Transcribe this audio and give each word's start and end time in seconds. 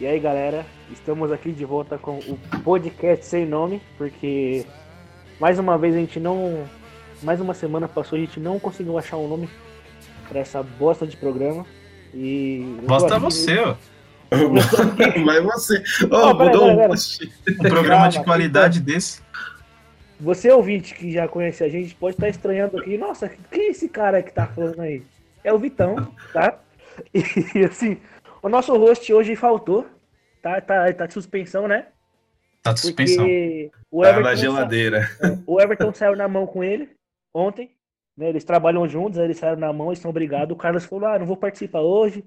E 0.00 0.06
aí, 0.06 0.18
galera, 0.18 0.64
estamos 0.90 1.30
aqui 1.30 1.52
de 1.52 1.62
volta 1.62 1.98
com 1.98 2.20
o 2.20 2.38
podcast 2.64 3.26
sem 3.26 3.44
nome, 3.44 3.82
porque 3.98 4.64
mais 5.38 5.58
uma 5.58 5.76
vez 5.76 5.94
a 5.94 5.98
gente 5.98 6.18
não. 6.18 6.64
Mais 7.22 7.38
uma 7.38 7.52
semana 7.52 7.86
passou, 7.86 8.16
a 8.16 8.20
gente 8.20 8.40
não 8.40 8.58
conseguiu 8.58 8.96
achar 8.96 9.18
um 9.18 9.28
nome 9.28 9.46
para 10.26 10.40
essa 10.40 10.62
bosta 10.62 11.06
de 11.06 11.18
programa. 11.18 11.66
E. 12.14 12.78
Bosta 12.86 13.18
você, 13.18 13.58
ó. 13.58 13.76
Mas 15.22 15.44
você. 15.44 15.82
Oh, 16.10 16.32
mudou 16.32 16.76
pera, 16.76 16.88
pera, 16.88 16.94
um 16.94 17.68
programa 17.68 18.08
de 18.08 18.24
qualidade 18.24 18.80
desse. 18.80 19.20
Você 20.18 20.50
ouvinte 20.50 20.94
que 20.94 21.12
já 21.12 21.28
conhece 21.28 21.62
a 21.62 21.68
gente 21.68 21.94
pode 21.94 22.16
estar 22.16 22.30
estranhando 22.30 22.78
aqui. 22.78 22.96
Nossa, 22.96 23.30
quem 23.50 23.66
é 23.66 23.70
esse 23.72 23.86
cara 23.86 24.22
que 24.22 24.32
tá 24.32 24.46
falando 24.46 24.80
aí? 24.80 25.02
É 25.44 25.52
o 25.52 25.58
Vitão, 25.58 26.10
tá? 26.32 26.58
E 27.54 27.64
assim, 27.64 27.98
o 28.42 28.48
nosso 28.48 28.76
host 28.76 29.12
hoje 29.12 29.36
faltou. 29.36 29.86
Tá, 30.42 30.60
tá, 30.60 30.92
tá 30.92 31.06
de 31.06 31.12
suspensão, 31.14 31.68
né? 31.68 31.86
Tá 32.62 32.72
de 32.72 32.80
suspensão. 32.80 33.24
Porque 33.24 33.70
o 33.90 34.02
Tá 34.02 34.08
Everton, 34.10 34.28
na 34.28 34.34
geladeira. 34.34 35.06
sa- 35.06 35.38
o 35.46 35.60
Everton 35.60 35.92
saiu 35.94 36.16
na 36.16 36.28
mão 36.28 36.46
com 36.46 36.62
ele 36.64 36.90
ontem. 37.34 37.70
Né? 38.16 38.28
Eles 38.28 38.44
trabalham 38.44 38.86
juntos, 38.88 39.18
aí 39.18 39.24
eles 39.26 39.38
saíram 39.38 39.58
na 39.60 39.72
mão, 39.72 39.88
eles 39.88 39.98
estão 39.98 40.12
brigados. 40.12 40.52
O 40.54 40.58
Carlos 40.58 40.84
falou: 40.84 41.06
Ah, 41.08 41.18
não 41.18 41.26
vou 41.26 41.36
participar 41.36 41.80
hoje, 41.80 42.24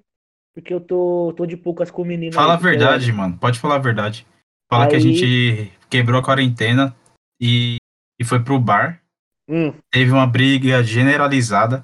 porque 0.53 0.73
eu 0.73 0.79
tô, 0.79 1.33
tô 1.35 1.45
de 1.45 1.57
poucas 1.57 1.91
com 1.91 2.01
o 2.01 2.05
menino. 2.05 2.33
Fala 2.33 2.53
aí, 2.53 2.57
a 2.57 2.61
verdade, 2.61 3.11
mano. 3.11 3.37
Pode 3.37 3.59
falar 3.59 3.75
a 3.75 3.79
verdade. 3.79 4.25
Fala 4.71 4.87
que 4.87 4.95
a 4.95 4.97
Aí- 4.97 5.01
gente 5.03 5.71
quebrou 5.89 6.19
a 6.19 6.23
quarentena 6.23 6.95
e, 7.39 7.77
e 8.19 8.23
foi 8.25 8.43
pro 8.43 8.59
bar. 8.59 9.01
Hum, 9.47 9.73
Teve 9.91 10.11
uma 10.11 10.25
briga 10.25 10.81
generalizada 10.83 11.83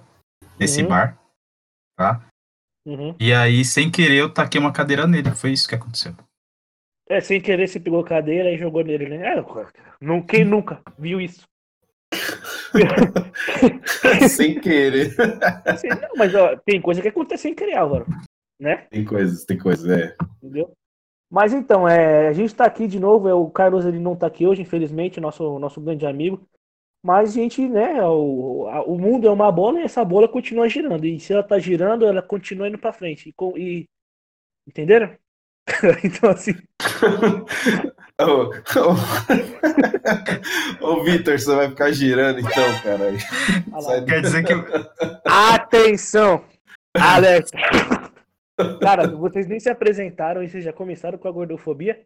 nesse 0.58 0.82
Uhum. 0.82 0.88
bar, 0.88 1.20
tá? 1.98 2.22
Uhum. 2.90 3.16
E 3.20 3.34
aí, 3.34 3.64
sem 3.64 3.90
querer, 3.90 4.18
eu 4.18 4.34
taquei 4.34 4.60
uma 4.60 4.72
cadeira 4.72 5.08
nele. 5.08 5.32
Foi 5.32 5.52
isso 5.52 5.68
que 5.68 5.76
aconteceu. 5.76 6.14
É, 7.10 7.20
sem 7.20 7.42
querer, 7.42 7.68
você 7.68 7.80
pegou 7.80 8.02
a 8.02 8.06
cadeira 8.06 8.52
e 8.52 8.58
jogou 8.58 8.84
nele, 8.84 9.10
né? 9.10 9.34
É, 9.34 9.46
não, 10.00 10.22
quem 10.22 10.46
nunca 10.46 10.82
viu 10.98 11.20
isso? 11.20 11.48
Sem 14.30 14.60
querer. 14.60 15.16
Assim, 15.66 15.88
não, 15.88 16.10
mas 16.16 16.36
ó, 16.36 16.56
tem 16.58 16.80
coisa 16.80 17.02
que 17.02 17.08
acontece 17.08 17.44
sem 17.44 17.56
querer, 17.56 17.76
Álvaro. 17.76 18.06
Né? 18.60 18.88
Tem 18.92 19.04
coisas, 19.04 19.44
tem 19.44 19.58
coisas, 19.58 19.90
é. 19.90 20.16
Entendeu? 20.38 20.72
Mas 21.32 21.54
então, 21.54 21.88
é, 21.88 22.28
a 22.28 22.34
gente 22.34 22.54
tá 22.54 22.66
aqui 22.66 22.88
de 22.88 23.00
novo. 23.00 23.28
É, 23.28 23.34
o 23.34 23.50
Carlos 23.50 23.86
ele 23.86 24.00
não 24.00 24.16
tá 24.16 24.28
aqui 24.28 24.46
hoje, 24.46 24.62
infelizmente, 24.62 25.20
nosso, 25.20 25.58
nosso 25.60 25.82
grande 25.82 26.06
amigo. 26.06 26.48
Mas 27.04 27.30
a 27.30 27.34
gente, 27.34 27.68
né? 27.68 28.02
O, 28.04 28.68
a- 28.68 28.84
o 28.84 28.98
mundo 29.00 29.28
é 29.28 29.32
uma 29.32 29.52
bola 29.52 29.80
e 29.80 29.84
essa 29.84 30.04
bola 30.04 30.28
continua 30.28 30.68
girando. 30.68 31.06
E 31.06 31.20
se 31.20 31.32
ela 31.34 31.44
tá 31.44 31.58
girando, 31.58 32.06
ela 32.06 32.22
continua 32.22 32.68
indo 32.68 32.78
pra 32.78 32.92
frente. 32.94 33.34
E, 33.58 33.60
e- 33.60 33.86
entenderam? 34.68 35.16
então, 36.04 36.30
assim, 36.32 36.54
Ô, 38.20 38.52
ô, 40.82 40.94
ô, 41.00 41.04
Vitor, 41.04 41.40
você 41.40 41.56
vai 41.56 41.70
ficar 41.70 41.92
girando 41.92 42.40
então, 42.40 42.82
cara. 42.84 43.12
Sai 43.82 44.04
Quer 44.04 44.22
dizer 44.22 44.44
que. 44.46 44.54
atenção! 45.26 46.44
Alex! 46.96 47.52
Cara, 48.82 49.08
vocês 49.08 49.48
nem 49.48 49.60
se 49.60 49.70
apresentaram 49.70 50.44
e 50.44 50.50
vocês 50.50 50.64
já 50.66 50.74
começaram 50.74 51.18
com 51.18 51.28
a 51.28 51.32
gordofobia? 51.32 52.02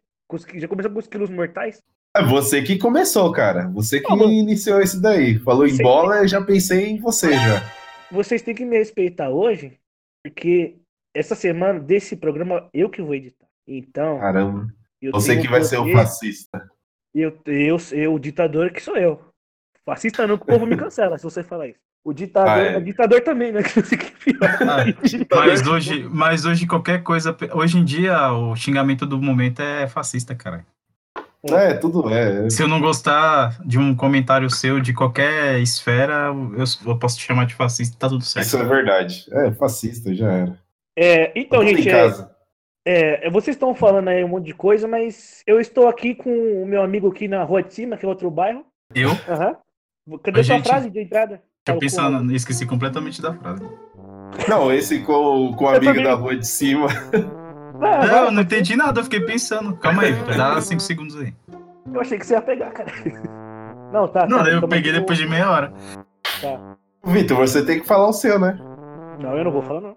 Já 0.54 0.68
começaram 0.68 0.94
com 0.94 1.00
os 1.00 1.08
quilos 1.08 1.30
mortais? 1.30 1.82
É 2.16 2.22
você 2.22 2.62
que 2.62 2.78
começou, 2.78 3.32
cara. 3.32 3.68
Você 3.70 4.00
que 4.00 4.12
iniciou 4.12 4.80
isso 4.80 5.00
daí. 5.00 5.36
Falou 5.40 5.66
em 5.66 5.76
bola, 5.78 6.18
eu 6.18 6.28
já 6.28 6.40
pensei 6.40 6.90
em 6.90 7.00
você 7.00 7.32
já. 7.32 7.62
Vocês 8.10 8.40
têm 8.40 8.54
que 8.54 8.64
me 8.64 8.78
respeitar 8.78 9.30
hoje, 9.30 9.78
porque 10.22 10.76
essa 11.12 11.34
semana 11.34 11.80
desse 11.80 12.16
programa 12.16 12.68
eu 12.72 12.88
que 12.88 13.02
vou 13.02 13.16
editar. 13.16 13.46
Então, 13.66 14.20
Caramba. 14.20 14.68
eu 15.02 15.10
Você 15.10 15.36
que 15.40 15.48
vai 15.48 15.64
ser 15.64 15.78
o 15.78 15.80
poder, 15.80 15.94
fascista. 15.94 16.70
Eu, 17.12 17.36
eu, 17.46 17.76
eu, 17.92 18.14
o 18.14 18.18
ditador 18.20 18.70
que 18.70 18.80
sou 18.80 18.96
eu. 18.96 19.20
Fascista 19.84 20.26
não, 20.26 20.36
que 20.36 20.44
o 20.44 20.46
povo 20.46 20.66
me 20.66 20.76
cancela 20.78 21.18
se 21.18 21.24
você 21.24 21.42
falar 21.42 21.68
isso. 21.68 21.78
O 22.04 22.12
ditador, 22.12 22.50
Ah, 22.50 22.58
é. 22.60 22.74
é 22.76 22.80
ditador 22.80 23.22
também, 23.22 23.50
né? 23.50 23.62
Que 23.64 23.80
o 23.80 23.82
que 23.82 24.30
é. 24.44 24.46
Ah, 24.62 25.46
Mas 25.46 25.66
hoje, 25.66 26.04
mas 26.04 26.44
hoje 26.44 26.64
qualquer 26.66 27.02
coisa. 27.02 27.36
Hoje 27.54 27.78
em 27.78 27.84
dia, 27.84 28.30
o 28.32 28.54
xingamento 28.54 29.04
do 29.04 29.20
momento 29.20 29.60
é 29.60 29.88
fascista, 29.88 30.34
cara. 30.34 30.64
É, 31.50 31.74
tudo 31.74 32.08
é. 32.08 32.48
Se 32.48 32.62
eu 32.62 32.68
não 32.68 32.80
gostar 32.80 33.58
de 33.64 33.78
um 33.78 33.94
comentário 33.94 34.48
seu 34.48 34.80
de 34.80 34.94
qualquer 34.94 35.58
esfera, 35.60 36.32
eu, 36.56 36.64
eu 36.86 36.98
posso 36.98 37.18
te 37.18 37.26
chamar 37.26 37.46
de 37.46 37.54
fascista, 37.54 37.96
tá 37.98 38.08
tudo 38.08 38.24
certo. 38.24 38.46
Isso 38.46 38.56
é 38.56 38.64
verdade. 38.64 39.26
É, 39.30 39.52
fascista, 39.52 40.14
já 40.14 40.32
era. 40.32 40.58
É, 40.96 41.32
então, 41.38 41.60
Tudo 41.60 41.76
gente, 41.76 41.90
é, 42.86 43.26
é, 43.26 43.30
vocês 43.30 43.56
estão 43.56 43.74
falando 43.74 44.08
aí 44.08 44.22
um 44.22 44.28
monte 44.28 44.46
de 44.46 44.54
coisa, 44.54 44.86
mas 44.86 45.42
eu 45.46 45.60
estou 45.60 45.88
aqui 45.88 46.14
com 46.14 46.62
o 46.62 46.66
meu 46.66 46.82
amigo 46.82 47.08
aqui 47.08 47.26
na 47.26 47.42
rua 47.42 47.62
de 47.62 47.74
cima, 47.74 47.96
que 47.96 48.04
é 48.04 48.08
outro 48.08 48.30
bairro. 48.30 48.64
Eu, 48.94 49.10
Aham. 49.28 49.56
Cadê 50.22 50.38
Oi, 50.38 50.44
sua 50.44 50.56
gente. 50.56 50.68
frase 50.68 50.90
de 50.90 51.00
entrada? 51.00 51.42
eu 51.66 51.78
pensando, 51.78 52.30
esqueci 52.34 52.66
completamente 52.66 53.22
da 53.22 53.32
frase. 53.32 53.64
Não, 54.48 54.70
esse 54.70 55.00
com, 55.00 55.54
com 55.56 55.64
o 55.64 55.68
amigo 55.68 56.02
da 56.02 56.14
rua 56.14 56.36
de 56.36 56.46
cima. 56.46 56.88
Não, 57.74 57.80
vai, 57.80 58.26
eu 58.26 58.30
não 58.30 58.42
entendi 58.42 58.76
nada, 58.76 59.00
eu 59.00 59.04
fiquei 59.04 59.20
pensando. 59.20 59.76
Calma 59.76 60.02
aí, 60.04 60.12
dá 60.36 60.60
cinco 60.60 60.80
segundos 60.80 61.16
aí. 61.20 61.34
Eu 61.92 62.00
achei 62.00 62.18
que 62.18 62.24
você 62.26 62.34
ia 62.34 62.42
pegar, 62.42 62.70
cara. 62.70 62.90
Não, 63.92 64.08
tá. 64.08 64.26
Não, 64.26 64.42
tá, 64.42 64.48
eu 64.50 64.66
peguei 64.66 64.92
depois 64.92 65.18
de 65.18 65.28
meia 65.28 65.50
hora. 65.50 65.72
Tá. 66.40 66.76
Vitor, 67.04 67.36
você 67.38 67.64
tem 67.64 67.80
que 67.80 67.86
falar 67.86 68.08
o 68.08 68.12
seu, 68.12 68.38
né? 68.38 68.58
Não, 69.20 69.36
eu 69.36 69.44
não 69.44 69.50
vou 69.52 69.62
falar, 69.62 69.80
não. 69.80 69.96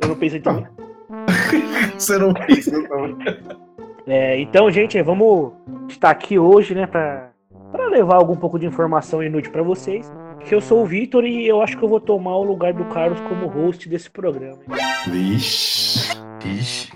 Eu 0.00 0.08
não 0.08 0.16
pensei 0.16 0.40
Tá. 0.40 0.52
também. 0.54 0.68
Você 1.98 2.18
não 2.18 2.32
pensa 2.34 2.70
também. 2.88 3.16
É, 4.10 4.40
então, 4.40 4.70
gente, 4.70 5.00
vamos 5.02 5.52
estar 5.86 6.08
aqui 6.08 6.38
hoje, 6.38 6.74
né, 6.74 6.86
pra, 6.86 7.28
pra 7.70 7.88
levar 7.88 8.14
algum 8.16 8.34
pouco 8.34 8.58
de 8.58 8.64
informação 8.64 9.22
inútil 9.22 9.52
pra 9.52 9.62
vocês. 9.62 10.10
Que 10.40 10.54
eu 10.54 10.62
sou 10.62 10.82
o 10.82 10.86
Vitor 10.86 11.26
e 11.26 11.46
eu 11.46 11.60
acho 11.60 11.76
que 11.76 11.84
eu 11.84 11.88
vou 11.90 12.00
tomar 12.00 12.34
o 12.36 12.42
lugar 12.42 12.72
do 12.72 12.86
Carlos 12.86 13.20
como 13.28 13.46
host 13.48 13.86
desse 13.86 14.08
programa. 14.10 14.56
hein? 14.66 14.78
Vixe. 15.12 16.08
Ixi. 16.44 16.92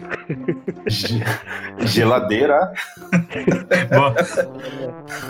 Ge- 0.87 1.25
Geladeira. 1.81 2.73
Boa, 3.91 4.15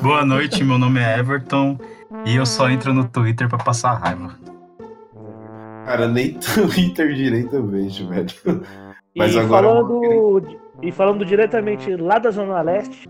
boa 0.03 0.25
noite, 0.25 0.63
meu 0.63 0.79
nome 0.79 1.01
é 1.01 1.19
Everton 1.19 1.79
e 2.27 2.37
eu 2.37 2.45
só 2.47 2.69
entro 2.71 2.93
no 2.93 3.09
Twitter 3.09 3.49
pra 3.49 3.59
passar 3.59 3.95
raiva. 3.95 4.35
Cara, 5.87 6.07
nem 6.09 6.35
Twitter 6.39 7.13
direito 7.15 7.57
eu 7.57 7.67
vejo, 7.67 8.09
velho. 8.09 8.29
Mas 9.17 9.35
e, 9.35 9.39
agora 9.39 9.67
falando, 9.69 10.59
e 10.83 10.93
falando 10.93 11.25
diretamente 11.25 11.95
lá 11.97 12.19
da 12.19 12.31
Zona 12.31 12.61
Leste, 12.63 13.09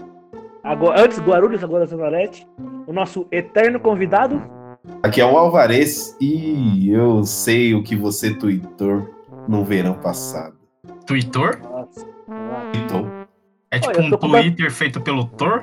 agora, 0.64 1.02
antes 1.04 1.18
Guarulhos, 1.20 1.62
agora 1.62 1.86
Zona 1.86 2.08
Leste, 2.08 2.46
o 2.86 2.92
nosso 2.92 3.26
eterno 3.30 3.78
convidado, 3.80 4.42
Aqui 5.00 5.20
é 5.20 5.24
o 5.24 5.36
Alvarez 5.38 6.16
e 6.20 6.90
eu 6.90 7.22
sei 7.24 7.72
o 7.72 7.84
que 7.84 7.94
você 7.94 8.34
tweetou 8.34 9.08
no 9.46 9.64
verão 9.64 9.94
passado. 9.94 10.54
Twitter? 11.06 11.60
Nossa, 11.62 12.04
Tweetou? 12.72 13.06
É 13.70 13.78
tipo 13.78 13.98
Olha, 13.98 14.06
um 14.06 14.10
com 14.18 14.28
Twitter 14.30 14.70
feito 14.72 15.00
pelo 15.00 15.24
Thor? 15.26 15.62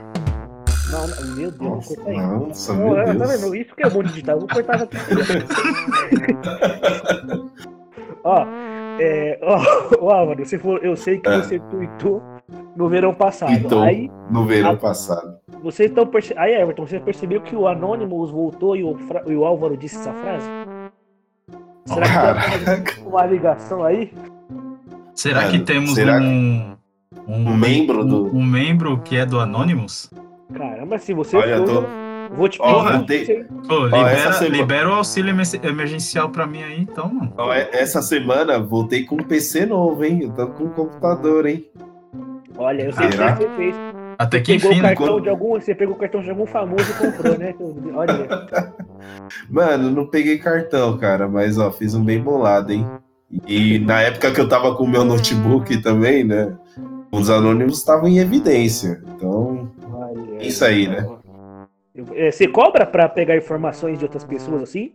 não, 0.91 1.07
não, 1.07 1.35
meu 1.35 1.51
Deus, 1.51 1.59
Nossa, 1.59 2.11
nossa, 2.11 2.73
Não, 2.73 2.79
meu 2.85 2.97
é, 2.99 3.05
Tá 3.05 3.13
Deus. 3.13 3.41
vendo? 3.41 3.55
Isso 3.55 3.75
que 3.75 3.83
é 3.85 3.89
bom 3.89 4.01
digital. 4.03 4.35
Eu 4.35 4.39
vou 4.39 4.49
cortar 4.49 4.81
aqui. 4.83 4.97
ó, 8.23 8.45
é, 8.99 9.39
ó, 9.41 9.59
ó, 10.01 10.11
Álvaro, 10.13 10.45
você 10.45 10.57
for, 10.57 10.83
eu 10.83 10.95
sei 10.95 11.19
que 11.19 11.29
É. 11.29 11.37
você 11.41 11.59
tweetou 11.59 12.23
no 12.75 12.87
verão 12.89 13.13
passado. 13.13 13.51
Tweetou 13.51 13.83
Aí, 13.83 14.09
no 14.31 14.45
verão 14.45 14.77
passado. 14.77 15.37
vocês 15.61 15.89
estão 15.89 16.07
perce... 16.07 16.33
Aí, 16.37 16.53
Everton, 16.55 16.87
você 16.87 16.99
percebeu 16.99 17.41
que 17.41 17.55
o 17.55 17.67
Anonymous 17.67 18.31
voltou 18.31 18.75
e 18.75 18.83
o, 18.83 18.95
Fra- 18.97 19.23
e 19.27 19.35
o 19.35 19.45
Álvaro 19.45 19.75
disse 19.77 19.97
essa 19.97 20.13
frase? 20.13 20.49
Será 21.85 22.35
que 22.85 22.93
tem 22.95 23.05
uma 23.05 23.25
ligação 23.25 23.83
aí? 23.83 24.13
Será 25.19 25.41
Mano, 25.41 25.51
que 25.51 25.59
temos 25.59 25.93
será 25.95 26.17
um, 26.17 26.77
Um 27.27 27.53
membro 27.57 28.05
do- 28.05 28.27
um, 28.27 28.37
um 28.39 28.43
membro 28.45 28.99
que 28.99 29.17
é 29.17 29.25
do 29.25 29.37
Anonymous? 29.37 30.09
Caramba, 30.53 30.97
se 30.97 31.13
você 31.13 31.35
Olha, 31.35 31.55
eu 31.55 31.67
for, 31.67 31.83
tô. 31.83 32.35
vou 32.35 32.47
te 32.47 32.57
pedir. 33.05 33.31
eu 33.39 33.45
Pô, 33.67 33.75
Ó, 33.81 33.85
libera, 33.87 34.11
essa 34.11 34.31
semana- 34.31 34.55
libera 34.57 34.89
o 34.89 34.93
auxílio 34.93 35.35
emergencial 35.63 36.29
pra 36.29 36.47
mim 36.47 36.63
aí, 36.63 36.79
então, 36.79 37.13
mano. 37.13 37.33
É- 37.51 37.69
Essa 37.81 38.01
semana 38.01 38.59
voltei 38.59 39.03
com 39.03 39.15
um 39.15 39.23
PC 39.23 39.65
novo, 39.65 40.05
hein? 40.05 40.21
Eu 40.23 40.31
tô 40.31 40.47
com 40.47 40.63
um 40.63 40.69
computador, 40.69 41.45
hein? 41.47 41.65
Olha, 42.57 42.83
eu 42.83 42.93
sei 42.93 43.07
o 43.07 43.09
que 43.09 43.17
você 43.17 43.49
fez. 43.57 43.75
Até 44.17 44.39
que 44.39 44.53
Pegou 44.53 44.71
enfim, 44.71 44.79
o 44.79 44.83
né? 44.83 44.89
cartão 44.95 45.07
Quando- 45.15 45.23
de 45.23 45.29
algum, 45.29 45.49
você 45.59 45.75
pegou 45.75 45.95
o 45.95 45.99
cartão 45.99 46.21
de 46.21 46.29
algum 46.29 46.45
famoso 46.45 46.85
e 46.89 46.93
comprou, 46.93 47.37
né? 47.37 47.53
Olha. 47.93 48.47
Mano, 49.51 49.91
não 49.91 50.05
peguei 50.05 50.37
cartão, 50.37 50.97
cara, 50.97 51.27
mas 51.27 51.57
ó, 51.57 51.69
fiz 51.71 51.93
um 51.93 52.03
bem 52.05 52.21
bolado, 52.21 52.71
hein? 52.71 52.87
E 53.47 53.79
na 53.79 54.01
época 54.01 54.31
que 54.31 54.41
eu 54.41 54.49
tava 54.49 54.75
com 54.75 54.83
o 54.83 54.87
meu 54.87 55.03
notebook 55.05 55.81
também, 55.81 56.23
né? 56.23 56.51
Os 57.11 57.29
anônimos 57.29 57.77
estavam 57.79 58.07
em 58.07 58.17
evidência. 58.19 59.01
Então, 59.15 59.69
Olha, 59.91 60.45
Isso 60.45 60.63
aí, 60.65 60.87
né? 60.87 61.05
É, 62.13 62.31
Você 62.31 62.47
cobra 62.47 62.85
pra 62.85 63.09
pegar 63.09 63.35
informações 63.35 63.97
de 63.99 64.05
outras 64.05 64.23
pessoas 64.23 64.63
assim? 64.63 64.93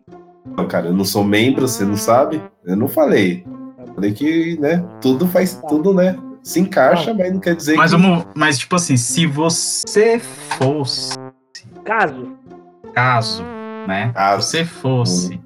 Não, 0.57 0.67
cara, 0.67 0.87
eu 0.89 0.93
não 0.93 1.05
sou 1.05 1.25
membro, 1.25 1.67
você 1.69 1.85
não 1.85 1.97
sabe? 1.97 2.41
Eu 2.65 2.77
não 2.77 2.89
falei. 2.89 3.45
Falei 3.95 4.13
que, 4.13 4.59
né, 4.61 4.85
tudo 5.01 5.27
faz, 5.29 5.61
tudo, 5.69 5.95
né, 5.95 6.17
Se 6.43 6.59
encaixa, 6.61 7.15
mas 7.15 7.33
não 7.33 7.39
quer 7.41 7.55
dizer 7.55 7.77
Mas, 7.77 7.93
que. 7.95 7.97
vamos, 8.01 8.27
mas, 8.35 8.59
tipo 8.59 8.75
assim, 8.77 8.97
se 8.97 9.25
você 9.27 10.19
fosse, 10.19 11.15
Caso. 11.85 12.33
caso, 12.93 13.43
né? 13.87 14.11
Ah, 14.15 14.35
você 14.37 14.65
fosse, 14.65 15.41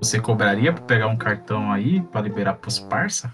você 0.00 0.20
cobraria 0.20 0.72
pra 0.72 0.82
pegar 0.82 1.06
um 1.08 1.16
cartão 1.16 1.70
aí 1.72 2.00
pra 2.00 2.20
liberar 2.20 2.54
pros 2.54 2.78
parça? 2.78 3.32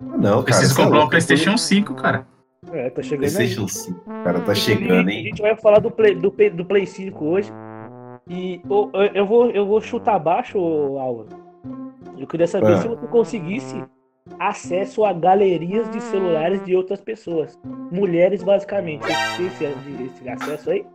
Não, 0.00 0.42
cara. 0.42 0.42
Preciso 0.44 0.74
cê 0.74 0.80
é 0.80 0.84
comprar 0.84 1.04
um 1.04 1.08
PlayStation 1.08 1.56
5, 1.56 1.94
cara. 1.94 2.26
É, 2.72 2.90
tá 2.90 3.02
chegando 3.02 3.24
aí. 3.28 3.34
PlayStation 3.34 3.68
5. 3.68 4.00
Cara, 4.24 4.40
tá 4.40 4.52
A 4.52 4.54
chegando, 4.54 5.08
hein? 5.10 5.24
gente 5.24 5.42
vai 5.42 5.56
falar 5.56 5.78
do 5.80 5.90
Play, 5.90 6.14
do, 6.14 6.30
Play- 6.30 6.50
do 6.50 6.64
Play 6.64 6.86
5 6.86 7.24
hoje. 7.24 7.52
E 8.28 8.60
eu, 8.68 8.90
eu 9.14 9.26
vou, 9.26 9.50
eu 9.50 9.66
vou 9.66 9.80
chutar 9.80 10.18
baixo, 10.18 10.58
Álvaro. 10.58 11.28
Eu 12.16 12.26
queria 12.26 12.46
saber 12.46 12.74
Ah. 12.74 12.76
se 12.78 12.88
você 12.88 13.06
conseguisse 13.08 13.82
acesso 14.38 15.04
a 15.04 15.12
galerias 15.12 15.90
de 15.90 16.00
celulares 16.00 16.64
de 16.64 16.76
outras 16.76 17.00
pessoas. 17.00 17.58
Mulheres, 17.90 18.42
basicamente. 18.44 19.02
Você 19.02 19.36
tem 19.38 19.46
esse, 19.46 19.64
esse 19.64 20.28
acesso 20.28 20.70
aí? 20.70 20.86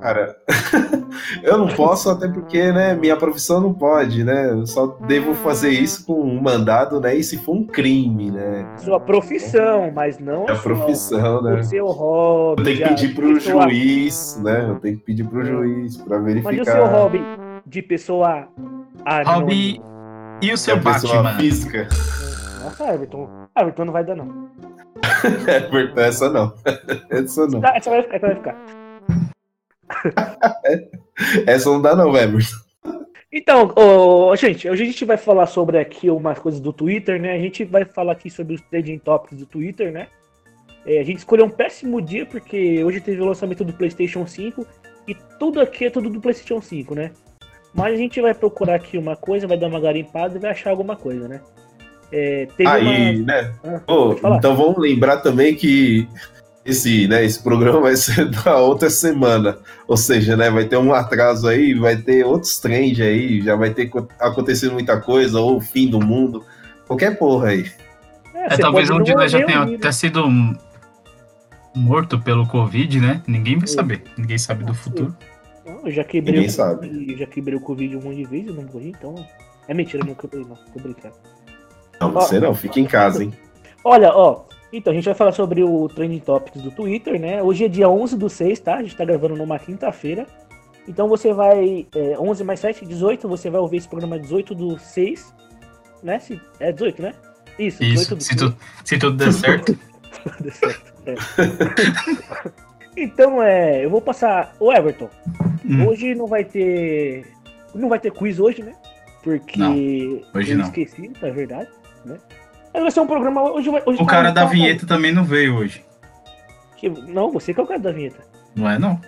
Cara, 0.00 0.36
eu 1.42 1.58
não 1.58 1.68
posso, 1.68 2.10
até 2.10 2.28
porque, 2.28 2.72
né, 2.72 2.94
minha 2.94 3.16
profissão 3.16 3.60
não 3.60 3.72
pode, 3.74 4.24
né? 4.24 4.50
Eu 4.50 4.66
só 4.66 4.86
devo 5.06 5.34
fazer 5.34 5.70
isso 5.70 6.04
com 6.06 6.20
um 6.20 6.40
mandado, 6.40 7.00
né? 7.00 7.14
E 7.16 7.22
se 7.22 7.36
for 7.38 7.54
um 7.56 7.64
crime, 7.66 8.30
né? 8.30 8.66
Sua 8.78 8.98
profissão, 9.00 9.90
mas 9.94 10.18
não 10.18 10.46
É 10.48 10.52
a 10.52 10.54
sua- 10.56 10.62
profissão, 10.62 11.42
né? 11.42 11.54
o 11.60 11.64
seu 11.64 11.86
hobby. 11.86 12.60
Eu 12.60 12.64
tenho 12.64 12.76
que 12.78 12.88
pedir 12.88 13.14
pro 13.14 13.34
pessoa- 13.34 13.62
juiz, 13.68 14.40
né? 14.42 14.66
Eu 14.68 14.76
tenho 14.80 14.96
que 14.98 15.04
pedir 15.04 15.24
pro 15.24 15.44
juiz 15.44 15.96
pra 15.96 16.18
Mas 16.18 16.34
e 16.34 16.38
o 16.38 16.42
verificar. 16.42 16.72
seu 16.72 16.86
hobby 16.86 17.22
de 17.66 17.82
pessoa 17.82 18.48
Hobby 19.26 19.80
e 20.42 20.52
o 20.52 20.56
seu 20.56 20.78
pessoa 20.80 21.22
Batman? 21.22 21.38
física. 21.40 21.88
Nossa, 22.62 22.92
Everton. 22.94 23.28
Everton 23.56 23.84
não 23.84 23.92
vai 23.92 24.04
dar, 24.04 24.16
não. 24.16 24.48
É, 25.96 26.06
essa 26.08 26.28
não. 26.28 26.52
Essa 27.10 27.46
não. 27.46 27.60
Essa 27.64 27.90
vai 27.90 28.02
ficar, 28.02 28.16
essa 28.16 28.26
vai 28.26 28.34
ficar. 28.36 28.56
Essa 31.46 31.70
não 31.70 31.80
dá, 31.80 31.96
não, 31.96 32.10
Weber. 32.10 32.42
Então, 33.30 33.72
ô, 33.76 34.34
gente, 34.36 34.68
hoje 34.68 34.82
a 34.82 34.86
gente 34.86 35.04
vai 35.04 35.16
falar 35.16 35.46
sobre 35.46 35.78
aqui 35.78 36.08
umas 36.08 36.38
coisas 36.38 36.60
do 36.60 36.72
Twitter, 36.72 37.20
né? 37.20 37.34
A 37.34 37.38
gente 37.38 37.64
vai 37.64 37.84
falar 37.84 38.12
aqui 38.12 38.30
sobre 38.30 38.54
os 38.54 38.60
trending 38.62 38.98
topics 38.98 39.38
do 39.38 39.44
Twitter, 39.44 39.92
né? 39.92 40.08
É, 40.86 41.00
a 41.00 41.04
gente 41.04 41.18
escolheu 41.18 41.44
um 41.44 41.50
péssimo 41.50 42.00
dia 42.00 42.24
porque 42.24 42.82
hoje 42.82 43.00
teve 43.00 43.20
o 43.20 43.26
lançamento 43.26 43.64
do 43.64 43.72
PlayStation 43.74 44.26
5 44.26 44.66
e 45.06 45.14
tudo 45.38 45.60
aqui 45.60 45.84
é 45.84 45.90
tudo 45.90 46.08
do 46.08 46.20
PlayStation 46.20 46.62
5, 46.62 46.94
né? 46.94 47.10
Mas 47.74 47.92
a 47.92 47.96
gente 47.96 48.18
vai 48.20 48.32
procurar 48.32 48.76
aqui 48.76 48.96
uma 48.96 49.14
coisa, 49.14 49.46
vai 49.46 49.58
dar 49.58 49.68
uma 49.68 49.80
garimpada 49.80 50.36
e 50.36 50.40
vai 50.40 50.50
achar 50.50 50.70
alguma 50.70 50.96
coisa, 50.96 51.28
né? 51.28 51.42
É, 52.10 52.46
teve 52.56 52.68
Aí, 52.68 53.16
uma... 53.16 53.26
né? 53.26 53.52
Ah, 53.62 53.80
falar. 54.16 54.38
então 54.38 54.56
vamos 54.56 54.78
lembrar 54.78 55.18
também 55.18 55.54
que 55.54 56.08
esse, 56.68 57.08
né, 57.08 57.24
esse 57.24 57.42
programa 57.42 57.80
vai 57.80 57.96
ser 57.96 58.28
da 58.44 58.56
outra 58.58 58.90
semana. 58.90 59.58
Ou 59.86 59.96
seja, 59.96 60.36
né, 60.36 60.50
vai 60.50 60.64
ter 60.64 60.76
um 60.76 60.92
atraso 60.92 61.48
aí, 61.48 61.74
vai 61.74 61.96
ter 61.96 62.24
outros 62.24 62.58
trends 62.58 63.00
aí, 63.00 63.40
já 63.40 63.56
vai 63.56 63.70
ter 63.70 63.86
co- 63.86 64.08
acontecido 64.20 64.72
muita 64.72 65.00
coisa, 65.00 65.40
ou 65.40 65.56
o 65.56 65.60
fim 65.60 65.88
do 65.88 66.00
mundo, 66.00 66.44
qualquer 66.86 67.18
porra 67.18 67.48
aí. 67.48 67.70
É, 68.34 68.50
você 68.50 68.62
talvez 68.62 68.90
um 68.90 69.02
de 69.02 69.14
nós 69.14 69.32
já 69.32 69.44
tenha 69.44 69.62
até 69.62 69.90
sido 69.92 70.24
morto 71.74 72.18
pelo 72.20 72.46
Covid, 72.46 73.00
né? 73.00 73.22
Ninguém 73.26 73.58
vai 73.58 73.68
saber. 73.68 74.02
Ninguém 74.16 74.38
sabe 74.38 74.64
do 74.64 74.74
futuro. 74.74 75.14
Não, 75.66 75.86
eu 75.86 75.92
já 75.92 76.04
quebrei 76.04 76.34
Ninguém 76.34 76.48
o 76.48 76.52
sabe. 76.52 77.16
Já 77.18 77.26
quebrei 77.26 77.56
o 77.56 77.60
Covid 77.60 77.96
um 77.96 78.00
monte 78.00 78.16
de 78.16 78.24
vezes, 78.24 78.48
eu 78.48 78.54
não 78.54 78.64
morri, 78.64 78.88
então. 78.90 79.14
É 79.66 79.74
mentira, 79.74 80.02
eu 80.02 80.06
não 80.06 80.14
quebrei, 80.14 80.44
não. 80.44 80.56
Tô 80.56 80.80
brincando. 80.80 81.14
Não, 82.00 82.12
você 82.12 82.40
não, 82.40 82.54
fica 82.54 82.80
em 82.80 82.86
casa, 82.86 83.22
hein? 83.24 83.32
Olha, 83.84 84.10
ó. 84.14 84.44
Então, 84.72 84.92
a 84.92 84.94
gente 84.96 85.06
vai 85.06 85.14
falar 85.14 85.32
sobre 85.32 85.62
o 85.62 85.88
Trending 85.88 86.18
Topics 86.20 86.60
do 86.62 86.70
Twitter, 86.70 87.18
né? 87.18 87.42
Hoje 87.42 87.64
é 87.64 87.68
dia 87.68 87.88
11 87.88 88.16
do 88.18 88.28
6, 88.28 88.60
tá? 88.60 88.74
A 88.76 88.82
gente 88.82 88.96
tá 88.96 89.04
gravando 89.04 89.34
numa 89.36 89.58
quinta-feira. 89.58 90.26
Então 90.86 91.08
você 91.08 91.32
vai. 91.32 91.86
É, 91.94 92.18
11 92.18 92.44
mais 92.44 92.60
7, 92.60 92.84
18. 92.84 93.28
Você 93.28 93.48
vai 93.50 93.60
ouvir 93.60 93.78
esse 93.78 93.88
programa 93.88 94.18
18 94.18 94.54
do 94.54 94.78
6. 94.78 95.34
Né? 96.02 96.18
Se, 96.18 96.40
é 96.60 96.70
18, 96.72 97.02
né? 97.02 97.14
Isso, 97.58 97.78
18 97.80 98.00
Isso, 98.00 98.14
do 98.16 98.22
se, 98.22 98.36
tu- 98.36 98.54
se 98.84 98.98
tudo 98.98 99.16
der 99.16 99.32
certo. 99.32 99.76
Deu 100.40 100.52
certo, 100.52 100.92
é. 101.06 101.14
então, 103.02 103.42
é. 103.42 103.84
Eu 103.84 103.90
vou 103.90 104.00
passar. 104.00 104.54
O 104.60 104.72
Everton. 104.72 105.08
Hum. 105.64 105.86
Hoje 105.86 106.14
não 106.14 106.26
vai 106.26 106.44
ter. 106.44 107.26
Não 107.74 107.88
vai 107.88 107.98
ter 107.98 108.10
quiz 108.12 108.38
hoje, 108.38 108.62
né? 108.62 108.74
Porque 109.22 109.58
Não, 109.58 109.72
hoje 110.34 110.52
eu 110.52 110.58
não. 110.58 110.64
esqueci, 110.64 111.10
na 111.20 111.30
verdade, 111.30 111.68
né? 112.04 112.16
Mas 112.72 112.82
vai 112.82 112.90
ser 112.90 113.00
um 113.00 113.06
programa. 113.06 113.42
Hoje 113.52 113.70
vai, 113.70 113.82
hoje 113.84 114.02
O 114.02 114.06
tá- 114.06 114.10
cara 114.12 114.30
da 114.30 114.44
vinheta 114.44 114.86
também 114.86 115.12
não 115.12 115.24
veio 115.24 115.56
hoje. 115.56 115.84
que- 116.76 116.88
Não, 116.88 117.30
você 117.32 117.52
que 117.52 117.60
é 117.60 117.62
o 117.62 117.66
cara 117.66 117.80
da 117.80 117.90
vinheta. 117.92 118.22
Não 118.54 118.68
é, 118.70 118.78
não? 118.78 119.00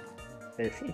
É 0.58 0.68
sim. 0.70 0.92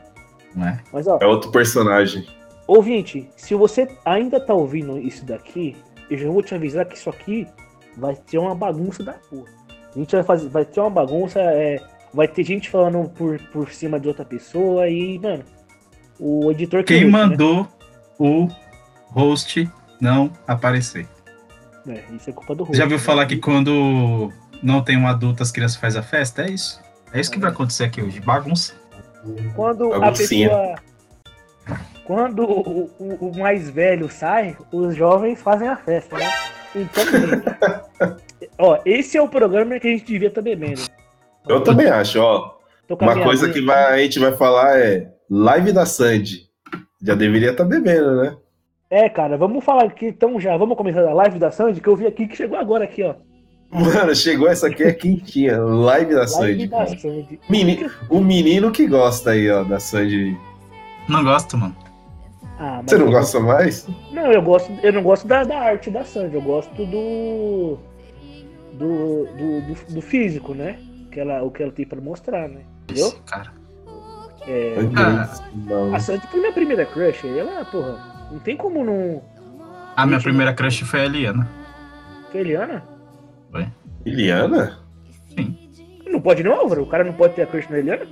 Não 0.55 0.67
é? 0.69 0.79
Mas 0.93 1.07
ó, 1.07 1.19
É 1.21 1.27
outro 1.27 1.51
personagem. 1.51 2.27
ouvinte, 2.67 3.29
se 3.37 3.55
você 3.55 3.89
ainda 4.05 4.39
tá 4.41 4.53
ouvindo 4.55 4.99
isso 4.99 5.25
daqui, 5.25 5.77
eu 6.11 6.19
já 6.19 6.29
vou 6.29 6.43
te 6.43 6.55
avisar 6.55 6.85
que 6.87 6.95
isso 6.97 7.09
aqui 7.11 7.47
vai 7.97 8.15
ter 8.15 8.39
uma 8.39 8.55
bagunça 8.55 9.03
da 9.03 9.13
porra. 9.15 9.49
A 9.95 9.99
gente 9.99 10.15
vai 10.15 10.23
fazer, 10.23 10.49
vai 10.49 10.65
ter 10.67 10.81
uma 10.81 10.91
bagunça, 10.91 11.41
é, 11.41 11.81
vai 12.13 12.29
ter 12.29 12.45
gente 12.45 12.69
falando 12.69 13.09
por, 13.11 13.39
por 13.53 13.71
cima 13.71 13.99
de 13.99 14.09
outra 14.09 14.25
pessoa 14.25 14.87
e, 14.89 15.19
mano, 15.19 15.45
o 16.21 16.51
editor 16.51 16.85
que 16.85 16.95
Quem 16.99 17.05
lute, 17.05 17.13
né? 17.17 17.27
mandou 17.27 17.69
o 18.19 18.49
host 19.13 19.67
não 20.01 20.31
aparecer? 20.47 21.07
É, 21.89 22.03
isso 22.15 22.31
é 22.31 22.33
culpa 22.33 22.55
do 22.55 22.65
Já 22.65 22.69
host, 22.69 22.87
viu 22.89 22.99
né? 22.99 22.99
falar 22.99 23.27
que 23.27 23.37
quando 23.37 24.33
não 24.63 24.83
tem 24.83 24.97
um 24.97 25.07
adulto, 25.07 25.43
as 25.43 25.51
crianças 25.53 25.77
fazem 25.77 26.01
a 26.01 26.03
festa? 26.05 26.43
É 26.43 26.51
isso. 26.51 26.81
É 27.13 27.21
isso 27.21 27.31
que 27.31 27.39
vai 27.39 27.51
acontecer 27.51 27.85
aqui 27.85 28.03
hoje. 28.03 28.21
Bagunça. 28.21 28.75
Quando 29.55 29.93
a 29.93 29.99
Baguncinha. 29.99 30.49
pessoa. 30.49 30.75
Quando 32.05 32.43
o, 32.45 32.91
o- 32.99 33.29
o 33.33 33.39
mais 33.39 33.69
velho 33.69 34.09
sai, 34.09 34.57
os 34.73 34.95
jovens 34.95 35.41
fazem 35.43 35.67
a 35.69 35.77
festa, 35.77 36.17
né? 36.17 36.31
Então, 36.75 37.03
ó, 38.59 38.79
esse 38.85 39.17
é 39.17 39.23
o 39.23 39.29
programa 39.29 39.79
que 39.81 39.89
a 39.89 39.91
gente 39.91 40.05
devia 40.05 40.29
estar 40.29 40.43
bebendo. 40.43 40.83
Eu 41.49 41.63
também 41.63 41.87
acho, 41.89 42.21
ó. 42.21 42.57
A 42.89 42.95
Uma 42.95 43.21
coisa 43.23 43.51
que 43.51 43.61
vai- 43.61 43.95
a 43.95 43.99
gente 43.99 44.19
vai 44.21 44.33
falar 44.33 44.79
é 44.79 45.11
live 45.29 45.73
da 45.73 45.85
Sandy. 45.87 46.43
Já 47.03 47.15
deveria 47.15 47.51
estar 47.51 47.65
bebendo, 47.65 48.23
né? 48.23 48.37
É, 48.89 49.09
cara, 49.09 49.37
vamos 49.37 49.65
falar 49.65 49.85
aqui 49.85 50.07
então 50.07 50.39
já. 50.41 50.57
Vamos 50.57 50.77
começar 50.77 51.01
a 51.07 51.13
live 51.13 51.39
da 51.39 51.51
Sandy, 51.51 51.81
que 51.81 51.89
eu 51.89 51.97
vi 51.97 52.07
aqui 52.07 52.27
que 52.29 52.37
chegou 52.37 52.57
agora 52.59 52.85
aqui, 52.85 53.03
ó. 53.03 53.15
Mano, 53.71 54.15
chegou 54.15 54.49
essa 54.49 54.69
aqui 54.69 54.85
é 54.85 54.93
quentinha. 54.93 55.59
Live 55.61 56.11
da 56.15 56.19
Live 56.21 56.31
Sandy. 56.31 56.67
da. 56.69 56.87
Sandy. 56.87 57.41
Meni- 57.51 57.91
O 58.09 58.21
menino 58.21 58.71
que 58.71 58.87
gosta 58.87 59.31
aí, 59.33 59.51
ó, 59.51 59.65
da 59.65 59.81
Sandy. 59.81 60.37
Não 61.09 61.25
gosto, 61.25 61.57
mano. 61.59 61.75
Ah, 62.59 62.77
mas 62.83 62.91
Você 62.91 62.99
não 62.99 63.07
eu- 63.07 63.13
gosta 63.13 63.41
mais? 63.41 63.89
Não, 64.13 64.33
eu 64.33 64.41
gosto, 64.41 64.73
eu 64.83 64.93
não 64.93 65.03
gosto 65.03 65.27
da, 65.27 65.43
da 65.45 65.59
arte 65.59 65.91
da 65.91 66.05
Sandy, 66.05 66.37
eu 66.37 66.43
gosto 66.43 66.73
do. 66.87 67.79
Do, 68.75 69.25
do, 69.25 69.61
do, 69.63 69.95
do 69.95 70.01
físico, 70.03 70.55
né? 70.55 70.79
Que 71.11 71.19
ela, 71.21 71.43
o 71.43 71.51
que 71.51 71.63
ela 71.63 71.73
tem 71.73 71.87
pra 71.87 72.01
mostrar, 72.01 72.47
né? 72.49 72.61
Entendeu? 72.85 73.07
Esse 73.09 73.21
cara. 73.23 73.51
É, 74.47 74.75
Ah. 74.95 75.35
Não. 75.55 75.95
A 75.95 75.99
Sandy 75.99 76.27
foi 76.29 76.39
minha 76.41 76.53
primeira 76.53 76.85
crush, 76.87 77.27
ela, 77.27 77.65
porra, 77.65 78.16
não 78.31 78.39
tem 78.39 78.57
como 78.57 78.85
não. 78.85 79.23
A 79.97 80.07
minha 80.07 80.21
primeira 80.21 80.53
crush 80.53 80.83
foi 80.85 81.01
a 81.01 81.05
Eliana. 81.07 81.49
Foi 82.31 82.41
Eliana? 82.41 82.83
Eliana? 84.05 84.79
Sim. 85.37 85.57
Não 86.07 86.21
pode 86.21 86.43
não, 86.43 86.53
Álvaro? 86.53 86.83
O 86.83 86.87
cara 86.87 87.03
não 87.03 87.13
pode 87.13 87.35
ter 87.35 87.43
a 87.43 87.47
crush 87.47 87.69
na 87.71 87.79
Eliana? 87.79 88.07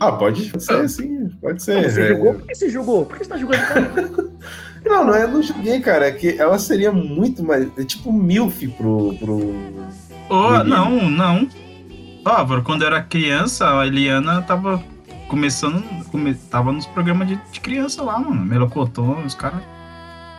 Ah, 0.00 0.12
pode 0.12 0.50
ser, 0.60 0.88
sim. 0.88 1.28
Pode 1.40 1.62
ser. 1.62 1.88
Você 1.88 2.02
é. 2.02 2.08
jogou? 2.08 2.34
Por 2.34 2.46
que 2.46 2.54
você 2.54 2.68
jogou? 2.68 3.06
Por 3.06 3.18
que 3.18 3.24
você 3.24 3.30
tá 3.30 3.36
jogando 3.36 3.66
com 3.68 3.78
ela? 3.78 4.32
Não, 4.84 5.04
não 5.04 5.14
é, 5.14 5.24
não 5.28 5.40
joguei, 5.40 5.78
cara. 5.78 6.08
É 6.08 6.10
que 6.10 6.36
ela 6.40 6.58
seria 6.58 6.90
muito 6.90 7.44
mais. 7.44 7.68
É 7.78 7.84
tipo 7.84 8.12
milf 8.12 8.66
pro. 8.76 9.14
pro... 9.16 9.54
Oh, 10.28 10.64
não, 10.64 11.08
não. 11.08 11.48
Álvaro, 12.24 12.64
quando 12.64 12.82
eu 12.82 12.88
era 12.88 13.00
criança, 13.00 13.78
a 13.80 13.86
Eliana 13.86 14.42
tava 14.42 14.82
começando. 15.36 15.82
Come, 16.10 16.34
tava 16.34 16.70
nos 16.72 16.84
programas 16.86 17.26
de, 17.26 17.40
de 17.50 17.60
criança 17.60 18.02
lá, 18.02 18.18
mano. 18.18 18.44
Melocotão, 18.44 19.24
os 19.24 19.34
caras. 19.34 19.60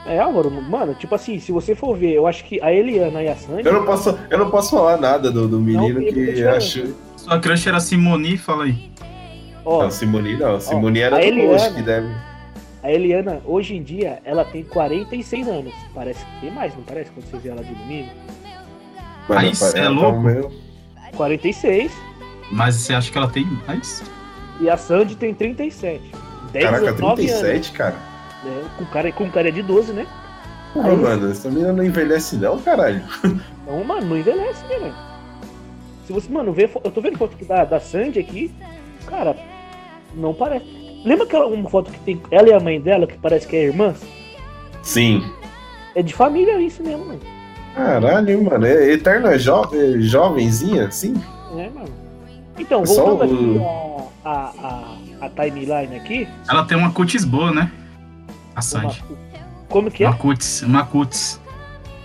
É, 0.06 0.20
Álvaro, 0.20 0.52
mano, 0.52 0.94
tipo 0.94 1.16
assim, 1.16 1.40
se 1.40 1.52
você 1.52 1.74
for 1.76 1.98
ver, 1.98 2.12
eu 2.14 2.28
acho 2.28 2.44
que 2.44 2.62
a 2.62 2.72
Eliana 2.72 3.24
e 3.24 3.28
a 3.28 3.36
Sandy. 3.36 3.66
Eu 3.66 3.74
não 3.74 3.86
posso, 3.86 4.18
eu 4.30 4.38
não 4.38 4.50
posso 4.52 4.72
falar 4.72 4.98
nada 4.98 5.32
do, 5.32 5.48
do 5.48 5.60
menino 5.60 6.00
muita 6.00 6.14
que 6.14 6.44
acho. 6.46 6.94
Sua 7.18 7.40
crush 7.40 7.66
era 7.68 7.80
Simone, 7.80 8.38
fala 8.38 8.66
aí. 8.66 8.92
Ó, 9.66 9.84
Não, 9.84 9.90
Simone 9.90 10.38
não. 10.38 10.60
Simone 10.60 11.00
era 11.00 11.16
a 11.16 11.20
do 11.20 11.26
Eliana- 11.26 11.72
que 11.72 11.82
deve. 11.82 12.14
a 12.84 12.92
Eliana, 12.92 13.42
hoje 13.46 13.76
em 13.78 13.82
dia, 13.82 14.20
ela 14.26 14.44
tem 14.46 14.64
46 14.64 15.48
anos. 15.48 15.74
Parece 15.96 16.24
que 16.26 16.42
tem 16.42 16.52
mais, 16.52 16.76
não 16.76 16.84
parece? 16.84 17.10
Quando 17.12 17.26
você 17.26 17.38
vê 17.38 17.50
ela 17.50 17.64
de 17.64 17.74
domingo. 17.74 18.10
Aí 19.30 19.56
cê 19.56 19.80
é 19.80 19.84
tá 19.84 19.90
louco? 19.90 20.20
meio- 20.20 20.52
46 21.16 21.92
Mas 22.52 22.76
você 22.76 22.94
acha 22.94 23.10
que 23.12 23.18
ela 23.18 23.30
tem 23.30 23.48
mais? 23.66 24.04
E 24.60 24.70
a 24.70 24.78
Sandy 24.78 25.16
tem 25.16 25.34
37. 25.34 26.02
10, 26.52 26.66
Caraca, 26.66 26.92
19 26.94 27.16
37, 27.26 27.72
cara. 27.72 27.96
anos. 27.96 28.64
né? 28.64 28.70
Com 28.78 28.86
cara, 28.86 29.12
com 29.12 29.30
cara 29.32 29.52
de 29.52 29.62
12, 29.64 29.94
né? 29.94 30.06
Porra, 30.74 30.90
Aí- 30.92 30.98
mano, 30.98 31.32
essa 31.32 31.50
menina 31.50 31.74
não 31.74 31.84
envelhece, 31.84 32.36
não, 32.38 32.60
caralho. 32.60 33.04
Então, 33.24 33.84
mano, 33.84 34.06
não 34.08 34.18
envelhece, 34.18 34.64
né, 34.68 34.78
velho? 34.80 34.94
Se 36.06 36.12
você, 36.14 36.30
mano, 36.32 36.52
vê, 36.52 36.70
eu 36.84 36.92
tô 36.92 37.00
vendo 37.02 37.18
foto 37.18 37.36
da, 37.46 37.64
da 37.64 37.80
Sandy 37.80 38.20
aqui, 38.20 38.54
cara, 39.08 39.36
não 40.16 40.34
parece. 40.34 40.66
Lembra 41.06 41.26
aquela 41.26 41.48
uma 41.48 41.70
foto 41.70 41.92
que 41.92 42.00
tem 42.00 42.22
ela 42.32 42.50
e 42.50 42.54
a 42.54 42.60
mãe 42.60 42.80
dela, 42.80 43.08
que 43.08 43.18
parece 43.18 43.48
que 43.48 43.56
é 43.56 43.64
irmãs? 43.64 44.02
Sim. 44.82 45.24
É 45.96 46.02
de 46.02 46.14
família 46.14 46.60
isso 46.60 46.84
mesmo, 46.84 47.06
mano. 47.06 47.20
Caralho, 47.76 48.44
mano. 48.44 48.66
É 48.66 48.92
eterna 48.92 49.38
jo 49.38 49.64
é 49.74 50.00
jovenzinha, 50.00 50.88
assim? 50.88 51.14
É, 51.58 51.70
mano. 51.70 51.90
Então, 52.58 52.86
Só 52.86 53.06
voltando 53.06 53.32
o- 53.32 53.98
aqui 53.98 54.14
a, 54.26 54.30
a, 54.32 55.26
a, 55.26 55.30
timeline 55.30 55.96
aqui, 55.96 56.28
Ela 56.48 56.64
tem 56.66 56.78
uma 56.78 56.92
cutis 56.92 57.26
boa, 57.26 57.52
né? 57.52 57.72
A 58.56 58.56
uma- 58.56 58.62
Sandy. 58.62 59.04
como 59.70 59.90
que 59.92 60.04
é? 60.04 60.08
Uma 60.08 60.16
cutis, 60.18 60.62
uma 60.62 60.86
cutis. 60.86 61.40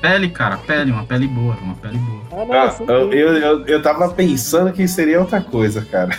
Pele, 0.00 0.28
cara, 0.30 0.56
pele, 0.58 0.92
uma 0.92 1.04
pele 1.04 1.26
boa, 1.26 1.56
uma 1.60 1.74
pele 1.74 1.98
boa. 1.98 2.22
Ah, 2.32 2.44
não, 2.44 2.54
Ah, 2.54 2.70
sim, 2.70 2.84
eu, 2.88 3.12
eu, 3.12 3.32
eu, 3.36 3.66
eu 3.66 3.82
tava 3.82 4.08
pensando 4.10 4.72
que 4.72 4.86
seria 4.86 5.20
outra 5.20 5.40
coisa, 5.40 5.84
cara. 5.84 6.16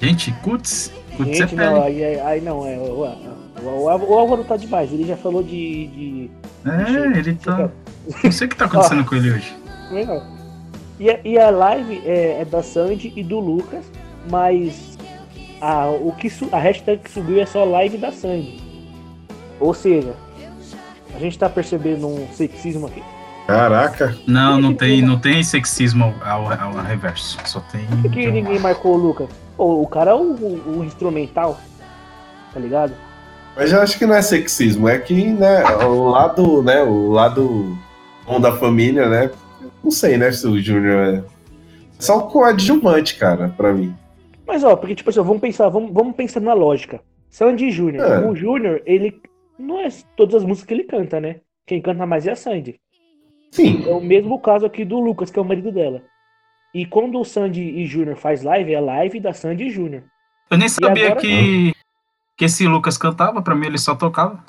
Gente, 0.00 0.32
cutis, 0.42 0.90
cutis 1.16 1.38
Gente, 1.38 1.54
é 1.54 1.56
não, 1.66 1.82
pele. 1.82 1.86
aí, 1.86 2.04
aí, 2.04 2.20
aí 2.20 2.40
não, 2.40 2.66
é. 2.66 2.76
O, 2.78 3.04
o, 3.62 3.62
o, 3.62 3.84
o 4.14 4.18
Álvaro 4.18 4.42
tá 4.44 4.56
demais, 4.56 4.90
ele 4.92 5.04
já 5.06 5.16
falou 5.16 5.42
de. 5.42 5.86
de 5.88 6.30
É, 6.64 7.18
ele 7.18 7.34
tá. 7.34 7.68
Não 8.22 8.32
sei 8.32 8.46
o 8.46 8.50
que 8.50 8.56
tá 8.56 8.64
acontecendo 8.64 9.04
com 9.06 9.14
ele 9.16 9.32
hoje. 9.32 9.54
Legal. 9.90 10.22
E, 10.98 11.10
a- 11.10 11.18
e 11.24 11.38
a 11.38 11.50
live 11.50 12.02
é, 12.04 12.40
é 12.40 12.44
da 12.44 12.62
Sandy 12.62 13.12
e 13.16 13.22
do 13.22 13.40
Lucas, 13.40 13.84
mas 14.30 14.96
a, 15.60 15.88
o 15.88 16.12
que, 16.16 16.30
su- 16.30 16.48
a 16.52 16.58
hashtag 16.58 17.02
que 17.02 17.10
subiu 17.10 17.40
é 17.40 17.46
só 17.46 17.64
live 17.64 17.96
da 17.98 18.12
Sandy. 18.12 18.62
Ou 19.60 19.74
seja, 19.74 20.14
a 21.14 21.18
gente 21.18 21.38
tá 21.38 21.48
percebendo 21.48 22.06
um 22.06 22.26
sexismo 22.32 22.86
aqui. 22.86 23.02
Caraca. 23.46 24.16
Não, 24.26 24.58
não 24.60 24.72
tem, 24.74 25.02
não 25.02 25.18
tem 25.18 25.42
sexismo 25.42 26.14
ao, 26.24 26.50
ao, 26.50 26.78
ao 26.78 26.84
reverso. 26.84 27.38
Só 27.44 27.60
tem. 27.60 27.84
Por 28.02 28.10
que 28.10 28.30
ninguém 28.30 28.58
marcou 28.58 28.94
o 28.94 28.96
Lucas? 28.96 29.28
Pô, 29.56 29.82
o 29.82 29.86
cara 29.86 30.12
é 30.12 30.14
o, 30.14 30.18
o- 30.32 30.78
o 30.78 30.84
instrumental, 30.84 31.58
tá 32.52 32.58
ligado? 32.60 32.92
Mas 33.56 33.70
eu 33.72 33.80
acho 33.80 33.98
que 33.98 34.06
não 34.06 34.14
é 34.14 34.22
sexismo, 34.22 34.88
é 34.88 34.98
que, 34.98 35.26
né, 35.32 35.62
o 35.84 36.08
lado, 36.10 36.60
né, 36.62 36.82
o 36.82 37.10
lado 37.12 37.78
bom 38.26 38.40
da 38.40 38.56
família, 38.56 39.08
né? 39.08 39.30
Não 39.84 39.90
sei, 39.90 40.16
né, 40.16 40.32
se 40.32 40.46
o 40.46 40.58
Júnior 40.58 41.14
é. 41.14 41.24
Só 42.00 42.18
o 42.18 42.28
coadjuvante, 42.28 43.16
cara, 43.18 43.50
pra 43.50 43.72
mim. 43.72 43.94
Mas 44.46 44.64
ó, 44.64 44.74
porque 44.76 44.94
tipo 44.94 45.10
assim, 45.10 45.20
vamos 45.20 45.40
pensar, 45.40 45.68
vamos, 45.68 45.92
vamos 45.92 46.16
pensar 46.16 46.40
na 46.40 46.54
lógica. 46.54 47.00
Sandy 47.28 47.70
Júnior. 47.70 48.04
É. 48.06 48.26
O 48.28 48.34
Júnior, 48.34 48.82
ele. 48.86 49.20
Não 49.58 49.80
é 49.80 49.88
todas 50.16 50.36
as 50.36 50.44
músicas 50.44 50.66
que 50.66 50.74
ele 50.74 50.84
canta, 50.84 51.20
né? 51.20 51.36
Quem 51.66 51.80
canta 51.80 52.04
mais 52.06 52.26
é 52.26 52.32
a 52.32 52.36
Sandy. 52.36 52.80
Sim. 53.50 53.84
É 53.88 53.92
o 53.92 54.00
mesmo 54.00 54.40
caso 54.40 54.66
aqui 54.66 54.84
do 54.84 54.98
Lucas, 54.98 55.30
que 55.30 55.38
é 55.38 55.42
o 55.42 55.44
marido 55.44 55.70
dela. 55.70 56.02
E 56.74 56.84
quando 56.84 57.20
o 57.20 57.24
Sandy 57.24 57.60
e 57.62 57.86
Júnior 57.86 58.16
faz 58.16 58.42
live, 58.42 58.74
é 58.74 58.80
live 58.80 59.20
da 59.20 59.32
Sandy 59.32 59.64
e 59.66 59.70
Júnior. 59.70 60.02
Eu 60.50 60.58
nem 60.58 60.68
sabia 60.68 61.06
agora- 61.06 61.20
que, 61.20 61.72
que 62.36 62.44
esse 62.46 62.66
Lucas 62.66 62.98
cantava, 62.98 63.40
pra 63.42 63.54
mim 63.54 63.66
ele 63.66 63.78
só 63.78 63.94
tocava. 63.94 64.44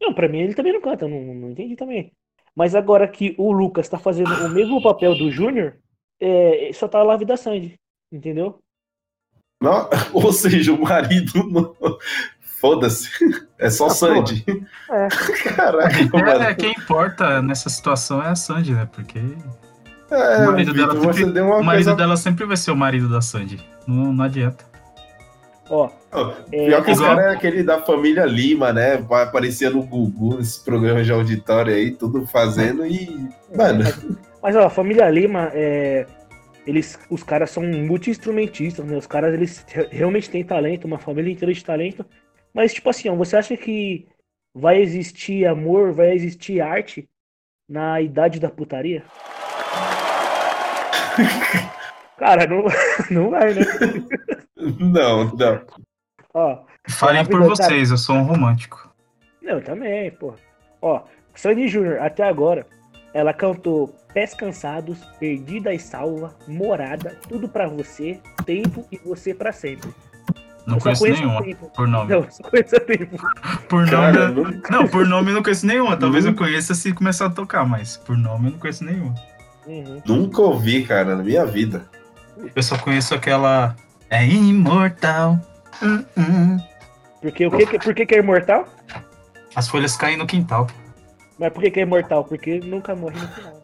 Não, 0.00 0.12
pra 0.12 0.28
mim 0.28 0.40
ele 0.40 0.54
também 0.54 0.72
não 0.74 0.80
canta, 0.82 1.08
não, 1.08 1.18
não 1.34 1.50
entendi 1.50 1.74
também. 1.74 2.12
Mas 2.56 2.74
agora 2.74 3.08
que 3.08 3.34
o 3.38 3.50
Lucas 3.52 3.88
tá 3.88 3.98
fazendo 3.98 4.32
o 4.46 4.48
mesmo 4.48 4.80
papel 4.82 5.16
do 5.16 5.30
Júnior, 5.30 5.76
é, 6.20 6.70
só 6.72 6.86
tá 6.86 6.98
a 7.00 7.02
live 7.02 7.24
da 7.24 7.36
Sandy, 7.36 7.74
entendeu? 8.12 8.58
Não- 9.60 9.88
ou 10.12 10.32
seja, 10.32 10.72
o 10.72 10.80
marido 10.82 11.42
não. 11.48 11.74
Foda-se. 12.40 13.10
É 13.58 13.68
só 13.68 13.86
Ah, 13.86 13.90
Sandy. 13.90 14.44
É. 14.90 15.08
Caraca, 15.54 15.96
É, 16.00 16.38
mano. 16.38 16.56
quem 16.56 16.70
importa 16.70 17.42
nessa 17.42 17.68
situação 17.68 18.22
é 18.22 18.28
a 18.28 18.34
Sandy, 18.36 18.72
né? 18.72 18.88
Porque 18.90 19.18
É, 20.10 20.48
o 20.48 20.52
marido 20.52 20.72
Vitor, 20.72 20.88
dela 20.88 20.94
você 20.94 21.18
sempre- 21.18 21.32
deu 21.32 21.44
uma 21.44 21.56
o 21.58 21.64
marido 21.64 21.84
coisa. 21.84 21.96
dela 21.96 22.16
sempre 22.16 22.46
vai 22.46 22.56
ser 22.56 22.70
o 22.70 22.76
marido 22.76 23.08
da 23.08 23.20
Sandy. 23.20 23.58
Não, 23.86 24.12
não 24.14 24.24
adianta. 24.24 24.64
Ó, 25.70 25.88
é, 26.52 26.66
Pior 26.66 26.84
que 26.84 26.92
igual- 26.92 27.16
cara 27.16 27.30
é 27.30 27.34
aquele 27.34 27.62
da 27.62 27.80
família 27.82 28.24
Lima, 28.26 28.72
né? 28.72 28.98
Vai 28.98 29.22
aparecer 29.24 29.70
no 29.70 29.82
Gugu, 29.82 30.36
nesses 30.36 30.58
programas 30.58 31.06
de 31.06 31.12
auditório 31.12 31.72
aí, 31.74 31.90
tudo 31.90 32.26
fazendo 32.26 32.86
e. 32.86 33.08
Mano, 33.56 33.84
Mas 34.42 34.54
ó, 34.56 34.66
a 34.66 34.70
família 34.70 35.08
Lima, 35.08 35.50
é, 35.54 36.06
eles, 36.66 36.98
os 37.08 37.22
caras 37.22 37.50
são 37.50 37.62
multi-instrumentistas, 37.62 38.84
né? 38.84 38.96
Os 38.96 39.06
caras 39.06 39.32
eles 39.32 39.64
re- 39.68 39.88
realmente 39.90 40.28
têm 40.28 40.44
talento, 40.44 40.84
uma 40.86 40.98
família 40.98 41.32
inteira 41.32 41.52
de 41.54 41.64
talento. 41.64 42.04
Mas 42.52 42.74
tipo 42.74 42.90
assim, 42.90 43.08
ó, 43.08 43.14
você 43.14 43.36
acha 43.36 43.56
que 43.56 44.06
vai 44.54 44.80
existir 44.80 45.46
amor, 45.46 45.92
vai 45.92 46.12
existir 46.12 46.60
arte 46.60 47.08
na 47.68 48.00
idade 48.02 48.38
da 48.38 48.50
putaria? 48.50 49.02
Cara, 52.18 52.46
não, 52.46 52.64
não 53.10 53.30
vai, 53.30 53.54
né? 53.54 53.64
não, 54.80 55.24
não. 55.34 55.60
Ó, 56.32 56.58
Falem 56.88 57.24
por 57.24 57.42
vocês, 57.42 57.90
eu 57.90 57.96
sou 57.96 58.16
um 58.16 58.22
romântico. 58.24 58.92
não, 59.42 59.60
também, 59.60 60.10
pô. 60.12 60.34
Ó, 60.82 61.02
Sandy 61.34 61.68
Júnior, 61.68 61.98
até 62.00 62.22
agora, 62.24 62.66
ela 63.12 63.32
cantou 63.32 63.94
Pés 64.12 64.34
Cansados, 64.34 64.98
Perdida 65.18 65.72
e 65.72 65.78
Salva, 65.78 66.34
Morada, 66.46 67.16
Tudo 67.28 67.48
Pra 67.48 67.66
Você, 67.68 68.20
Tempo 68.44 68.86
e 68.92 68.98
Você 68.98 69.32
Pra 69.34 69.52
Sempre. 69.52 69.90
Não 70.66 70.76
Eu 70.76 70.80
conheço 70.80 71.02
conheço 71.02 71.20
nenhuma, 71.22 71.42
Tempo. 71.42 71.70
por 71.74 71.86
nome. 71.88 72.10
Não, 72.10 72.30
só 72.30 72.42
conheço 72.44 72.80
Tempo. 72.80 73.16
Por 73.68 73.88
Cara, 73.90 74.28
nome. 74.28 74.60
não- 74.70 74.78
Não, 74.82 74.88
por 74.88 75.06
nome 75.06 75.30
eu 75.30 75.34
não 75.34 75.42
conheço 75.42 75.66
nenhuma. 75.66 75.94
Talvez 75.96 76.24
eu 76.24 76.34
conheça 76.34 76.74
se 76.74 76.92
começar 76.92 77.26
a 77.26 77.30
tocar, 77.30 77.66
mas 77.66 77.98
por 77.98 78.16
nome 78.16 78.46
eu 78.48 78.52
não 78.52 78.58
conheço 78.58 78.82
nenhuma. 78.84 79.14
Uhum. 79.66 80.02
nunca 80.06 80.42
ouvi, 80.42 80.84
cara, 80.84 81.16
na 81.16 81.22
minha 81.22 81.44
vida. 81.46 81.86
Eu 82.54 82.62
só 82.62 82.76
conheço 82.78 83.14
aquela. 83.14 83.74
É 84.10 84.24
imortal. 84.26 85.38
Hum, 85.82 86.04
hum. 86.16 86.58
Porque 87.20 87.46
o 87.46 87.50
que, 87.50 87.78
por 87.78 87.94
que, 87.94 88.06
que 88.06 88.14
é 88.14 88.18
imortal? 88.18 88.68
As 89.56 89.68
folhas 89.68 89.96
caem 89.96 90.16
no 90.16 90.26
quintal. 90.26 90.66
Mas 91.38 91.52
por 91.52 91.62
que, 91.62 91.70
que 91.70 91.80
é 91.80 91.82
imortal? 91.82 92.24
Porque 92.24 92.60
nunca 92.60 92.94
morre 92.94 93.18
no 93.20 93.28
final. 93.28 93.60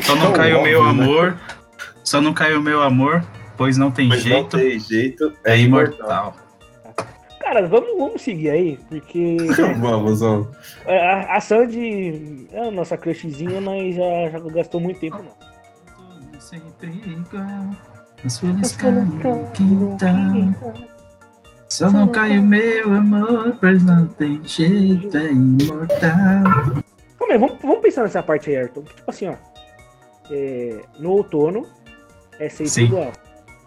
Só 0.00 0.14
não 0.16 0.32
cai 0.32 0.54
o 0.54 0.62
meu 0.62 0.82
né? 0.84 0.90
amor. 0.90 1.38
Só 2.02 2.20
não 2.20 2.32
cai 2.32 2.54
o 2.54 2.60
meu 2.62 2.82
amor, 2.82 3.22
pois 3.56 3.76
não 3.76 3.90
tem 3.90 4.08
não 4.08 4.16
jeito. 4.16 4.56
tem 4.56 4.78
jeito, 4.80 5.32
É 5.44 5.52
é 5.52 5.58
imortal. 5.60 5.98
imortal. 5.98 6.36
Cara, 7.40 7.66
vamos, 7.68 7.98
vamos 7.98 8.22
seguir 8.22 8.50
aí, 8.50 8.78
porque 8.88 9.36
vamos, 9.78 10.20
vamos. 10.20 10.48
a, 10.86 11.36
a 11.36 11.40
Sandy 11.40 12.48
é 12.50 12.66
a 12.66 12.70
nossa 12.70 12.96
crushzinha, 12.96 13.60
mas 13.60 13.94
já, 13.94 14.30
já 14.30 14.38
gastou 14.50 14.80
muito 14.80 14.98
tempo, 15.00 15.18
não. 15.22 16.40
Sempre 16.40 16.88
igual. 17.06 17.70
As 18.24 18.38
folhas 18.38 18.72
caem 18.76 18.94
no 19.04 19.50
quintal. 19.50 20.92
Só 21.68 21.90
não 21.90 22.06
cai 22.08 22.38
o 22.38 22.42
meu 22.42 22.92
amor, 22.92 23.56
pois 23.60 23.82
não 23.82 24.06
tem 24.06 24.40
jeito, 24.44 25.16
é 25.16 25.32
imortal. 25.32 26.82
Calma 27.18 27.32
aí, 27.32 27.38
vamos, 27.38 27.58
vamos 27.62 27.80
pensar 27.80 28.02
nessa 28.02 28.22
parte 28.22 28.50
aí, 28.50 28.56
Ayrton. 28.56 28.82
Tipo 28.82 29.10
assim, 29.10 29.28
ó. 29.28 29.34
é, 30.30 30.80
no 30.98 31.10
outono 31.12 31.66
é 32.38 32.48
igual. 32.78 33.12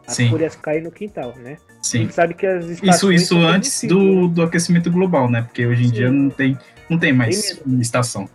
As 0.08 0.14
Sim. 0.14 0.30
folhas 0.30 0.56
caem 0.56 0.84
no 0.84 0.92
quintal, 0.92 1.34
né? 1.38 1.58
A 1.68 1.84
Sim. 1.84 2.00
gente 2.04 2.14
sabe 2.14 2.36
que 2.36 2.46
as 2.46 2.66
Isso, 2.66 3.12
isso 3.12 3.38
antes 3.40 3.80
conhecidas, 3.82 3.98
né? 3.98 4.04
do, 4.22 4.28
do 4.28 4.44
aquecimento 4.44 4.92
global, 4.92 5.30
né? 5.30 5.42
Porque 5.42 5.66
hoje 5.66 5.84
em 5.84 5.88
Sim. 5.88 5.94
dia 5.94 6.12
não 6.12 6.30
tem, 6.30 6.58
não 6.88 7.00
tem 7.00 7.12
mais 7.12 7.54
Tem 7.60 7.80
estação. 7.82 8.30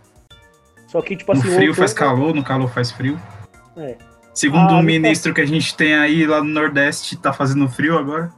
Só 0.87 1.01
que, 1.01 1.15
tipo 1.15 1.33
No 1.33 1.39
assim, 1.39 1.49
o 1.49 1.55
frio 1.55 1.73
faz 1.73 1.91
outono- 1.91 2.09
calor, 2.11 2.35
no 2.35 2.43
calor 2.43 2.69
faz 2.69 2.91
frio. 2.91 3.17
É. 3.77 3.95
Segundo 4.33 4.69
Ah, 4.69 4.73
o 4.73 4.75
não 4.77 4.83
ministro 4.83 5.33
que 5.33 5.41
a 5.41 5.45
gente 5.45 5.75
tem 5.75 5.93
aí 5.95 6.25
lá 6.25 6.39
no 6.43 6.49
Nordeste, 6.49 7.17
tá 7.17 7.33
fazendo 7.33 7.67
frio 7.67 7.97
agora. 7.97 8.31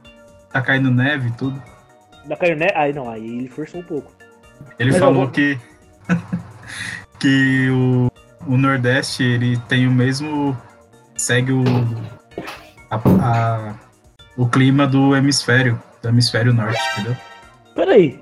Tá 0.52 0.60
caindo 0.60 0.90
neve 0.90 1.28
e 1.28 1.32
tudo. 1.32 1.62
Da 2.26 2.36
caiu, 2.36 2.56
né? 2.56 2.68
Aí 2.74 2.92
não, 2.92 3.08
aí 3.10 3.24
ele 3.38 3.48
forçou 3.48 3.80
um 3.80 3.84
pouco. 3.84 4.12
Ele 4.78 4.90
Mas 4.90 4.98
falou 5.00 5.22
vou- 5.22 5.30
que 5.30 5.58
que 7.18 7.68
o, 7.70 8.10
o 8.46 8.56
Nordeste 8.56 9.22
ele 9.22 9.56
tem 9.68 9.86
o 9.86 9.90
mesmo 9.90 10.56
segue 11.16 11.52
o 11.52 11.62
a- 12.90 13.00
a- 13.22 13.74
o 14.36 14.48
clima 14.48 14.86
do 14.86 15.14
hemisfério 15.14 15.80
do 16.02 16.08
hemisfério 16.08 16.52
norte, 16.52 16.80
entendeu? 16.92 17.16
Peraí. 17.74 18.20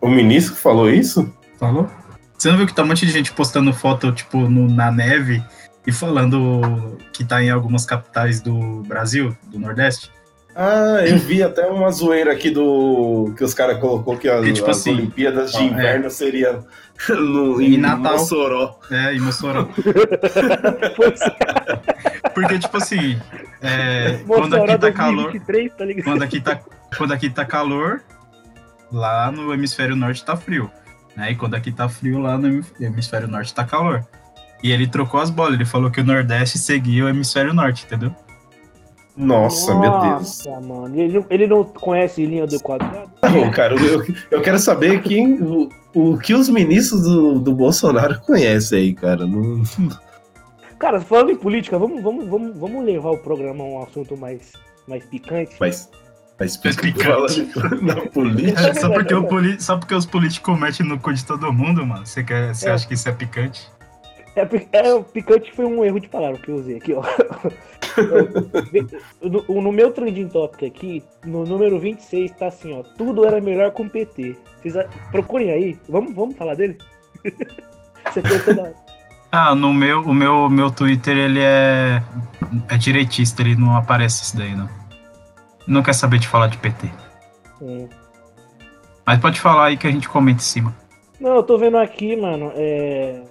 O 0.00 0.08
ministro 0.08 0.54
falou 0.54 0.88
isso? 0.90 1.32
Falou? 1.58 1.90
Você 2.38 2.50
não 2.50 2.56
viu 2.58 2.66
que 2.66 2.74
tá 2.74 2.82
um 2.82 2.86
monte 2.86 3.06
de 3.06 3.12
gente 3.12 3.32
postando 3.32 3.72
foto 3.72 4.12
tipo 4.12 4.38
no- 4.48 4.68
na 4.68 4.90
neve 4.90 5.42
e 5.86 5.92
falando 5.92 6.96
que 7.12 7.24
tá 7.24 7.42
em 7.42 7.50
algumas 7.50 7.84
capitais 7.86 8.40
do 8.40 8.82
Brasil, 8.82 9.36
do 9.44 9.58
Nordeste? 9.58 10.10
Ah, 10.56 11.02
eu 11.04 11.18
vi 11.18 11.42
até 11.42 11.66
uma 11.66 11.90
zoeira 11.90 12.32
aqui 12.32 12.48
do. 12.48 13.34
que 13.36 13.42
os 13.42 13.52
caras 13.52 13.78
colocou 13.80 14.16
que 14.16 14.28
as, 14.28 14.46
tipo 14.52 14.70
as 14.70 14.78
assim, 14.78 14.92
Olimpíadas 14.92 15.50
de 15.50 15.58
é. 15.58 15.62
inverno 15.64 16.08
seria 16.08 16.60
no, 17.08 17.60
Em 17.60 17.74
em 17.74 17.78
Natal. 17.78 18.12
Mossoró. 18.12 18.78
É, 18.88 19.14
em 19.14 19.20
Mossoró. 19.20 19.68
Pois 20.96 21.20
Porque, 22.34 22.58
tipo 22.58 22.76
assim, 22.76 23.18
é, 23.60 24.20
quando 24.26 24.54
aqui 24.56 24.78
tá 24.78 24.92
calor. 24.92 25.32
2023, 25.32 25.72
tá 25.76 25.84
ligado? 25.84 26.04
quando 26.04 26.22
aqui 26.22 26.40
tá, 26.40 26.60
quando 26.96 27.12
aqui 27.12 27.30
tá 27.30 27.44
calor, 27.44 28.00
lá 28.92 29.32
no 29.32 29.52
hemisfério 29.52 29.96
norte 29.96 30.24
tá 30.24 30.36
frio. 30.36 30.70
Né? 31.16 31.32
E 31.32 31.36
quando 31.36 31.54
aqui 31.54 31.72
tá 31.72 31.88
frio, 31.88 32.20
lá 32.20 32.38
no 32.38 32.46
hemi- 32.46 32.64
hemisfério 32.80 33.26
norte 33.26 33.52
tá 33.52 33.64
calor. 33.64 34.06
E 34.64 34.72
ele 34.72 34.86
trocou 34.86 35.20
as 35.20 35.28
bolas, 35.28 35.54
ele 35.54 35.66
falou 35.66 35.90
que 35.90 36.00
o 36.00 36.04
Nordeste 36.04 36.56
seguia 36.56 37.04
o 37.04 37.08
hemisfério 37.08 37.52
norte, 37.52 37.84
entendeu? 37.84 38.10
Nossa, 39.16 39.74
meu 39.78 39.90
Deus. 40.00 40.44
Nossa, 40.44 40.60
mano. 40.60 40.98
Ele, 41.00 41.18
não- 41.18 41.26
ele 41.30 41.46
não 41.46 41.62
conhece 41.64 42.24
linha 42.26 42.46
do 42.46 42.58
quadrado? 42.60 43.10
Não, 43.22 43.50
cara, 43.50 43.74
eu, 43.76 44.02
eu 44.30 44.40
quero 44.42 44.58
saber 44.58 45.02
quem, 45.02 45.34
o, 45.40 45.68
o 45.94 46.18
que 46.18 46.34
os 46.34 46.48
ministros 46.48 47.02
do, 47.02 47.38
do 47.38 47.52
Bolsonaro 47.54 48.18
conhecem 48.22 48.78
aí, 48.78 48.94
cara. 48.94 49.26
Não, 49.26 49.62
Cara, 50.78 51.00
falando 51.00 51.30
em 51.30 51.36
política, 51.36 51.78
vamos, 51.78 52.02
vamos, 52.02 52.26
vamos, 52.26 52.56
vamos 52.58 52.84
levar 52.84 53.10
o 53.10 53.18
programa 53.18 53.62
a 53.62 53.66
um 53.66 53.82
assunto 53.82 54.16
mais, 54.16 54.52
mais 54.88 55.04
picante. 55.04 55.54
mas, 55.60 55.88
mas 56.40 56.60
Mais 56.64 56.76
picante. 56.76 57.48
na 57.80 57.96
política. 58.08 58.60
É, 58.68 58.74
só, 58.74 58.88
porque 58.90 59.14
o 59.14 59.24
poli- 59.24 59.60
só 59.62 59.76
porque 59.78 59.94
os 59.94 60.04
políticos 60.06 60.58
metem 60.58 60.84
no 60.86 60.98
cu 60.98 61.12
de 61.14 61.24
todo 61.24 61.52
mundo, 61.52 61.86
mano. 61.86 62.04
Você, 62.04 62.24
quer, 62.24 62.52
você 62.54 62.68
É. 62.68 62.72
acha 62.72 62.88
que 62.88 62.94
isso 62.94 63.08
é 63.08 63.12
picante? 63.12 63.70
É, 64.36 64.48
é, 64.72 64.94
o 64.94 65.04
picante 65.04 65.52
foi 65.52 65.64
um 65.64 65.84
erro 65.84 66.00
de 66.00 66.08
palavra 66.08 66.38
que 66.38 66.50
eu 66.50 66.56
usei 66.56 66.76
aqui, 66.76 66.92
ó. 66.92 67.02
no, 69.22 69.62
no 69.62 69.72
meu 69.72 69.92
trending 69.92 70.28
topic 70.28 70.64
aqui, 70.64 71.02
no 71.24 71.44
número 71.44 71.78
26, 71.78 72.32
tá 72.32 72.48
assim, 72.48 72.76
ó. 72.76 72.82
Tudo 72.96 73.24
era 73.24 73.40
melhor 73.40 73.70
com 73.70 73.84
o 73.84 73.90
PT. 73.90 74.36
Vocês 74.60 74.74
procurem 75.12 75.52
aí. 75.52 75.78
Vamos, 75.88 76.14
vamos 76.14 76.36
falar 76.36 76.54
dele? 76.54 76.78
Você 78.12 78.20
pensa. 78.20 78.74
Ah, 79.30 79.54
no 79.54 79.72
meu, 79.72 80.00
o 80.00 80.14
meu, 80.14 80.48
meu 80.48 80.70
Twitter, 80.70 81.16
ele 81.16 81.40
é, 81.40 82.02
é 82.68 82.76
direitista, 82.76 83.42
ele 83.42 83.56
não 83.56 83.76
aparece 83.76 84.22
isso 84.22 84.36
daí, 84.36 84.54
não. 84.54 84.68
Não 85.66 85.82
quer 85.82 85.94
saber 85.94 86.18
de 86.18 86.28
falar 86.28 86.48
de 86.48 86.58
PT. 86.58 86.90
Hum. 87.60 87.88
Mas 89.06 89.18
pode 89.18 89.40
falar 89.40 89.66
aí 89.66 89.76
que 89.76 89.86
a 89.86 89.90
gente 89.90 90.08
comenta 90.08 90.38
em 90.38 90.44
cima. 90.44 90.74
Não, 91.20 91.36
eu 91.36 91.42
tô 91.42 91.58
vendo 91.58 91.78
aqui, 91.78 92.16
mano. 92.16 92.52
É. 92.54 93.22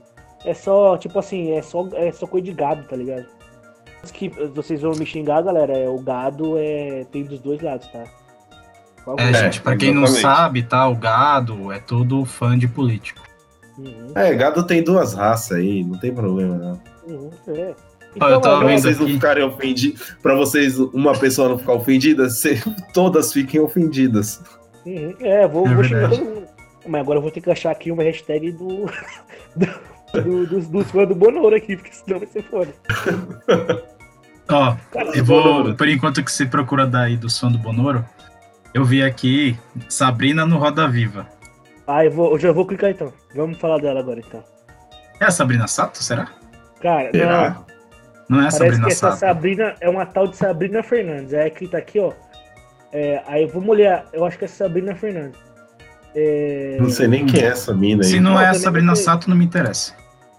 É 0.45 0.53
só, 0.53 0.97
tipo 0.97 1.17
assim, 1.19 1.51
é 1.51 1.61
só, 1.61 1.87
é 1.93 2.11
só 2.11 2.27
coisa 2.27 2.45
de 2.45 2.53
gado, 2.53 2.83
tá 2.83 2.95
ligado? 2.95 3.25
Que 4.13 4.27
vocês 4.53 4.81
vão 4.81 4.91
me 4.95 5.05
xingar, 5.05 5.41
galera, 5.41 5.71
é, 5.77 5.87
o 5.87 5.97
gado 5.99 6.57
é, 6.57 7.05
tem 7.11 7.23
dos 7.23 7.39
dois 7.39 7.61
lados, 7.61 7.87
tá? 7.87 8.03
Favor. 9.05 9.19
É, 9.21 9.33
gente, 9.33 9.61
pra 9.61 9.75
quem 9.77 9.93
não 9.93 10.03
exatamente. 10.03 10.21
sabe, 10.37 10.63
tá? 10.63 10.87
O 10.89 10.95
gado 10.95 11.71
é 11.71 11.79
todo 11.79 12.25
fã 12.25 12.57
de 12.57 12.67
político. 12.67 13.21
Uhum, 13.77 14.11
É, 14.15 14.33
gado 14.35 14.65
tem 14.67 14.83
duas 14.83 15.13
raças 15.13 15.57
aí, 15.57 15.83
não 15.83 15.97
tem 15.99 16.13
problema, 16.13 16.55
não. 16.55 16.81
uhum, 17.07 17.31
é. 17.47 17.73
Ó, 18.19 18.29
eu 18.29 18.39
tava 18.41 18.59
Pra 18.59 18.67
vendo 18.67 18.79
vocês 18.81 18.97
não 18.97 19.05
aqui. 19.05 19.13
ficarem 19.15 19.43
ofendidos, 19.43 20.15
pra 20.21 20.35
vocês, 20.35 20.77
uma 20.77 21.17
pessoa 21.17 21.49
não 21.49 21.57
ficar 21.57 21.73
ofendida, 21.73 22.29
se- 22.29 22.61
todas 22.93 23.33
fiquem 23.33 23.59
ofendidas. 23.61 24.41
Uhum, 24.85 25.15
É, 25.21 25.47
vou, 25.47 25.65
É 25.65 25.73
vou 25.73 25.83
xingar 25.83 25.99
verdade. 26.09 26.21
todo 26.21 26.35
mundo. 26.35 26.47
Mas 26.85 27.01
agora 27.01 27.17
eu 27.17 27.21
vou 27.21 27.31
ter 27.31 27.39
que 27.41 27.49
achar 27.49 27.71
aqui 27.71 27.89
uma 27.91 28.03
hashtag 28.03 28.51
do. 28.51 28.85
do, 29.55 29.92
do 30.13 30.45
dos, 30.47 30.67
dos 30.67 30.91
fãs 30.91 31.07
do 31.07 31.15
Bonoro 31.15 31.55
aqui, 31.55 31.75
porque 31.75 31.91
senão 31.93 32.19
vai 32.19 32.27
ser 32.27 32.43
foda. 32.43 32.73
Ó, 34.49 34.75
eu 35.13 35.23
vou, 35.23 35.41
Bonoro. 35.43 35.75
por 35.75 35.87
enquanto 35.87 36.23
que 36.23 36.31
você 36.31 36.45
procura 36.45 36.85
daí 36.85 37.15
do 37.17 37.29
som 37.29 37.51
do 37.51 37.57
Bonoro, 37.57 38.05
eu 38.73 38.83
vi 38.83 39.01
aqui 39.03 39.57
Sabrina 39.89 40.45
no 40.45 40.57
Roda 40.57 40.87
Viva. 40.87 41.27
ah, 41.87 42.03
eu, 42.05 42.11
vou, 42.11 42.31
eu 42.33 42.39
já 42.39 42.51
vou 42.51 42.65
clicar 42.65 42.91
então. 42.91 43.13
Vamos 43.35 43.57
falar 43.57 43.79
dela 43.79 43.99
agora 43.99 44.19
então. 44.19 44.43
É 45.19 45.25
a 45.25 45.31
Sabrina 45.31 45.67
Sato, 45.67 46.03
será? 46.03 46.27
Cara, 46.81 47.05
não, 47.05 47.11
Será? 47.11 47.63
Não 48.29 48.37
é 48.41 48.47
a 48.47 48.51
parece 48.51 48.57
Sabrina 48.57 48.85
que 48.85 48.91
essa 48.91 49.09
Sato. 49.11 49.19
Sabrina 49.19 49.75
é 49.79 49.89
uma 49.89 50.05
tal 50.05 50.27
de 50.27 50.35
Sabrina 50.35 50.83
Fernandes. 50.83 51.33
É 51.33 51.49
que 51.49 51.67
tá 51.67 51.77
aqui, 51.77 51.99
ó. 51.99 52.11
É, 52.91 53.23
aí 53.25 53.45
vamos 53.47 53.69
olhar, 53.69 54.05
eu 54.13 54.25
acho 54.25 54.37
que 54.37 54.45
é 54.45 54.47
Sabrina 54.47 54.93
Fernandes. 54.95 55.39
É... 56.15 56.77
Não 56.79 56.89
sei 56.89 57.07
nem 57.07 57.25
quem 57.25 57.41
é 57.41 57.45
essa 57.47 57.73
mina 57.73 58.03
aí. 58.03 58.09
Se 58.09 58.19
não 58.19 58.33
Não, 58.33 58.41
é 58.41 58.49
a 58.49 58.53
Sabrina 58.53 58.87
não. 58.87 58.95
Sato, 58.95 59.29
não 59.29 59.35
me 59.37 59.45
interessa. 59.45 59.95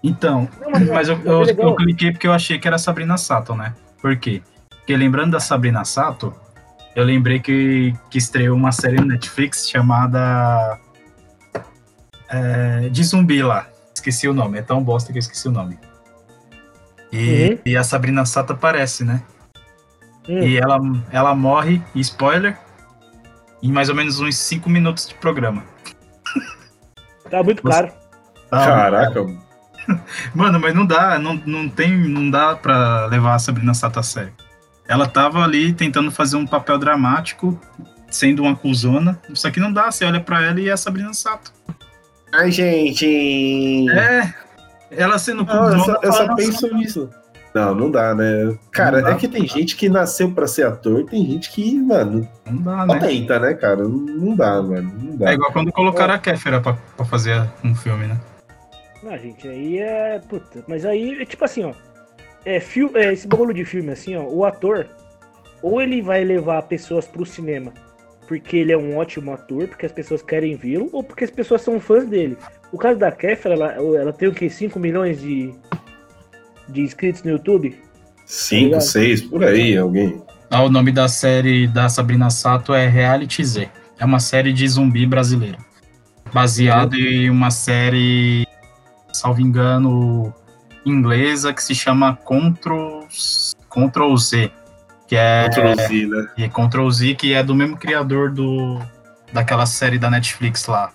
Então, 0.07 0.47
Não, 0.61 0.69
mas, 0.69 0.87
mas 0.89 1.09
eu, 1.09 1.17
mas 1.17 1.25
eu, 1.25 1.41
é 1.41 1.45
legal. 1.45 1.69
eu 1.69 1.75
cliquei 1.75 2.11
porque 2.11 2.27
eu 2.27 2.33
achei 2.33 2.59
que 2.59 2.67
era 2.67 2.77
Sabrina 2.77 3.17
Sato, 3.17 3.55
né? 3.55 3.73
Por 3.99 4.15
quê? 4.17 4.43
Porque 4.69 4.95
lembrando 4.95 5.31
da 5.31 5.39
Sabrina 5.39 5.83
Sato, 5.83 6.31
eu 6.95 7.03
lembrei 7.03 7.39
que, 7.39 7.93
que 8.09 8.19
estreou 8.19 8.55
uma 8.55 8.71
série 8.71 8.97
no 8.97 9.05
Netflix 9.07 9.67
chamada 9.67 10.77
é, 12.29 12.89
de 12.89 13.03
zumbi 13.03 13.41
lá. 13.41 13.67
Esqueci 13.95 14.27
o 14.27 14.33
nome, 14.33 14.59
é 14.59 14.61
tão 14.61 14.83
bosta 14.83 15.11
que 15.11 15.17
eu 15.17 15.21
esqueci 15.21 15.47
o 15.47 15.51
nome. 15.51 15.79
E, 17.11 17.49
Uhum. 17.53 17.59
e 17.65 17.75
a 17.77 17.83
Sabrina 17.83 18.25
Sato 18.25 18.53
aparece, 18.53 19.03
né? 19.03 19.23
Hum, 20.29 20.39
E 20.43 20.57
ela, 20.57 20.77
ela 21.11 21.33
morre, 21.33 21.81
spoiler, 21.95 22.57
em 23.63 23.71
mais 23.71 23.89
ou 23.89 23.95
menos 23.95 24.19
uns 24.19 24.35
5 24.37 24.69
minutos 24.69 25.07
de 25.07 25.15
programa. 25.15 25.63
tá 27.29 27.41
muito 27.41 27.63
claro. 27.63 27.91
Tá? 28.51 28.65
Caraca, 28.65 29.25
Mano, 30.33 30.59
mas 30.59 30.73
não 30.73 30.85
dá, 30.85 31.19
não, 31.19 31.39
não 31.45 31.69
tem, 31.69 31.95
não 32.09 32.29
dá 32.29 32.55
pra 32.55 33.05
levar 33.07 33.35
a 33.35 33.39
Sabrina 33.39 33.73
Sato 33.73 33.99
a 33.99 34.03
sério. 34.03 34.33
Ela 34.87 35.07
tava 35.07 35.43
ali 35.43 35.73
tentando 35.73 36.11
fazer 36.11 36.37
um 36.37 36.45
papel 36.45 36.77
dramático, 36.77 37.59
sendo 38.09 38.43
uma 38.43 38.55
cuzona, 38.55 39.19
só 39.33 39.49
que 39.49 39.59
não 39.59 39.71
dá, 39.71 39.91
você 39.91 40.05
olha 40.05 40.19
pra 40.19 40.43
ela 40.43 40.59
e 40.59 40.69
é 40.69 40.71
a 40.71 40.77
Sabrina 40.77 41.13
Sato. 41.13 41.51
Ai, 42.31 42.51
gente. 42.51 43.89
É, 43.89 44.33
ela 44.91 45.17
sendo 45.17 45.43
Não, 45.45 45.53
eu 45.53 45.61
cuzona, 45.63 45.83
só, 45.83 45.99
eu 46.01 46.13
só 46.13 46.35
penso 46.35 46.73
nisso. 46.75 47.09
Não, 47.53 47.73
não 47.73 47.89
dá, 47.89 48.13
né? 48.13 48.53
Cara, 48.69 48.97
Não 48.97 49.09
dá, 49.09 49.11
é 49.11 49.15
que 49.15 49.29
tem 49.29 49.47
gente 49.47 49.77
que 49.77 49.87
nasceu 49.87 50.29
pra 50.29 50.45
ser 50.45 50.67
ator, 50.67 51.05
tem 51.05 51.25
gente 51.25 51.49
que, 51.49 51.73
mano, 51.79 52.27
não 52.45 52.61
dá, 52.61 52.85
não 52.85 52.95
né? 52.95 52.99
tenta, 52.99 53.39
né, 53.39 53.53
cara? 53.53 53.83
Não, 53.83 53.89
não 53.89 54.35
dá, 54.35 54.61
mano. 54.61 54.91
Não 55.01 55.15
dá. 55.15 55.29
É 55.29 55.35
igual 55.35 55.53
quando 55.53 55.71
colocaram 55.71 56.13
a 56.13 56.19
Kéfera 56.19 56.59
pra, 56.59 56.73
pra 56.73 57.05
fazer 57.05 57.49
um 57.63 57.73
filme, 57.73 58.07
né? 58.07 58.19
Não, 59.05 59.17
gente, 59.17 59.47
aí 59.47 59.79
é. 59.79 60.19
Puta, 60.19 60.63
mas 60.67 60.85
aí 60.85 61.21
é 61.21 61.25
tipo 61.25 61.45
assim, 61.45 61.63
ó. 61.63 61.73
É, 62.43 62.59
fil, 62.59 62.91
é, 62.95 63.13
esse 63.13 63.27
bagulho 63.27 63.53
de 63.53 63.63
filme, 63.63 63.91
assim, 63.91 64.15
ó, 64.15 64.23
o 64.23 64.43
ator, 64.43 64.87
ou 65.61 65.81
ele 65.81 66.01
vai 66.01 66.23
levar 66.23 66.61
pessoas 66.63 67.07
pro 67.07 67.25
cinema 67.25 67.73
porque 68.27 68.57
ele 68.57 68.71
é 68.71 68.77
um 68.77 68.97
ótimo 68.97 69.33
ator, 69.33 69.67
porque 69.67 69.85
as 69.85 69.91
pessoas 69.91 70.21
querem 70.21 70.55
vê-lo, 70.55 70.89
ou 70.91 71.03
porque 71.03 71.23
as 71.23 71.31
pessoas 71.31 71.61
são 71.61 71.79
fãs 71.79 72.07
dele. 72.07 72.37
O 72.71 72.77
caso 72.77 72.99
da 72.99 73.11
Kéfera, 73.11 73.55
ela, 73.55 73.71
ela 73.73 74.13
tem 74.13 74.27
o 74.27 74.33
quê? 74.33 74.49
5 74.49 74.79
milhões 74.79 75.21
de, 75.21 75.53
de 76.67 76.81
inscritos 76.81 77.23
no 77.23 77.31
YouTube? 77.31 77.75
Cinco, 78.25 78.65
Obrigado. 78.65 78.81
seis, 78.81 79.21
por 79.21 79.43
aí, 79.43 79.77
alguém. 79.77 80.21
Ah, 80.49 80.63
o 80.63 80.69
nome 80.69 80.91
da 80.91 81.07
série 81.07 81.67
da 81.67 81.87
Sabrina 81.87 82.29
Sato 82.29 82.73
é 82.73 82.87
Reality 82.87 83.43
Z. 83.43 83.69
É 83.99 84.05
uma 84.05 84.19
série 84.19 84.51
de 84.51 84.67
zumbi 84.67 85.05
brasileira. 85.05 85.57
Baseado 86.33 86.95
em 86.95 87.29
uma 87.29 87.51
série, 87.51 88.44
salvo 89.25 89.41
engano, 89.41 90.31
inglesa 90.85 91.51
que 91.51 91.63
se 91.63 91.73
chama 91.73 92.15
Control, 92.15 93.07
Control 93.67 94.15
Z. 94.17 94.51
Que 95.07 95.15
é, 95.15 95.45
Introduzir, 95.47 96.07
né? 96.07 96.27
e 96.37 96.49
Control 96.49 96.89
Z, 96.91 97.13
que 97.15 97.33
é 97.33 97.43
do 97.43 97.53
mesmo 97.53 97.77
criador 97.77 98.31
do, 98.31 98.79
daquela 99.31 99.65
série 99.67 99.99
da 99.99 100.09
Netflix 100.09 100.65
lá. 100.67 100.91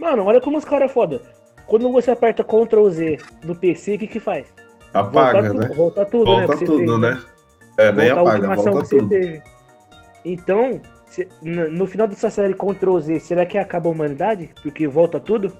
Mano, 0.00 0.24
olha 0.24 0.40
como 0.40 0.58
os 0.58 0.64
caras 0.64 0.90
é 0.90 0.92
foda. 0.92 1.22
Quando 1.66 1.90
você 1.92 2.10
aperta 2.10 2.42
Ctrl 2.42 2.88
Z 2.90 3.18
no 3.44 3.54
PC, 3.54 3.94
o 3.94 3.98
que 3.98 4.06
que 4.08 4.20
faz? 4.20 4.46
Apaga, 4.92 5.42
volta, 5.52 5.68
né? 5.68 5.74
volta 5.74 6.04
tudo, 6.04 6.24
né? 6.24 6.30
Volta 6.32 6.46
pra 6.48 6.56
você 6.56 6.64
tudo, 6.64 7.00
ter- 7.00 7.10
né? 7.14 7.22
É, 7.78 7.92
nem 7.92 8.12
volta 8.14 8.30
a 8.30 8.34
apaga, 8.34 8.54
volta 8.56 8.88
tudo. 8.88 9.08
teve. 9.08 9.42
Então, 10.24 10.80
se- 11.06 11.28
no 11.40 11.70
no 11.70 11.86
final 11.86 12.06
dessa 12.08 12.30
série 12.30 12.54
Ctrl 12.54 12.98
Z, 12.98 13.20
será 13.20 13.46
que 13.46 13.56
acaba 13.56 13.88
a 13.88 13.92
humanidade? 13.92 14.50
Porque 14.62 14.86
volta 14.88 15.18
tudo? 15.20 15.52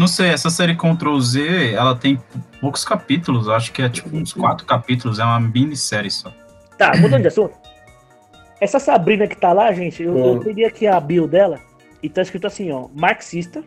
Não 0.00 0.06
sei, 0.06 0.30
essa 0.30 0.48
série 0.48 0.74
Control 0.74 1.20
Z, 1.20 1.74
ela 1.74 1.94
tem 1.94 2.18
poucos 2.58 2.86
capítulos, 2.86 3.50
acho 3.50 3.70
que 3.70 3.82
é 3.82 3.88
tipo 3.90 4.16
uns 4.16 4.32
quatro 4.32 4.64
capítulos, 4.64 5.18
é 5.18 5.24
uma 5.24 5.38
minissérie 5.38 6.10
só. 6.10 6.32
Tá, 6.78 6.96
mudando 6.96 7.20
de 7.20 7.28
assunto. 7.28 7.52
Essa 8.58 8.78
Sabrina 8.78 9.26
que 9.26 9.36
tá 9.36 9.52
lá, 9.52 9.70
gente, 9.74 10.02
eu, 10.02 10.16
eu 10.16 10.32
Hum. 10.36 10.40
peguei 10.40 10.64
aqui 10.64 10.86
a 10.86 10.98
bio 10.98 11.28
dela 11.28 11.58
e 12.02 12.08
tá 12.08 12.22
escrito 12.22 12.46
assim, 12.46 12.72
ó, 12.72 12.88
marxista. 12.98 13.62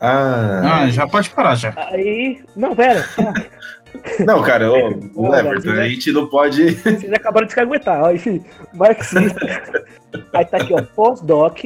Ah, 0.00 0.82
Ah, 0.82 0.90
já 0.90 1.04
pode 1.08 1.28
parar 1.30 1.56
já. 1.56 1.74
Aí. 1.76 2.40
Não, 2.54 2.76
pera. 2.76 3.04
não, 4.24 4.40
cara, 4.40 4.70
ô, 4.70 4.90
Não, 5.20 5.34
Everton, 5.34 5.70
a 5.72 5.88
gente 5.88 6.12
não 6.12 6.28
pode. 6.28 6.76
Vocês 6.76 7.12
acabaram 7.12 7.46
de 7.46 7.52
se 7.52 7.56
caguetar, 7.56 8.04
ó. 8.04 8.12
Enfim, 8.12 8.44
marxista. 8.72 9.40
aí 10.32 10.44
tá 10.44 10.58
aqui, 10.58 10.72
ó, 10.74 10.82
pós-doc. 10.94 11.58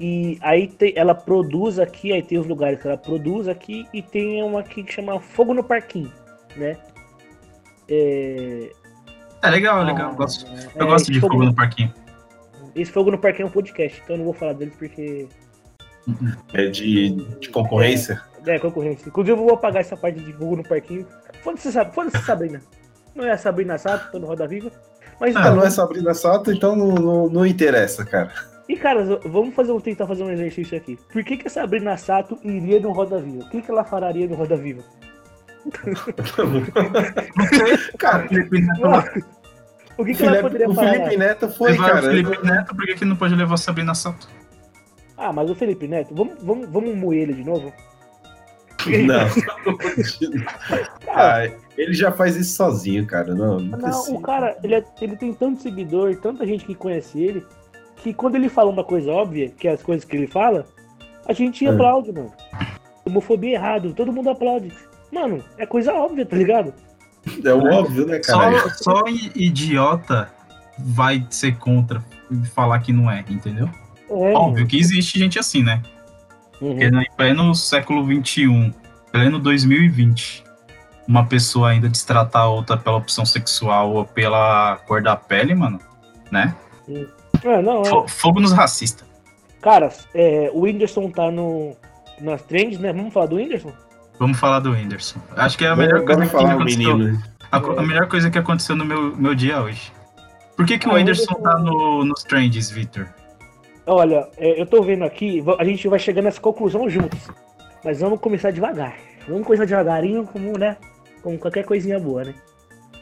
E 0.00 0.38
aí 0.42 0.66
tem, 0.68 0.92
ela 0.96 1.14
produz 1.14 1.78
aqui, 1.78 2.12
aí 2.12 2.22
tem 2.22 2.36
os 2.38 2.46
lugares 2.46 2.80
que 2.80 2.86
ela 2.88 2.96
produz 2.96 3.46
aqui, 3.48 3.86
e 3.92 4.02
tem 4.02 4.42
uma 4.42 4.60
aqui 4.60 4.82
que 4.82 4.92
chama 4.92 5.20
Fogo 5.20 5.54
no 5.54 5.62
Parquinho, 5.62 6.10
né? 6.56 6.76
É, 7.88 8.70
É 9.42 9.50
legal, 9.50 9.82
é 9.82 9.84
legal. 9.84 10.10
Eu 10.10 10.16
gosto, 10.16 10.46
é, 10.46 10.68
eu 10.82 10.86
gosto 10.86 11.04
esse 11.04 11.12
de 11.12 11.20
fogo 11.20 11.44
no 11.44 11.54
parquinho. 11.54 11.92
Esse 12.74 12.90
Fogo 12.90 13.10
no 13.12 13.18
Parquinho 13.18 13.46
é 13.46 13.48
um 13.48 13.52
podcast, 13.52 14.00
então 14.02 14.14
eu 14.14 14.18
não 14.18 14.24
vou 14.24 14.34
falar 14.34 14.54
deles 14.54 14.74
porque. 14.76 15.28
É 16.52 16.66
de, 16.66 17.10
de 17.38 17.48
concorrência? 17.50 18.20
É, 18.46 18.58
concorrência. 18.58 19.08
Inclusive 19.08 19.32
eu 19.38 19.44
vou 19.44 19.54
apagar 19.54 19.80
essa 19.80 19.96
parte 19.96 20.18
de 20.18 20.32
Fogo 20.32 20.56
no 20.56 20.64
Parquinho. 20.64 21.06
Foda-se, 21.42 21.70
Sab- 21.70 21.94
foda-se 21.94 22.18
Sabrina. 22.24 22.60
Não 23.14 23.24
é 23.24 23.30
a 23.30 23.38
Sabrina 23.38 23.78
Sato, 23.78 24.10
tô 24.10 24.18
no 24.18 24.26
Roda 24.26 24.46
Viva. 24.48 24.72
Mas 25.20 25.36
Ah, 25.36 25.38
Ah, 25.38 25.42
então, 25.42 25.56
não 25.56 25.62
é 25.64 25.70
Sabrina 25.70 26.14
Sato, 26.14 26.50
então 26.50 26.74
não, 26.74 26.88
não, 26.94 27.28
não 27.28 27.46
interessa, 27.46 28.04
cara. 28.04 28.32
E, 28.68 28.76
cara, 28.76 29.04
vamos 29.26 29.54
fazer, 29.54 29.78
tentar 29.82 30.06
fazer 30.06 30.22
um 30.22 30.30
exercício 30.30 30.76
aqui. 30.76 30.98
Por 31.12 31.22
que, 31.22 31.36
que 31.36 31.46
a 31.46 31.50
Sabrina 31.50 31.96
Sato 31.98 32.38
iria 32.42 32.80
no 32.80 32.92
Roda 32.92 33.20
Viva? 33.20 33.44
O 33.44 33.50
que, 33.50 33.60
que 33.60 33.70
ela 33.70 33.84
fararia 33.84 34.26
no 34.26 34.34
Roda 34.34 34.56
Viva? 34.56 34.82
cara, 37.98 38.24
O 38.24 38.28
Felipe 38.28 38.60
Neto. 38.60 39.26
O 39.96 40.04
que, 40.04 40.14
que 40.14 40.22
ela 40.22 40.30
Felipe- 40.32 40.42
poderia 40.42 40.68
o 40.70 40.74
falar? 40.74 40.92
Felipe 40.92 41.16
Neto 41.16 41.48
foi, 41.50 41.70
levar 41.72 41.84
o 41.84 41.88
cara. 41.88 42.02
Felipe 42.02 42.44
Neto, 42.46 42.74
por 42.74 42.86
que, 42.86 42.94
que 42.94 43.04
não 43.04 43.16
pode 43.16 43.34
levar 43.34 43.54
a 43.54 43.58
Sabrina 43.58 43.94
Sato? 43.94 44.28
Ah, 45.16 45.32
mas 45.32 45.48
o 45.50 45.54
Felipe 45.54 45.86
Neto, 45.86 46.14
vamos, 46.14 46.34
vamos, 46.42 46.68
vamos 46.68 46.96
moer 46.96 47.22
ele 47.22 47.34
de 47.34 47.44
novo? 47.44 47.72
Não. 49.06 49.24
Ah, 51.16 51.48
ele 51.78 51.94
já 51.94 52.10
faz 52.10 52.34
isso 52.34 52.56
sozinho, 52.56 53.06
cara. 53.06 53.32
Não, 53.36 53.60
não, 53.60 53.78
Não, 53.78 54.14
o 54.14 54.20
cara, 54.20 54.56
ele, 54.64 54.74
é- 54.74 54.84
ele 55.00 55.16
tem 55.16 55.32
tanto 55.32 55.62
seguidor, 55.62 56.16
tanta 56.16 56.44
gente 56.44 56.64
que 56.64 56.74
conhece 56.74 57.22
ele, 57.22 57.46
que 58.04 58.12
quando 58.12 58.34
ele 58.34 58.50
fala 58.50 58.70
uma 58.70 58.84
coisa 58.84 59.10
óbvia, 59.10 59.48
que 59.48 59.66
é 59.66 59.72
as 59.72 59.82
coisas 59.82 60.04
que 60.04 60.14
ele 60.14 60.26
fala, 60.26 60.66
a 61.26 61.32
gente 61.32 61.66
É. 61.66 61.70
aplaude, 61.70 62.12
mano. 62.12 62.30
Homofobia 63.06 63.52
é 63.52 63.54
errado, 63.54 63.94
todo 63.94 64.12
mundo 64.12 64.28
aplaude. 64.28 64.70
Mano, 65.10 65.42
é 65.56 65.64
coisa 65.64 65.92
óbvia, 65.94 66.26
tá 66.26 66.36
ligado? 66.36 66.74
É 67.42 67.54
o 67.54 67.64
óbvio, 67.72 68.06
né, 68.06 68.18
cara? 68.18 68.68
Só, 68.76 68.98
só 68.98 69.02
idiota 69.34 70.30
vai 70.78 71.26
ser 71.30 71.56
contra 71.56 72.04
e 72.30 72.46
falar 72.48 72.78
que 72.80 72.92
não 72.92 73.10
é, 73.10 73.24
entendeu? 73.26 73.70
É. 74.10 74.32
Óbvio 74.34 74.66
que 74.66 74.78
existe 74.78 75.18
gente 75.18 75.38
assim, 75.38 75.62
né? 75.62 75.82
Uhum. 76.60 76.72
Porque 76.76 76.84
em 76.84 77.16
pleno 77.16 77.54
século 77.54 78.04
XXI, 78.04 78.74
pleno 79.10 79.38
2020, 79.38 80.44
uma 81.08 81.24
pessoa 81.24 81.70
ainda 81.70 81.88
destratar 81.88 82.42
a 82.42 82.48
outra 82.48 82.76
pela 82.76 82.96
opção 82.96 83.24
sexual 83.24 83.94
ou 83.94 84.04
pela 84.04 84.76
cor 84.86 85.02
da 85.02 85.16
pele, 85.16 85.54
mano, 85.54 85.78
né? 86.30 86.54
É, 87.44 87.62
não, 87.62 87.82
é. 87.82 87.84
Fo- 87.84 88.08
Fogo 88.08 88.40
nos 88.40 88.52
racistas. 88.52 89.06
Cara, 89.60 89.90
é, 90.14 90.50
o 90.52 90.60
Whindersson 90.62 91.10
tá 91.10 91.30
no, 91.30 91.74
nas 92.20 92.42
trends, 92.42 92.78
né? 92.78 92.92
Vamos 92.92 93.12
falar 93.12 93.26
do 93.26 93.36
Whindersson? 93.36 93.72
Vamos 94.18 94.38
falar 94.38 94.60
do 94.60 94.72
Whindersson. 94.72 95.18
Acho 95.36 95.56
que 95.58 95.64
é 95.64 95.68
a 95.68 95.74
Vamos- 95.74 95.86
melhor 95.92 96.04
coisa 96.06 96.24
vamos 96.26 96.30
que 96.46 96.52
aconteceu. 96.52 96.96
menino. 96.98 97.22
A, 97.50 97.82
melhor 97.82 98.08
coisa 98.08 98.30
que 98.30 98.38
aconteceu 98.38 98.74
no 98.76 98.84
meu, 98.84 99.16
meu 99.16 99.34
dia 99.34 99.60
hoje. 99.62 99.92
Por 100.56 100.66
que, 100.66 100.78
que 100.78 100.88
Ah, 100.88 100.92
o 100.92 100.94
Whindersson 100.94 101.34
Whindersson- 101.34 101.42
tá 101.42 101.58
no, 101.58 102.04
nos 102.04 102.22
trends, 102.24 102.70
Victor? 102.70 103.08
Olha, 103.86 104.28
é, 104.36 104.60
eu 104.60 104.66
tô 104.66 104.82
vendo 104.82 105.04
aqui, 105.04 105.42
a 105.58 105.64
gente 105.64 105.86
vai 105.88 105.98
chegando 105.98 106.24
nessa 106.24 106.40
conclusão 106.40 106.88
juntos. 106.88 107.18
Mas 107.84 108.00
vamos 108.00 108.18
começar 108.20 108.50
devagar. 108.50 108.94
Vamos 109.28 109.44
começar 109.46 109.66
devagarinho, 109.66 110.24
como, 110.24 110.56
né? 110.58 110.76
Como 111.22 111.38
qualquer 111.38 111.64
coisinha 111.64 111.98
boa, 112.00 112.24
né? 112.24 112.34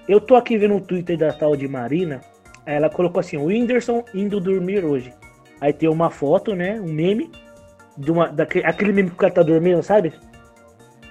Eu 0.09 0.21
tô 0.21 0.35
aqui 0.35 0.57
vendo 0.59 0.75
o 0.77 0.81
Twitter 0.81 1.17
da 1.17 1.33
tal 1.33 1.57
de 1.57 1.69
Marina. 1.69 2.21
Ela 2.67 2.89
colocou 2.89 3.21
assim: 3.21 3.37
o 3.37 3.47
Whindersson 3.47 4.05
indo 4.15 4.41
dormir 4.41 4.85
hoje. 4.85 5.13
Aí 5.61 5.73
tem 5.73 5.89
uma 5.89 6.11
foto, 6.11 6.55
né? 6.55 6.81
Um 6.81 6.93
meme. 6.93 7.31
De 7.97 8.11
uma, 8.11 8.29
daquele, 8.29 8.65
aquele 8.65 8.93
meme 8.93 9.11
que 9.11 9.15
o 9.15 9.19
cara 9.19 9.33
tá 9.33 9.43
dormindo, 9.43 9.83
sabe? 9.83 10.13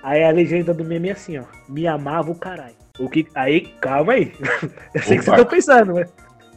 Aí 0.03 0.23
a 0.23 0.31
legenda 0.31 0.73
do 0.73 0.83
meme 0.83 1.09
é 1.09 1.11
assim, 1.11 1.37
ó. 1.37 1.43
Me 1.69 1.87
amava 1.87 2.31
o 2.31 2.35
caralho. 2.35 2.75
O 2.99 3.09
que. 3.09 3.27
Aí, 3.35 3.61
calma 3.79 4.13
aí. 4.13 4.33
Eu 4.93 5.01
sei 5.01 5.17
que 5.19 5.29
Opa. 5.29 5.37
vocês 5.37 5.39
estão 5.39 5.45
pensando, 5.45 5.93
né? 5.93 6.05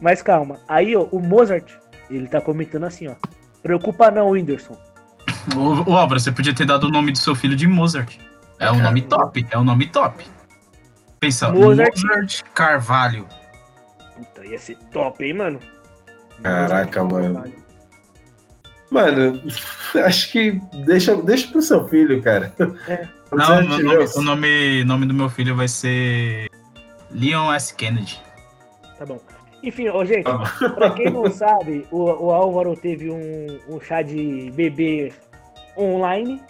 Mas 0.01 0.21
calma. 0.21 0.59
Aí, 0.67 0.95
ó, 0.95 1.03
o 1.11 1.19
Mozart, 1.19 1.71
ele 2.09 2.27
tá 2.27 2.41
comentando 2.41 2.85
assim, 2.85 3.07
ó. 3.07 3.15
Preocupa 3.61 4.11
não, 4.11 4.29
Whindersson. 4.29 4.77
Ô, 5.55 5.91
ô, 5.91 5.97
Álvaro, 5.97 6.19
você 6.19 6.31
podia 6.31 6.53
ter 6.53 6.65
dado 6.65 6.87
o 6.87 6.91
nome 6.91 7.11
do 7.11 7.17
seu 7.17 7.35
filho 7.35 7.55
de 7.55 7.67
Mozart. 7.67 8.17
É 8.59 8.71
um 8.71 8.81
nome 8.81 9.01
top, 9.01 9.45
é 9.51 9.57
um 9.57 9.63
nome 9.63 9.87
top. 9.87 10.25
Pensa, 11.19 11.51
Mozart. 11.51 11.95
Mozart, 12.01 12.43
Carvalho. 12.53 13.27
Puta, 14.15 14.45
ia 14.45 14.57
ser 14.57 14.77
top, 14.91 15.23
hein, 15.23 15.33
mano? 15.33 15.59
Caraca, 16.41 17.03
mano. 17.03 17.43
Mano, 18.91 19.41
acho 20.05 20.31
que 20.31 20.51
deixa, 20.85 21.15
deixa 21.15 21.47
pro 21.51 21.61
seu 21.61 21.87
filho, 21.87 22.21
cara. 22.21 22.53
É. 22.87 23.07
Não, 23.35 23.67
meu 23.67 23.83
nome- 23.83 24.05
o 24.15 24.21
nome, 24.21 24.83
nome 24.85 25.05
do 25.07 25.13
meu 25.13 25.27
filho 25.29 25.55
vai 25.55 25.67
ser 25.67 26.47
Leon 27.11 27.51
S. 27.53 27.73
Kennedy. 27.75 28.21
Tá 28.97 29.05
bom. 29.05 29.19
Enfim, 29.63 29.89
ó, 29.89 30.05
gente, 30.05 30.23
Tá 30.23 30.37
pra 30.75 30.91
quem 30.91 31.09
não 31.09 31.29
sabe, 31.31 31.87
o, 31.91 32.03
o 32.03 32.31
Álvaro 32.31 32.75
teve 32.77 33.09
um, 33.09 33.59
um 33.67 33.81
chá 33.81 34.01
de 34.03 34.51
bebê 34.53 35.11
online. 35.75 36.41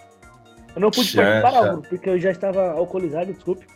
Eu 0.74 0.82
não 0.82 0.90
pude 0.90 1.16
participar. 1.16 1.56
Álvaro, 1.56 1.82
porque 1.88 2.10
eu 2.10 2.20
já 2.20 2.30
estava 2.30 2.72
alcoolizado, 2.72 3.32
desculpe. 3.32 3.66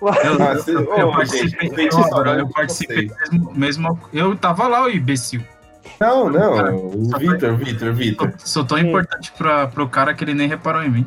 Eu, 0.00 0.74
eu- 0.74 0.96
eu 0.96 1.10
participei, 1.12 1.68
eu, 1.92 2.38
eu 2.38 2.48
participei 2.48 3.10
mesmo, 3.20 3.52
mesmo- 3.54 4.00
Eu 4.12 4.34
tava 4.36 4.66
lá, 4.66 4.84
o 4.84 4.90
imbecil. 4.90 5.42
Não, 6.00 6.30
não, 6.30 6.76
o 6.76 7.18
Vitor, 7.18 7.54
Vitor, 7.56 7.92
Vitor. 7.92 8.32
Sou, 8.38 8.64
tão 8.64 8.78
importante 8.78 9.32
pra, 9.36 9.66
pro 9.66 9.88
cara 9.88 10.14
que 10.14 10.24
ele 10.24 10.34
nem 10.34 10.48
reparou 10.48 10.82
em 10.82 10.88
mim. 10.90 11.06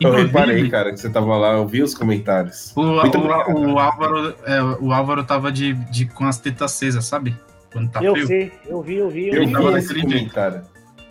Eu 0.00 0.10
Inclusive, 0.10 0.26
reparei, 0.38 0.68
cara, 0.70 0.90
que 0.92 0.96
você 1.00 1.08
tava 1.10 1.36
lá, 1.36 1.52
eu 1.54 1.66
vi 1.66 1.82
os 1.82 1.94
comentários. 1.94 2.72
O, 2.76 2.80
o- 2.80 2.98
obrigado. 2.98 3.48
o 3.56 3.78
Álvaro, 3.78 4.34
é, 4.46 4.62
o 4.80 4.92
Álvaro 4.92 5.24
tava 5.24 5.50
de, 5.52 5.74
de, 5.74 6.06
com 6.06 6.24
as 6.24 6.38
tetas 6.38 6.72
acesas, 6.72 7.04
sabe? 7.04 7.36
Quando 7.72 7.90
tá 7.90 8.02
eu 8.02 8.12
frio. 8.12 8.26
sei, 8.26 8.52
eu 8.66 8.80
vi, 8.82 8.96
eu 8.96 9.10
vi, 9.10 9.28
eu, 9.28 9.34
Eu 9.42 9.46
vi. 9.46 9.52
tava 9.52 9.72
vi 9.72 9.78
esse 9.78 9.88
daquele 9.88 10.00
jeito. 10.10 10.18
comentário. 10.32 10.62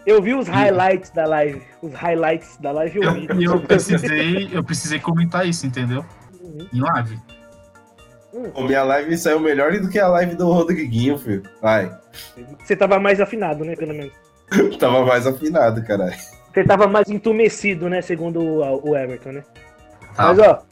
Eu 0.06 0.22
vi 0.22 0.34
os 0.34 0.48
highlights 0.48 1.10
da 1.12 1.26
live. 1.28 1.62
Os 1.82 1.94
highlights 1.94 2.58
da 2.62 2.72
live 2.72 3.00
eu 3.02 3.14
vi. 3.14 3.28
E 3.38 3.44
eu 3.44 3.60
precisei, 3.60 4.50
eu 4.54 4.64
precisei 4.64 5.00
comentar 5.00 5.46
isso, 5.46 5.68
entendeu? 5.68 6.06
Uhum. 6.58 6.68
Em 6.74 6.80
live. 6.82 7.20
Pô, 8.54 8.62
minha 8.64 8.84
live 8.84 9.18
saiu 9.18 9.40
melhor 9.40 9.72
do 9.80 9.90
que 9.90 9.98
a 10.00 10.08
live 10.08 10.36
do 10.36 10.52
Rodriguinho, 10.52 11.18
filho. 11.18 11.44
Vai. 11.62 11.92
Você 12.60 12.76
tava 12.76 13.00
mais 13.00 13.20
afinado, 13.20 13.64
né, 13.66 13.76
pelo 13.76 13.94
menos. 13.94 14.14
Tava 14.80 15.06
mais 15.06 15.28
afinado, 15.28 15.84
caralho. 15.84 16.16
Você 16.54 16.64
tava 16.64 16.88
mais 16.88 17.10
entumecido, 17.10 17.90
né, 17.90 18.02
segundo 18.02 18.40
o, 18.40 18.90
o 18.90 18.96
Everton, 18.96 19.32
né? 19.34 19.44
Tá. 20.16 20.24
Mas, 20.28 20.40
ó, 20.40 20.64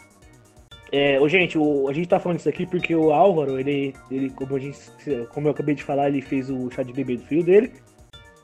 é, 0.91 1.19
ô, 1.19 1.27
gente, 1.27 1.57
o- 1.57 1.87
a 1.89 1.93
gente 1.93 2.07
tá 2.07 2.19
falando 2.19 2.39
isso 2.39 2.47
aqui 2.49 2.65
porque 2.65 2.95
o 2.95 3.11
Álvaro, 3.11 3.59
ele, 3.59 3.93
ele 4.09 4.29
como, 4.29 4.55
a 4.55 4.59
gente, 4.59 4.79
como 5.33 5.47
eu 5.47 5.51
acabei 5.51 5.75
de 5.75 5.83
falar, 5.83 6.07
ele 6.07 6.21
fez 6.21 6.49
o 6.49 6.69
chá 6.71 6.83
de 6.83 6.93
bebê 6.93 7.17
do 7.17 7.25
filho 7.25 7.43
dele. 7.43 7.73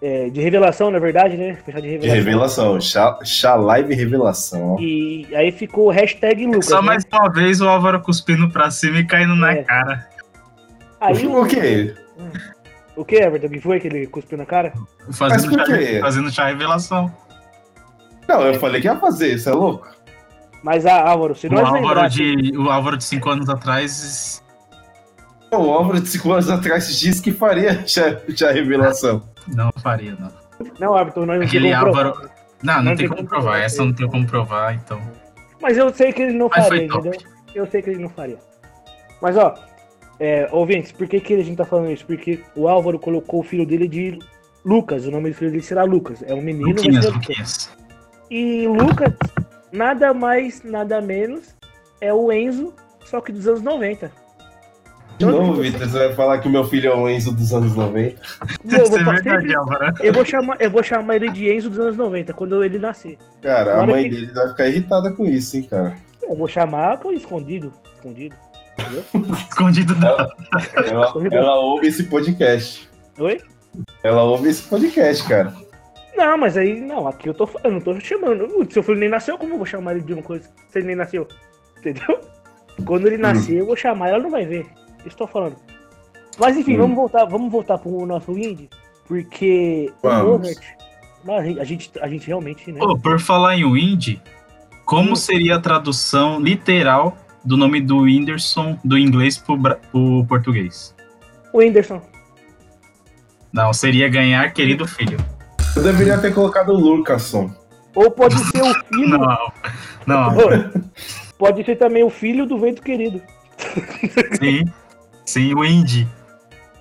É, 0.02 0.30
de 0.30 0.42
revelação, 0.42 0.90
na 0.90 0.98
verdade, 0.98 1.38
né? 1.38 1.56
Chá 1.64 1.80
de 1.80 1.82
De 2.00 2.08
revelação. 2.08 2.74
revelação, 2.80 3.22
chá, 3.24 3.56
live 3.56 3.94
revelação. 3.94 4.78
E 4.80 5.28
aí 5.36 5.52
ficou 5.52 5.88
o 5.88 5.92
hashtag 5.92 6.46
Lucas. 6.48 6.66
Só 6.66 6.82
né? 6.82 6.88
mais 6.88 7.04
uma 7.12 7.32
vez 7.32 7.62
o 7.62 7.68
Álvaro 7.68 8.02
cuspindo 8.02 8.50
pra 8.50 8.72
cima 8.72 9.00
e 9.00 9.06
caindo 9.06 9.36
na 9.36 9.52
É. 9.54 9.64
cara. 9.64 10.08
Aí 11.00 11.28
O 11.28 11.46
quê? 11.46 11.94
O 12.96 13.06
que, 13.06 13.16
Everton? 13.16 13.48
O 13.48 13.50
que 13.52 13.60
foi 13.60 13.80
que 13.80 13.88
ele 13.88 14.08
cuspiu 14.08 14.38
na 14.38 14.46
cara? 14.46 14.74
Fazendo, 15.12 15.50
por 15.56 15.66
chá, 15.68 16.02
fazendo 16.02 16.32
chá 16.32 16.48
revelação. 16.48 17.12
Não, 18.28 18.42
eu 18.42 18.60
falei 18.60 18.82
que 18.82 18.88
ia 18.88 18.96
fazer, 18.98 19.38
você 19.38 19.50
é 19.50 19.54
louco? 19.54 19.88
Mas, 20.64 20.86
ah, 20.86 21.02
Álvaro, 21.10 21.36
se 21.36 21.48
O 21.48 21.52
nós 21.52 21.66
Álvaro, 21.66 21.88
lembrasse... 21.88 22.18
de, 22.18 22.58
o 22.58 22.70
Álvaro 22.70 22.98
de 22.98 23.04
5 23.04 23.30
anos 23.30 23.50
atrás. 23.50 24.44
O 25.52 25.56
Álvaro 25.56 26.00
de 26.02 26.08
5 26.10 26.32
anos 26.32 26.50
atrás 26.50 27.00
disse 27.00 27.22
que 27.22 27.32
faria 27.32 27.86
chá, 27.88 28.20
chá 28.36 28.52
revelação. 28.52 29.24
Não 29.48 29.72
faria, 29.82 30.16
não. 30.20 30.32
Não, 30.80 30.98
Everton, 31.00 31.26
nós 31.26 31.40
não 31.40 31.46
Aquele 31.48 31.74
Álvaro-. 31.74 32.30
Não, 32.64 32.76
não, 32.76 32.84
Não 32.84 32.96
tem 32.96 33.08
tem 33.08 33.18
como 33.18 33.28
provar. 33.28 33.44
provar, 33.52 33.60
Essa 33.66 33.84
não 33.84 33.94
tem 33.94 34.08
como 34.08 34.28
provar, 34.28 34.76
então. 34.76 35.02
Mas 35.62 35.78
eu 35.78 35.92
sei 35.94 36.14
que 36.14 36.22
ele 36.22 36.34
não 36.34 36.50
Mas 36.56 36.68
faria, 36.68 36.86
entendeu? 36.86 37.14
Eu 37.56 37.66
sei 37.68 37.82
que 37.82 37.90
ele 37.90 38.02
não 38.02 38.10
faria. 38.10 38.38
Mas, 39.22 39.36
ó, 39.38 39.56
é, 40.20 40.48
ouvintes, 40.52 40.92
por 40.92 41.08
que, 41.08 41.20
que 41.20 41.34
a 41.34 41.44
gente 41.44 41.58
tá 41.58 41.66
falando 41.66 41.92
isso? 41.92 42.06
Porque 42.06 42.40
o 42.56 42.68
Álvaro 42.68 43.00
colocou 43.00 43.40
o 43.40 43.44
filho 43.44 43.66
dele 43.66 43.88
de 43.88 44.20
Lucas. 44.64 45.06
O 45.06 45.12
nome 45.12 45.30
do 45.32 45.36
filho 45.36 45.52
dele 45.52 45.64
será 45.64 45.84
Lucas. 45.84 46.24
É 46.24 46.34
um 46.34 46.42
menino, 46.42 46.70
Luquinhas, 46.70 47.06
ser- 47.06 47.12
Luquinhas. 47.12 47.72
E 48.30 48.68
Lucas, 48.68 49.14
nada 49.72 50.14
mais, 50.14 50.64
nada 50.64 51.02
menos, 51.02 51.56
é 52.00 52.14
o 52.14 52.32
Enzo, 52.32 52.74
só 53.04 53.20
que 53.22 53.32
dos 53.32 53.48
anos 53.48 53.62
90. 53.64 54.12
De 55.26 55.38
novo, 55.38 55.62
Vitor, 55.62 55.80
você 55.88 55.98
vai 56.00 56.14
falar 56.14 56.40
que 56.40 56.48
o 56.48 56.52
meu 56.52 56.64
filho 56.64 56.92
é 56.92 56.96
o 56.96 57.08
Enzo 57.10 57.32
dos 57.32 57.54
anos 57.54 57.76
90? 57.76 58.22
Eu 58.72 58.84
Isso 58.84 58.92
vou, 58.92 59.00
é 59.00 59.04
fa- 59.04 59.12
verdade, 59.12 59.42
sempre- 59.42 59.56
Álvaro. 59.56 59.94
eu 60.02 60.14
vou 60.14 60.26
chamar, 60.26 60.58
eu 60.60 60.72
vou 60.72 60.84
chamar 60.84 61.16
ele 61.16 61.30
de 61.32 61.52
Enzo 61.54 61.70
dos 61.70 61.80
anos 61.80 61.96
90, 61.98 62.34
quando 62.34 62.64
ele 62.64 62.80
nascer. 62.80 63.18
Cara, 63.42 63.72
a 63.72 63.74
Agora 63.76 63.92
mãe 63.92 64.04
que- 64.04 64.10
dele 64.16 64.32
vai 64.34 64.48
ficar 64.50 64.68
irritada 64.68 65.12
com 65.12 65.26
isso, 65.26 65.58
hein, 65.58 65.64
cara. 65.70 65.96
Eu 66.24 66.36
vou 66.36 66.48
chamar 66.48 66.98
com 67.00 67.12
escondido. 67.12 67.72
Escondido. 67.96 68.36
Escondido 69.50 69.94
da. 69.96 70.28
Ela, 70.86 71.14
ela 71.32 71.60
ouve 71.60 71.88
esse 71.88 72.04
podcast. 72.06 72.90
Oi? 73.20 73.40
Ela 74.04 74.24
ouve 74.24 74.50
esse 74.50 74.64
podcast, 74.64 75.28
cara. 75.28 75.54
Não, 76.18 76.38
mas 76.38 76.58
aí, 76.58 76.80
não, 76.82 77.08
aqui 77.08 77.30
eu 77.30 77.34
tô 77.34 77.46
falando, 77.48 77.74
não 77.74 77.82
tô 77.82 78.00
chamando. 78.00 78.46
O 78.46 78.72
seu 78.72 78.82
filho 78.84 78.98
nem 78.98 79.10
nasceu, 79.10 79.38
como 79.38 79.54
eu 79.54 79.58
vou 79.58 79.66
chamar 79.66 79.92
ele 79.94 80.02
de 80.02 80.14
uma 80.14 80.24
coisa? 80.24 80.50
Se 80.70 80.80
ele 80.80 80.88
nem 80.88 80.96
nasceu. 80.96 81.28
Entendeu? 81.78 82.20
Quando 82.86 83.08
ele 83.08 83.18
nascer, 83.18 83.58
eu 83.60 83.66
vou 83.66 83.76
chamar, 83.76 84.10
ela 84.10 84.20
não 84.20 84.30
vai 84.32 84.46
ver. 84.46 84.66
Estou 85.06 85.28
falando. 85.28 85.56
Mas 86.40 86.56
enfim, 86.58 86.76
Hum. 86.76 86.82
vamos 86.82 86.96
voltar, 86.96 87.26
vamos 87.26 87.52
voltar 87.52 87.78
pro 87.78 88.06
nosso 88.06 88.32
indie, 88.38 88.70
porque 89.08 89.92
Vamos. 90.02 90.50
o 90.50 91.28
Mozart, 91.28 91.58
a 91.60 91.64
gente, 91.64 91.92
a 92.02 92.08
gente 92.08 92.28
realmente, 92.28 92.72
né? 92.72 92.80
Pô, 92.80 92.98
por 92.98 93.20
falar 93.20 93.56
em 93.58 93.70
Windy, 93.72 94.22
como 94.86 95.12
Hum. 95.12 95.16
seria 95.16 95.56
a 95.58 95.60
tradução 95.60 96.40
literal 96.40 97.18
do 97.44 97.58
nome 97.58 97.82
do 97.82 98.00
Whindersson 98.00 98.78
do 98.84 98.98
inglês 98.98 99.38
pro, 99.38 99.58
pro 99.60 100.26
português? 100.28 100.96
O 101.54 101.58
Whindersson. 101.60 102.02
Não, 103.52 103.74
seria 103.74 104.08
ganhar 104.08 104.52
querido 104.54 104.88
filho. 104.88 105.18
Eu 105.76 105.84
deveria 105.84 106.18
ter 106.18 106.34
colocado 106.34 106.70
o 106.70 106.78
Lucasson. 106.80 107.52
Ou 107.94 108.10
pode 108.10 108.38
ser 108.38 108.62
o 108.62 108.74
filho. 108.88 109.18
Não, 109.18 109.52
não. 110.08 110.36
Pode 111.38 111.64
ser 111.66 111.76
também 111.76 112.04
o 112.04 112.10
filho 112.10 112.46
do 112.46 112.58
vento 112.58 112.82
querido. 112.82 113.22
Sim. 114.40 114.64
Sim, 115.26 115.54
o 115.54 115.64
Indy. 115.64 116.08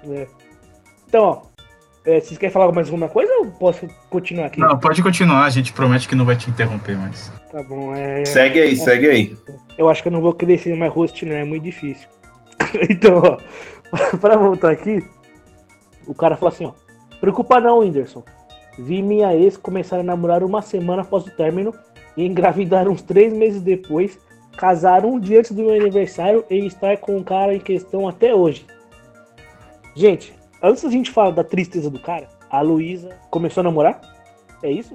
É. 0.08 0.26
Então, 1.06 1.24
ó. 1.24 1.42
é, 2.04 2.20
vocês 2.20 2.38
querem 2.38 2.52
falar 2.52 2.72
mais 2.72 2.88
alguma 2.88 3.08
coisa 3.08 3.32
ou 3.38 3.46
posso 3.46 3.86
continuar 4.08 4.46
aqui? 4.46 4.60
Não, 4.60 4.78
pode 4.78 5.02
continuar, 5.02 5.44
a 5.44 5.50
gente 5.50 5.72
promete 5.72 6.08
que 6.08 6.14
não 6.14 6.24
vai 6.24 6.36
te 6.36 6.48
interromper 6.48 6.96
mais. 6.96 7.32
Tá 7.50 7.62
bom, 7.62 7.94
é. 7.94 8.24
Segue 8.24 8.60
aí, 8.60 8.76
segue 8.76 9.08
aí. 9.08 9.36
Eu 9.76 9.88
acho 9.88 10.02
que 10.02 10.08
eu 10.08 10.12
não 10.12 10.20
vou 10.20 10.32
crescer 10.32 10.74
mais 10.76 10.92
host, 10.92 11.24
não, 11.24 11.34
é 11.34 11.44
muito 11.44 11.64
difícil. 11.64 12.08
então, 12.88 13.18
ó, 13.18 13.38
pra 14.18 14.36
voltar 14.36 14.70
aqui, 14.70 15.04
o 16.06 16.14
cara 16.14 16.36
falou 16.36 16.52
assim, 16.52 16.66
ó. 16.66 16.72
Preocupa 17.20 17.60
não, 17.60 17.80
Whindersson. 17.80 18.24
Vi 18.78 19.02
minha 19.02 19.34
ex 19.34 19.56
começar 19.56 19.98
a 19.98 20.02
namorar 20.02 20.42
uma 20.42 20.62
semana 20.62 21.02
após 21.02 21.26
o 21.26 21.30
término 21.30 21.74
e 22.16 22.24
engravidar 22.24 22.88
uns 22.88 23.02
três 23.02 23.32
meses 23.32 23.60
depois, 23.60 24.18
casar 24.56 25.04
um 25.04 25.18
dia 25.18 25.38
antes 25.38 25.52
do 25.52 25.62
meu 25.62 25.74
aniversário 25.80 26.44
e 26.50 26.66
estar 26.66 26.96
com 26.98 27.16
o 27.16 27.24
cara 27.24 27.54
em 27.54 27.60
questão 27.60 28.08
até 28.08 28.34
hoje. 28.34 28.66
Gente, 29.94 30.34
antes 30.62 30.82
da 30.82 30.90
gente 30.90 31.10
falar 31.10 31.30
da 31.30 31.44
tristeza 31.44 31.90
do 31.90 31.98
cara, 31.98 32.28
a 32.50 32.60
Luísa 32.60 33.10
começou 33.30 33.60
a 33.62 33.64
namorar? 33.64 34.00
É 34.62 34.70
isso? 34.70 34.94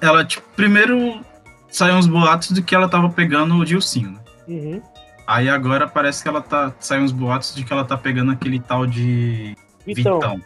Ela, 0.00 0.24
tipo, 0.24 0.46
primeiro 0.56 1.20
saiu 1.68 1.94
uns 1.94 2.06
boatos 2.06 2.48
de 2.48 2.62
que 2.62 2.74
ela 2.74 2.88
tava 2.88 3.08
pegando 3.10 3.54
o 3.54 3.64
Dilcinho, 3.64 4.12
né? 4.12 4.20
Uhum. 4.48 4.82
Aí 5.26 5.48
agora 5.48 5.86
parece 5.86 6.22
que 6.22 6.28
ela 6.28 6.42
tá. 6.42 6.74
Saiu 6.80 7.02
uns 7.02 7.12
boatos 7.12 7.54
de 7.54 7.64
que 7.64 7.72
ela 7.72 7.84
tá 7.84 7.96
pegando 7.96 8.32
aquele 8.32 8.58
tal 8.58 8.86
de 8.86 9.54
Vitão. 9.86 10.18
Vitão. 10.18 10.40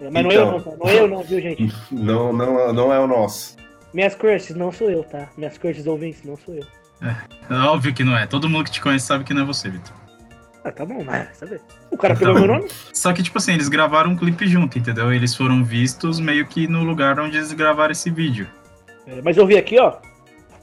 É, 0.00 0.10
Mas 0.10 0.24
não 0.24 0.30
é 0.30 0.36
eu 0.36 0.46
não, 0.46 0.60
tá? 0.60 0.70
Não 0.78 0.88
é 0.88 0.98
eu 0.98 1.08
não, 1.08 1.22
viu, 1.22 1.40
gente? 1.40 1.74
Não, 1.90 2.32
não, 2.32 2.72
não 2.72 2.92
é 2.92 2.98
o 2.98 3.06
nosso. 3.06 3.56
Minhas 3.92 4.14
crushes 4.14 4.54
não 4.54 4.70
sou 4.70 4.90
eu, 4.90 5.02
tá? 5.04 5.28
Minhas 5.36 5.58
crushes 5.58 5.86
ouvintes 5.86 6.22
não 6.22 6.36
sou 6.36 6.54
eu. 6.54 6.64
É 7.02 7.54
óbvio 7.66 7.94
que 7.94 8.04
não 8.04 8.16
é. 8.16 8.26
Todo 8.26 8.48
mundo 8.48 8.64
que 8.64 8.70
te 8.72 8.80
conhece 8.80 9.06
sabe 9.06 9.24
que 9.24 9.32
não 9.34 9.42
é 9.42 9.44
você, 9.44 9.68
Vitor. 9.68 9.92
Ah, 10.62 10.70
tá 10.70 10.84
bom, 10.84 11.04
sabe? 11.32 11.58
O 11.90 11.96
cara 11.96 12.14
pegou 12.14 12.34
meu 12.34 12.46
nome? 12.46 12.68
Só 12.92 13.12
que, 13.14 13.22
tipo 13.22 13.38
assim, 13.38 13.54
eles 13.54 13.68
gravaram 13.68 14.10
um 14.10 14.16
clipe 14.16 14.46
junto, 14.46 14.78
entendeu? 14.78 15.12
Eles 15.12 15.34
foram 15.34 15.64
vistos 15.64 16.20
meio 16.20 16.46
que 16.46 16.68
no 16.68 16.82
lugar 16.84 17.18
onde 17.18 17.38
eles 17.38 17.52
gravaram 17.52 17.92
esse 17.92 18.10
vídeo. 18.10 18.46
É, 19.06 19.22
mas 19.22 19.38
eu 19.38 19.46
vi 19.46 19.56
aqui, 19.56 19.80
ó, 19.80 19.94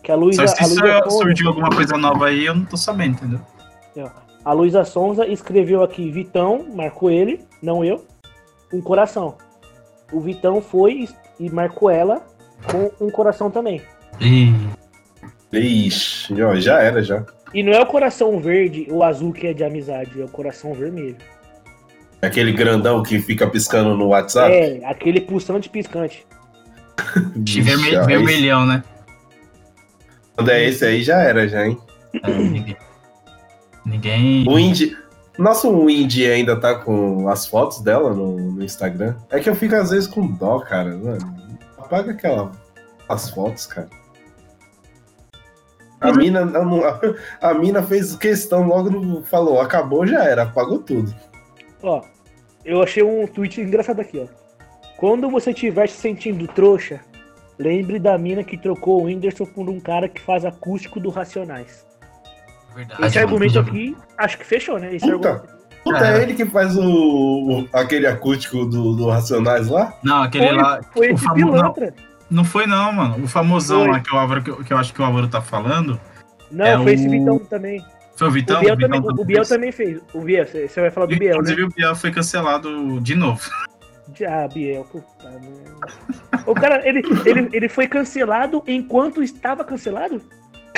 que 0.04 0.12
a 0.12 0.16
Luísa, 0.16 0.48
Só 0.48 0.56
se 0.56 0.64
a 0.64 0.68
Luísa 0.68 1.04
sur- 1.10 1.12
surgiu 1.24 1.48
alguma 1.48 1.70
coisa 1.70 1.98
nova 1.98 2.28
aí, 2.28 2.46
eu 2.46 2.54
não 2.56 2.64
tô 2.66 2.78
sabendo, 2.78 3.16
entendeu? 3.16 3.42
A 4.46 4.54
Luísa 4.54 4.86
Sonza 4.86 5.28
escreveu 5.28 5.84
aqui 5.84 6.10
Vitão, 6.10 6.66
marcou 6.74 7.10
ele, 7.12 7.44
não 7.62 7.84
eu, 7.84 8.06
um 8.72 8.80
coração. 8.80 9.36
O 10.10 10.22
Vitão 10.22 10.62
foi 10.62 11.10
e 11.38 11.50
marcou 11.50 11.90
ela 11.90 12.26
com 12.72 13.06
um 13.06 13.10
coração 13.10 13.52
também. 13.52 13.82
E 14.22 14.54
Ixi, 15.52 16.42
ó, 16.42 16.56
já 16.56 16.82
era, 16.82 17.02
já. 17.02 17.26
E 17.54 17.64
não 17.64 17.72
é 17.72 17.82
o 17.82 17.86
coração 17.86 18.40
verde 18.40 18.88
ou 18.90 19.04
azul 19.04 19.32
que 19.32 19.48
é 19.48 19.54
de 19.54 19.64
amizade, 19.64 20.22
é 20.22 20.26
o 20.26 20.30
coração 20.30 20.74
vermelho. 20.74 21.18
Aquele 22.22 22.52
grandão 22.52 23.04
que 23.04 23.20
fica 23.20 23.48
piscando 23.48 23.96
no 23.96 24.08
WhatsApp. 24.08 24.52
É, 24.52 24.86
aquele 24.86 25.22
pulsante 25.22 25.70
piscante. 25.70 26.26
Vixe, 27.36 27.62
vermelho, 27.62 28.06
vermelhão, 28.06 28.66
né? 28.66 28.84
Quando 30.36 30.50
é 30.50 30.64
esse 30.66 30.84
aí, 30.84 31.04
já 31.04 31.20
era, 31.20 31.48
já, 31.48 31.66
hein? 31.66 31.78
É, 32.24 32.32
ninguém. 32.32 32.78
Ninguém. 33.86 34.46
O 34.48 34.60
Indy. 34.60 34.98
Nosso 35.38 35.90
Indy 35.90 36.26
ainda 36.26 36.60
tá 36.60 36.76
com 36.76 37.30
as 37.30 37.46
fotos 37.46 37.82
dela 37.82 38.14
no, 38.14 38.38
no 38.54 38.64
Instagram. 38.64 39.16
É 39.30 39.40
que 39.40 39.50
eu 39.50 39.56
fico 39.56 39.76
às 39.76 39.92
vezes 39.92 40.08
com 40.08 40.28
dó, 40.28 40.60
cara. 40.60 40.96
Mano, 40.96 41.36
apaga 41.78 42.12
aquela. 42.12 42.52
As 43.08 43.30
fotos, 43.30 43.68
cara. 43.68 43.88
A 46.00 46.12
mina, 46.14 46.46
não- 46.46 46.82
a 47.42 47.54
mina 47.54 47.82
fez 47.82 48.16
questão, 48.16 48.68
logo 48.68 48.90
no- 48.90 49.24
falou, 49.24 49.60
acabou, 49.60 50.06
já 50.06 50.24
era, 50.24 50.44
apagou 50.44 50.80
tudo. 50.80 51.14
Ó, 51.82 52.02
eu 52.64 52.82
achei 52.84 53.02
um 53.04 53.26
tweet 53.28 53.62
engraçado 53.62 54.00
aqui, 54.00 54.20
ó. 54.20 54.28
Quando 54.98 55.30
você 55.30 55.52
estiver 55.52 55.88
se 55.90 55.98
sentindo 55.98 56.48
trouxa, 56.48 57.00
lembre 57.58 58.00
da 58.00 58.18
mina 58.18 58.44
que 58.44 58.58
trocou 58.58 59.02
o 59.02 59.06
Whindersson 59.06 59.46
por 59.46 59.70
um 59.70 59.80
cara 59.80 60.08
que 60.10 60.22
faz 60.22 60.46
acústico 60.46 61.00
do 61.00 61.10
Racionais. 61.10 61.86
Verdade, 62.76 63.06
Esse 63.06 63.16
mano, 63.20 63.28
argumento 63.28 63.60
aqui, 63.60 63.98
acho 64.18 64.38
que 64.38 64.46
fechou, 64.46 64.78
né? 64.80 64.96
Esse 64.96 65.10
Puta. 65.12 65.30
argumento. 65.30 65.58
Puta, 65.84 66.00
Cara. 66.00 66.18
é 66.20 66.24
ele 66.24 66.34
que 66.34 66.46
faz 66.46 66.76
o, 66.76 66.84
o- 66.84 67.68
aquele 67.74 68.06
acústico 68.08 68.66
do, 68.66 68.94
do 68.96 69.08
Racionais 69.10 69.68
lá? 69.70 69.94
Não, 70.04 70.24
aquele 70.24 70.48
Foi, 70.50 70.58
lá. 70.58 70.82
foi 70.94 71.08
o 71.10 71.14
esse 71.14 71.24
famo- 71.24 71.36
pilantra. 71.36 71.94
Não 71.96 72.07
foi, 72.44 72.66
não, 72.68 72.92
mano. 72.92 73.24
O 73.24 73.28
famosão 73.28 73.82
Foi. 73.84 73.92
lá 73.92 74.00
que, 74.00 74.14
o 74.14 74.18
Álvaro, 74.18 74.42
que, 74.44 74.50
eu- 74.50 74.64
que 74.64 74.74
eu 74.74 74.78
acho 74.78 74.94
que 74.94 75.02
o 75.02 75.06
Álvaro 75.06 75.28
tá 75.28 75.42
falando. 75.42 76.00
Não, 76.52 76.66
É 76.66 76.78
foi 76.78 76.94
esse 76.94 77.08
o- 77.08 77.12
Vitão 77.12 77.40
também. 77.40 77.84
Foi 78.16 78.28
o 78.28 78.32
Vitão? 78.32 78.58
o 78.58 78.62
Biel, 78.62 78.76
Vitão 78.76 78.90
também, 79.02 79.12
o 79.22 79.26
Biel 79.26 79.46
também 79.46 79.72
fez. 79.72 80.02
O 80.14 80.22
Biel, 80.22 80.46
você 80.46 80.68
vai 80.82 80.90
falar 80.90 81.06
do 81.06 81.16
Biel, 81.18 81.34
né? 81.36 81.36
Inclusive, 81.36 81.64
o 81.64 81.70
Biel 81.70 81.96
foi 81.96 82.12
cancelado 82.12 83.00
de 83.02 83.16
novo. 83.16 83.42
Ah, 84.26 84.48
Biel, 84.48 84.86
puta 84.86 85.30
merda. 85.30 86.44
O 86.50 86.56
cara, 86.56 86.82
ele, 86.88 87.02
ele, 87.26 87.50
ele 87.52 87.68
foi 87.68 87.88
cancelado 87.90 88.64
enquanto 88.66 89.22
estava 89.22 89.66
cancelado? 89.66 90.22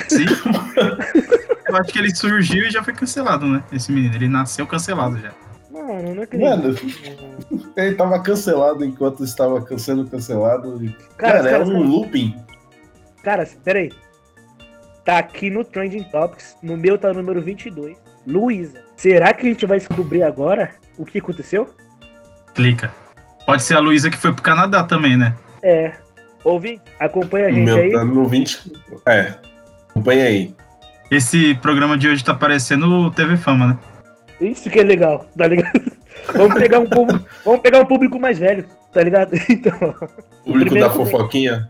Sim. 0.08 0.26
eu 1.70 1.76
acho 1.78 1.94
que 1.94 2.00
ele 2.00 2.14
surgiu 2.16 2.66
e 2.68 2.72
já 2.72 2.84
foi 2.84 2.92
cancelado, 2.94 3.46
né? 3.46 3.64
Esse 3.72 3.92
menino. 3.92 4.16
Ele 4.16 4.28
nasceu 4.28 4.66
cancelado 4.66 5.20
já. 5.20 5.32
Mano, 5.72 6.16
não 6.16 6.24
acredito. 6.24 6.50
Mano, 6.50 6.76
ele 7.78 7.96
tava 7.96 8.20
cancelado 8.22 8.84
enquanto 8.84 9.24
estava 9.24 9.64
sendo 9.78 10.06
cancelado. 10.08 10.80
Cara, 11.18 11.34
Cara, 11.38 11.50
é 11.50 11.52
cara, 11.52 11.64
um 11.66 11.84
looping. 11.84 12.36
Cara, 13.24 13.48
peraí. 13.64 13.92
Tá 15.06 15.20
aqui 15.20 15.50
no 15.50 15.64
Trending 15.64 16.04
Topics, 16.04 16.58
no 16.62 16.76
meu 16.78 16.98
tá 16.98 17.10
o 17.10 17.14
número 17.14 17.42
22. 17.42 17.98
Luísa. 18.28 18.82
Será 18.96 19.34
que 19.34 19.46
a 19.48 19.50
gente 19.50 19.66
vai 19.66 19.78
descobrir 19.80 20.24
agora 20.24 20.72
o 20.98 21.06
que 21.06 21.20
aconteceu? 21.20 21.74
Clica. 22.54 22.92
Pode 23.46 23.64
ser 23.64 23.76
a 23.76 23.80
Luísa 23.80 24.10
que 24.10 24.18
foi 24.18 24.34
pro 24.34 24.44
Canadá 24.44 24.84
também, 24.84 25.18
né? 25.18 25.36
É. 25.64 25.94
Ouvi? 26.44 26.82
Acompanha 27.00 27.48
a 27.48 27.50
O 27.50 27.54
gente 27.54 27.66
meu 27.66 27.78
aí. 27.78 27.92
tá 27.92 28.06
no 28.06 28.26
20. 28.28 28.74
É. 29.08 29.34
Acompanha 29.90 30.26
aí. 30.26 30.56
Esse 31.10 31.56
programa 31.56 31.98
de 31.98 32.08
hoje 32.08 32.24
tá 32.24 32.34
parecendo 32.34 32.86
o 32.88 33.12
TV 33.12 33.36
Fama, 33.38 33.68
né? 33.68 33.78
Isso 34.40 34.70
que 34.70 34.80
é 34.80 34.84
legal, 34.84 35.26
tá 35.38 35.48
ligado? 35.48 35.92
Vamos 36.34 36.60
pegar 36.60 36.80
um 36.80 36.88
público, 36.90 37.26
vamos 37.46 37.62
pegar 37.62 37.80
um 37.80 37.86
público 37.86 38.20
mais 38.20 38.38
velho, 38.38 38.66
tá 38.92 39.02
ligado? 39.02 39.32
Então, 39.50 39.74
O 39.74 40.44
público 40.44 40.70
primeiro 40.72 40.80
da 40.88 40.90
fofoquinha. 40.90 41.68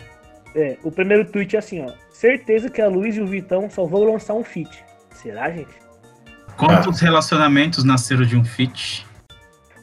é, 0.55 0.75
o 0.84 0.91
primeiro 0.91 1.23
tweet 1.25 1.55
é 1.55 1.60
assim, 1.60 1.82
ó. 1.86 1.91
Certeza 2.12 2.69
que 2.69 2.82
a 2.82 2.88
Luiz 2.88 3.15
e 3.15 3.21
o 3.21 3.27
Vitão 3.27 3.69
só 3.69 3.86
vão 3.86 4.03
lançar 4.03 4.34
um 4.34 4.43
feat. 4.43 4.84
Será, 5.12 5.49
gente? 5.51 5.69
Quantos 6.58 6.99
relacionamentos 6.99 7.84
nasceram 7.84 8.23
de 8.25 8.36
um 8.36 8.43
feat? 8.43 9.05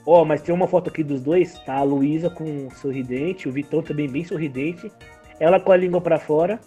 Ó, 0.05 0.25
mas 0.25 0.43
tem 0.43 0.55
uma 0.55 0.69
foto 0.69 0.91
aqui 0.91 1.03
dos 1.03 1.21
dois, 1.23 1.59
tá? 1.61 1.77
A 1.77 1.83
Luísa 1.83 2.29
com 2.29 2.45
um 2.45 2.71
sorridente, 2.71 3.49
o 3.49 3.53
Vitão 3.53 3.83
também 3.83 4.09
bem 4.09 4.25
sorridente. 4.25 4.91
Ela 5.41 5.59
com 5.59 5.73
a 5.73 5.77
língua 5.77 6.01
pra 6.01 6.19
fora. 6.19 6.61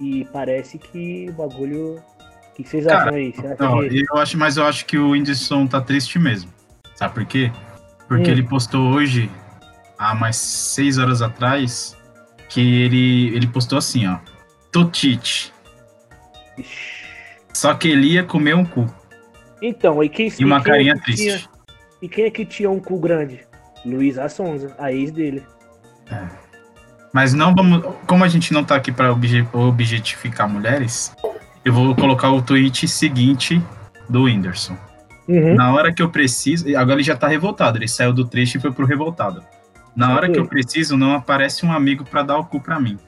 E 0.00 0.24
parece 0.32 0.78
que 0.78 1.26
o 1.28 1.32
bagulho. 1.32 2.02
O 2.52 2.62
que 2.62 2.68
vocês 2.68 2.84
Cara, 2.84 3.02
acham 3.04 3.14
aí? 3.14 3.32
Você 3.32 3.46
acha 3.46 3.56
Não, 3.64 3.88
que... 3.88 4.04
eu 4.10 4.16
acho, 4.18 4.38
mas 4.38 4.56
eu 4.56 4.64
acho 4.66 4.84
que 4.86 4.98
o 4.98 5.10
Whindersson 5.10 5.66
tá 5.66 5.80
triste 5.80 6.18
mesmo. 6.18 6.50
Sabe 6.94 7.14
por 7.14 7.24
quê? 7.24 7.50
Porque 8.08 8.28
Hum. 8.28 8.32
ele 8.32 8.42
postou 8.42 8.90
hoje, 8.92 9.30
há 9.98 10.14
mais 10.14 10.36
seis 10.36 10.98
horas 10.98 11.22
atrás, 11.22 11.96
que 12.48 12.60
ele, 12.82 13.34
ele 13.34 13.46
postou 13.46 13.78
assim, 13.78 14.06
ó. 14.06 14.18
Totite. 14.72 15.52
Só 17.52 17.72
que 17.74 17.88
ele 17.88 18.08
ia 18.12 18.24
comer 18.24 18.54
um 18.54 18.64
cu. 18.64 18.86
Então, 19.62 20.02
e 20.02 20.08
quem 20.08 20.32
E 20.38 20.44
uma 20.44 20.62
quem 20.62 20.72
é 20.72 20.74
carinha 20.76 20.94
que 20.94 21.02
triste. 21.02 21.22
tinha- 21.24 21.40
e 22.02 22.08
quem 22.08 22.24
é 22.24 22.30
que 22.30 22.44
tinha 22.44 22.70
um 22.70 22.80
cu 22.80 22.98
grande? 22.98 23.40
Luísa 23.84 24.28
Sonza, 24.28 24.74
a 24.78 24.92
ex 24.92 25.10
dele. 25.10 25.42
Mas 27.12 27.32
não 27.34 27.54
vamos. 27.54 27.82
Como 28.06 28.24
a 28.24 28.28
gente 28.28 28.52
não 28.52 28.62
tá 28.64 28.76
aqui 28.76 28.92
pra 28.92 29.12
obje- 29.12 29.46
objetificar 29.52 30.48
mulheres, 30.48 31.14
eu 31.64 31.72
vou 31.72 31.94
colocar 31.94 32.30
o 32.30 32.40
tweet 32.42 32.86
seguinte 32.88 33.62
do 34.08 34.24
Whindersson. 34.24 34.76
Uhum. 35.28 35.54
Na 35.54 35.72
hora 35.74 35.92
que 35.92 36.02
eu 36.02 36.08
preciso. 36.08 36.66
Agora 36.76 36.94
ele 36.96 37.02
já 37.04 37.14
tá 37.16 37.28
revoltado, 37.28 37.78
ele 37.78 37.86
saiu 37.88 38.12
do 38.12 38.24
triste 38.24 38.56
e 38.56 38.60
foi 38.60 38.72
pro 38.72 38.86
revoltado. 38.86 39.42
Na 39.94 40.14
hora 40.14 40.30
que 40.30 40.38
eu 40.38 40.46
preciso, 40.46 40.96
não 40.96 41.14
aparece 41.14 41.64
um 41.66 41.72
amigo 41.72 42.04
pra 42.04 42.22
dar 42.22 42.38
o 42.38 42.44
cu 42.44 42.60
pra 42.60 42.80
mim. 42.80 42.98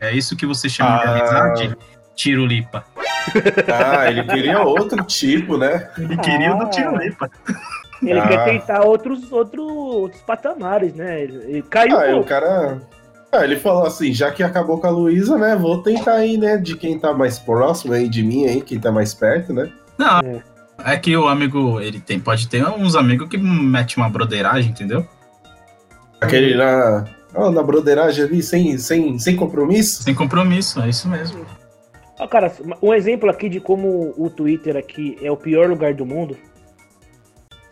É 0.00 0.12
isso 0.12 0.36
que 0.36 0.46
você 0.46 0.68
chama 0.68 0.98
de 0.98 1.04
Ah. 1.06 1.10
amizade? 1.18 1.76
Tirulipa. 2.14 2.84
Ah, 3.72 4.10
ele 4.10 4.24
queria 4.24 4.60
outro 4.62 5.04
tipo, 5.04 5.56
né? 5.56 5.88
Ele 5.98 6.16
queria 6.16 6.54
o 6.54 6.58
do 6.58 6.64
Ah. 6.64 6.70
Tirulipa. 6.70 7.30
Ele 8.02 8.18
Ah. 8.18 8.26
quer 8.28 8.44
tentar 8.44 8.82
outros, 8.82 9.30
outro, 9.30 9.64
outros 9.66 10.20
patamares, 10.22 10.94
né? 10.94 11.22
Ele, 11.22 11.36
ele 11.44 11.62
caiu 11.62 11.96
Ah, 11.98 12.16
o 12.16 12.24
cara. 12.24 12.80
Ah, 13.30 13.44
ele 13.44 13.56
falou 13.56 13.84
assim, 13.84 14.12
já 14.12 14.30
que 14.30 14.42
acabou 14.42 14.78
com 14.78 14.86
a 14.86 14.90
Luísa, 14.90 15.36
né? 15.36 15.54
Vou 15.54 15.82
tentar 15.82 16.14
aí, 16.14 16.38
né? 16.38 16.56
De 16.56 16.76
quem 16.76 16.98
tá 16.98 17.12
mais 17.12 17.38
próximo 17.38 17.92
aí 17.92 18.08
de 18.08 18.22
mim 18.22 18.46
aí, 18.46 18.62
quem 18.62 18.80
tá 18.80 18.90
mais 18.90 19.12
perto, 19.12 19.52
né? 19.52 19.70
Não. 19.98 20.20
É. 20.20 20.42
É 20.84 20.96
que 20.96 21.16
o 21.16 21.26
amigo, 21.26 21.80
ele 21.80 22.00
tem, 22.00 22.20
pode 22.20 22.48
ter 22.48 22.64
uns 22.64 22.94
amigos 22.94 23.28
que 23.28 23.36
mete 23.36 23.96
uma 23.96 24.08
broderagem, 24.08 24.70
entendeu? 24.70 25.04
Aquele 26.20 26.54
na. 26.54 27.04
ó, 27.34 27.50
na 27.50 27.62
broderagem 27.62 28.24
ali, 28.24 28.42
sem, 28.42 28.78
sem, 28.78 29.18
sem 29.18 29.36
compromisso. 29.36 30.04
Sem 30.04 30.14
compromisso, 30.14 30.80
é 30.80 30.88
isso 30.88 31.08
mesmo. 31.08 31.44
Ó, 32.18 32.26
cara, 32.26 32.52
um 32.80 32.94
exemplo 32.94 33.28
aqui 33.28 33.48
de 33.48 33.60
como 33.60 34.14
o 34.16 34.30
Twitter 34.30 34.76
aqui 34.76 35.16
é 35.20 35.30
o 35.30 35.36
pior 35.36 35.68
lugar 35.68 35.94
do 35.94 36.06
mundo. 36.06 36.36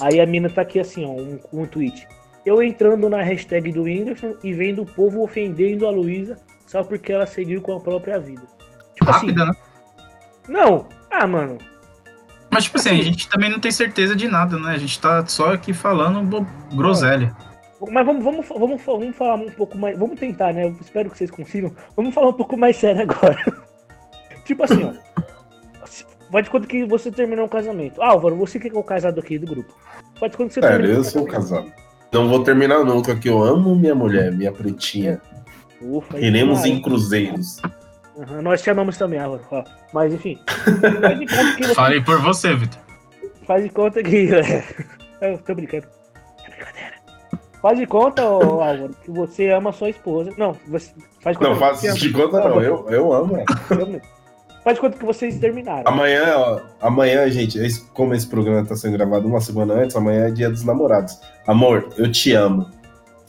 Aí 0.01 0.21
a 0.21 0.27
mina 0.27 0.51
tá 0.51 0.63
aqui 0.63 0.79
assim, 0.79 1.05
ó, 1.05 1.09
um, 1.09 1.39
um 1.53 1.65
tweet. 1.65 2.07
Eu 2.47 2.63
entrando 2.63 3.11
na 3.11 3.23
hashtag 3.23 3.73
do 3.73 3.83
Whindersson 3.83 4.37
e 4.43 4.53
vendo 4.53 4.83
o 4.83 4.87
povo 4.87 5.23
ofendendo 5.23 5.85
a 5.85 5.91
Luísa 5.91 6.39
só 6.65 6.85
porque 6.85 7.13
ela 7.13 7.27
seguiu 7.27 7.61
com 7.61 7.77
a 7.77 7.81
própria 7.81 8.21
vida. 8.21 8.43
Tipo 8.95 9.11
Rápida, 9.11 9.45
né? 9.45 9.51
assim, 9.51 9.67
não, 10.49 10.87
ah, 11.11 11.27
mano, 11.27 11.59
Mas, 12.51 12.65
tipo 12.65 12.79
assim, 12.79 12.91
a 12.91 13.03
gente 13.03 13.29
também 13.29 13.51
não 13.51 13.59
tem 13.59 13.73
certeza 13.73 14.15
de 14.15 14.29
nada, 14.29 14.59
né? 14.59 14.75
A 14.75 14.79
gente 14.79 15.01
tá 15.01 15.27
só 15.27 15.55
aqui 15.55 15.73
falando 15.73 16.47
groselha. 16.73 17.35
Mas 17.91 18.07
vamos, 18.07 18.25
vamos, 18.25 18.47
vamos, 18.49 18.83
vamos 18.83 19.17
falar 19.17 19.35
um 19.35 19.51
pouco 19.51 19.77
mais. 19.77 19.99
Vamos 19.99 20.19
tentar, 20.19 20.55
né? 20.55 20.65
Eu 20.65 20.77
espero 20.81 21.11
que 21.11 21.19
vocês 21.19 21.31
consigam. 21.31 21.75
Vamos 21.97 22.15
falar 22.15 22.29
um 22.29 22.33
pouco 22.33 22.57
mais 22.57 22.77
sério 22.77 23.03
agora. 23.03 23.39
tipo 24.45 24.63
assim, 24.63 24.85
ó. 24.85 24.93
Vai 26.31 26.43
de 26.43 26.51
conta 26.51 26.67
que 26.67 26.85
você 26.85 27.11
terminou 27.11 27.45
um 27.45 27.49
casamento. 27.49 28.01
Álvaro, 28.03 28.37
você 28.37 28.59
que 28.59 28.69
é 28.69 28.73
o 28.73 28.83
casado 28.83 29.21
aqui 29.21 29.39
do 29.39 29.47
grupo. 29.47 29.75
Vai 30.19 30.31
de 30.31 30.37
conta 30.37 30.49
que 30.49 30.55
você 30.55 30.61
Cara, 30.61 30.75
terminou 30.75 30.97
eu 30.97 31.01
um 31.01 31.05
sou 31.05 31.27
casamento. 31.27 31.73
casado. 31.73 31.86
Não 32.13 32.29
vou 32.29 32.43
terminar 32.43 32.85
nunca, 32.85 33.15
que 33.17 33.29
eu 33.29 33.43
amo 33.43 33.75
minha 33.75 33.95
mulher, 33.95 34.33
minha 34.33 34.53
pretinha. 34.53 35.21
Ufa, 35.83 36.19
Iremos 36.19 36.65
em 36.65 36.81
cruzeiros. 36.81 37.61
Aham, 38.19 38.41
nós 38.43 38.63
te 38.63 38.71
amamos 38.71 38.97
também, 38.97 39.19
Álvaro. 39.19 39.43
ó. 39.51 39.63
Mas 39.93 40.15
enfim. 40.15 40.39
Faz 40.47 41.19
você. 41.67 41.75
Falei 41.75 42.01
por 42.03 42.19
você, 42.23 42.55
Vitor. 42.55 42.81
Faz 43.47 43.63
de 43.63 43.69
conta 43.71 44.03
que. 44.03 44.29
Eu 45.21 45.39
tô 45.39 45.55
brincando. 45.55 45.87
É 46.45 46.49
brincadeira. 46.51 46.93
Faz 47.61 47.79
de 47.79 47.87
conta, 47.87 48.25
ô, 48.25 48.63
Álvaro, 48.63 48.91
que 49.05 49.11
você 49.11 49.51
ama 49.51 49.73
sua 49.73 49.91
esposa. 49.91 50.31
Não, 50.39 50.57
você. 50.69 50.93
Faz 51.21 51.37
de 51.37 51.43
conta 51.45 51.51
Não 51.51 51.57
faço 51.59 51.87
isso 51.87 51.99
de 51.99 52.13
conta, 52.13 52.39
não. 52.49 52.63
Eu, 52.63 52.87
eu 52.89 53.13
amo. 53.13 53.37
ela. 53.37 53.45
Eu 53.71 53.87
mesmo. 53.87 54.16
Faz 54.67 54.79
de 54.79 54.81
conta 54.81 54.99
que 54.99 55.05
vocês 55.05 55.39
terminaram. 55.39 55.85
Amanhã, 55.87 56.25
ó, 56.39 56.61
amanhã, 56.81 57.31
gente, 57.31 57.57
como 57.95 58.13
esse 58.15 58.27
programa 58.27 58.67
tá 58.67 58.75
sendo 58.75 58.95
gravado 58.95 59.29
uma 59.29 59.41
semana 59.41 59.75
antes, 59.75 59.95
amanhã 59.95 60.27
é 60.27 60.31
dia 60.33 60.51
dos 60.51 60.65
namorados. 60.65 61.21
Amor, 61.47 61.89
eu 61.97 62.11
te 62.11 62.33
amo. 62.33 62.69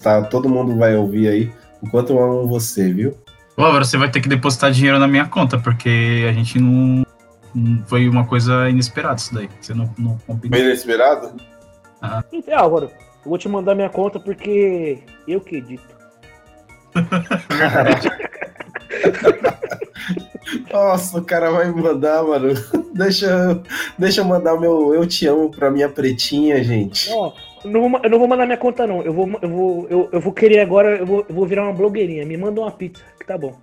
Tá? 0.02 0.24
Todo 0.24 0.50
mundo 0.50 0.76
vai 0.76 0.96
ouvir 0.96 1.28
aí 1.28 1.52
o 1.80 1.88
quanto 1.92 2.14
eu 2.14 2.20
amo 2.20 2.48
você, 2.48 2.92
viu? 2.92 3.16
Álvaro, 3.56 3.86
você 3.86 4.00
vai 4.00 4.10
ter 4.10 4.20
que 4.20 4.28
depositar 4.28 4.72
dinheiro 4.72 4.98
na 4.98 5.08
minha 5.08 5.28
conta, 5.28 5.60
porque 5.60 6.26
a 6.28 6.34
gente 6.34 6.58
não. 6.60 7.06
não- 7.54 7.86
Foi 7.86 8.10
uma 8.10 8.26
coisa 8.26 8.68
inesperada 8.68 9.18
isso 9.20 9.36
daí. 9.36 9.48
Você 9.62 9.76
não, 9.76 9.94
não 9.96 10.18
combinou. 10.26 10.50
Bem 10.50 10.62
inesperado? 10.64 11.34
Então, 12.34 12.58
Álvaro, 12.58 12.90
eu 13.24 13.30
vou 13.30 13.38
te 13.38 13.48
mandar 13.48 13.76
minha 13.76 13.90
conta 13.90 14.20
porque 14.20 15.04
eu 15.28 15.40
que 15.40 15.58
edito. 15.58 15.96
Nossa, 20.72 21.18
o 21.20 21.24
cara 21.24 21.52
vai 21.52 21.72
me 21.72 21.82
mandar, 21.82 22.24
mano. 22.24 22.50
Deixa, 22.94 23.26
eu- 23.28 23.62
deixa 23.98 24.22
eu 24.22 24.26
mandar 24.26 24.54
o 24.54 24.60
meu 24.60 24.94
Eu 24.94 25.06
Te 25.06 25.28
Amo 25.28 25.52
pra 25.52 25.70
minha 25.70 25.90
pretinha, 25.90 26.64
gente. 26.64 27.10
Não, 27.10 27.34
eu 27.64 27.70
não, 27.72 27.90
vou, 27.90 28.00
eu 28.04 28.10
não 28.10 28.20
vou 28.20 28.28
mandar 28.28 28.46
minha 28.46 28.58
conta, 28.58 28.88
não. 28.88 29.02
Eu 29.02 29.14
vou, 29.14 29.30
eu 29.42 29.50
vou, 29.50 29.88
eu, 29.90 30.10
eu 30.12 30.20
vou 30.20 30.34
querer 30.34 30.60
agora, 30.62 30.98
eu 30.98 31.06
vou, 31.06 31.26
eu 31.28 31.36
vou 31.36 31.46
virar 31.46 31.64
uma 31.64 31.74
blogueirinha. 31.74 32.26
Me 32.26 32.38
manda 32.38 32.62
uma 32.62 32.72
pizza, 32.72 33.04
que 33.20 33.26
tá 33.26 33.38
bom. 33.38 33.56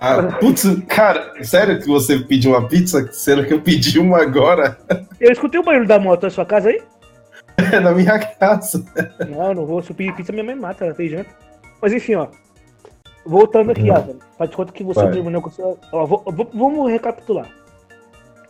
Ah, 0.00 0.22
putz, 0.40 0.64
cara, 0.88 1.32
sério 1.42 1.78
que 1.80 1.86
você 1.86 2.18
pediu 2.18 2.50
uma 2.50 2.66
pizza? 2.68 3.08
Sendo 3.12 3.44
que 3.46 3.54
eu 3.54 3.60
pedi 3.60 3.98
uma 3.98 4.20
agora 4.20 4.76
Eu 5.20 5.32
escutei 5.32 5.58
o 5.58 5.62
barulho 5.62 5.86
da 5.86 5.98
moto 5.98 6.24
na 6.24 6.30
sua 6.30 6.44
casa 6.44 6.68
aí? 6.68 6.82
é 7.56 7.78
na 7.80 7.92
minha 7.92 8.18
casa. 8.18 8.84
Não, 9.28 9.54
não 9.54 9.64
vou. 9.66 9.82
Se 9.82 9.90
eu 9.90 9.96
pedir 9.96 10.14
pizza, 10.14 10.32
minha 10.32 10.44
mãe 10.44 10.54
mata, 10.54 10.84
ela 10.84 10.94
fez 10.94 11.10
janta. 11.10 11.30
Mas 11.80 11.92
enfim, 11.92 12.14
ó. 12.16 12.26
Voltando 13.26 13.70
aqui, 13.72 13.90
Hum. 13.90 13.94
Álvaro. 13.94 14.18
Faz 14.36 14.50
de 14.50 14.56
conta 14.56 14.72
que 14.72 14.84
você 14.84 15.08
terminou 15.10 15.40
com 15.40 15.50
sua. 15.50 15.76
Ó, 15.92 16.06
vou- 16.06 16.22
vou- 16.26 16.50
vamos 16.52 16.90
recapitular. 16.90 17.48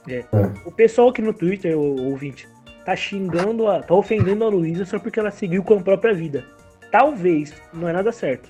É, 0.08 0.16
É. 0.18 0.24
O 0.66 0.72
pessoal 0.72 1.08
aqui 1.08 1.22
no 1.22 1.32
Twitter, 1.32 1.76
o 1.78 2.10
ouvinte, 2.10 2.48
tá 2.84 2.94
xingando, 2.96 3.68
a, 3.68 3.80
tá 3.82 3.94
ofendendo 3.94 4.44
a 4.44 4.48
Luísa 4.48 4.84
só 4.84 4.98
porque 4.98 5.18
ela 5.20 5.30
seguiu 5.30 5.62
com 5.62 5.74
a 5.74 5.80
própria 5.80 6.12
vida. 6.12 6.44
Talvez, 6.90 7.54
não 7.72 7.88
é 7.88 7.92
nada 7.92 8.12
certo. 8.12 8.48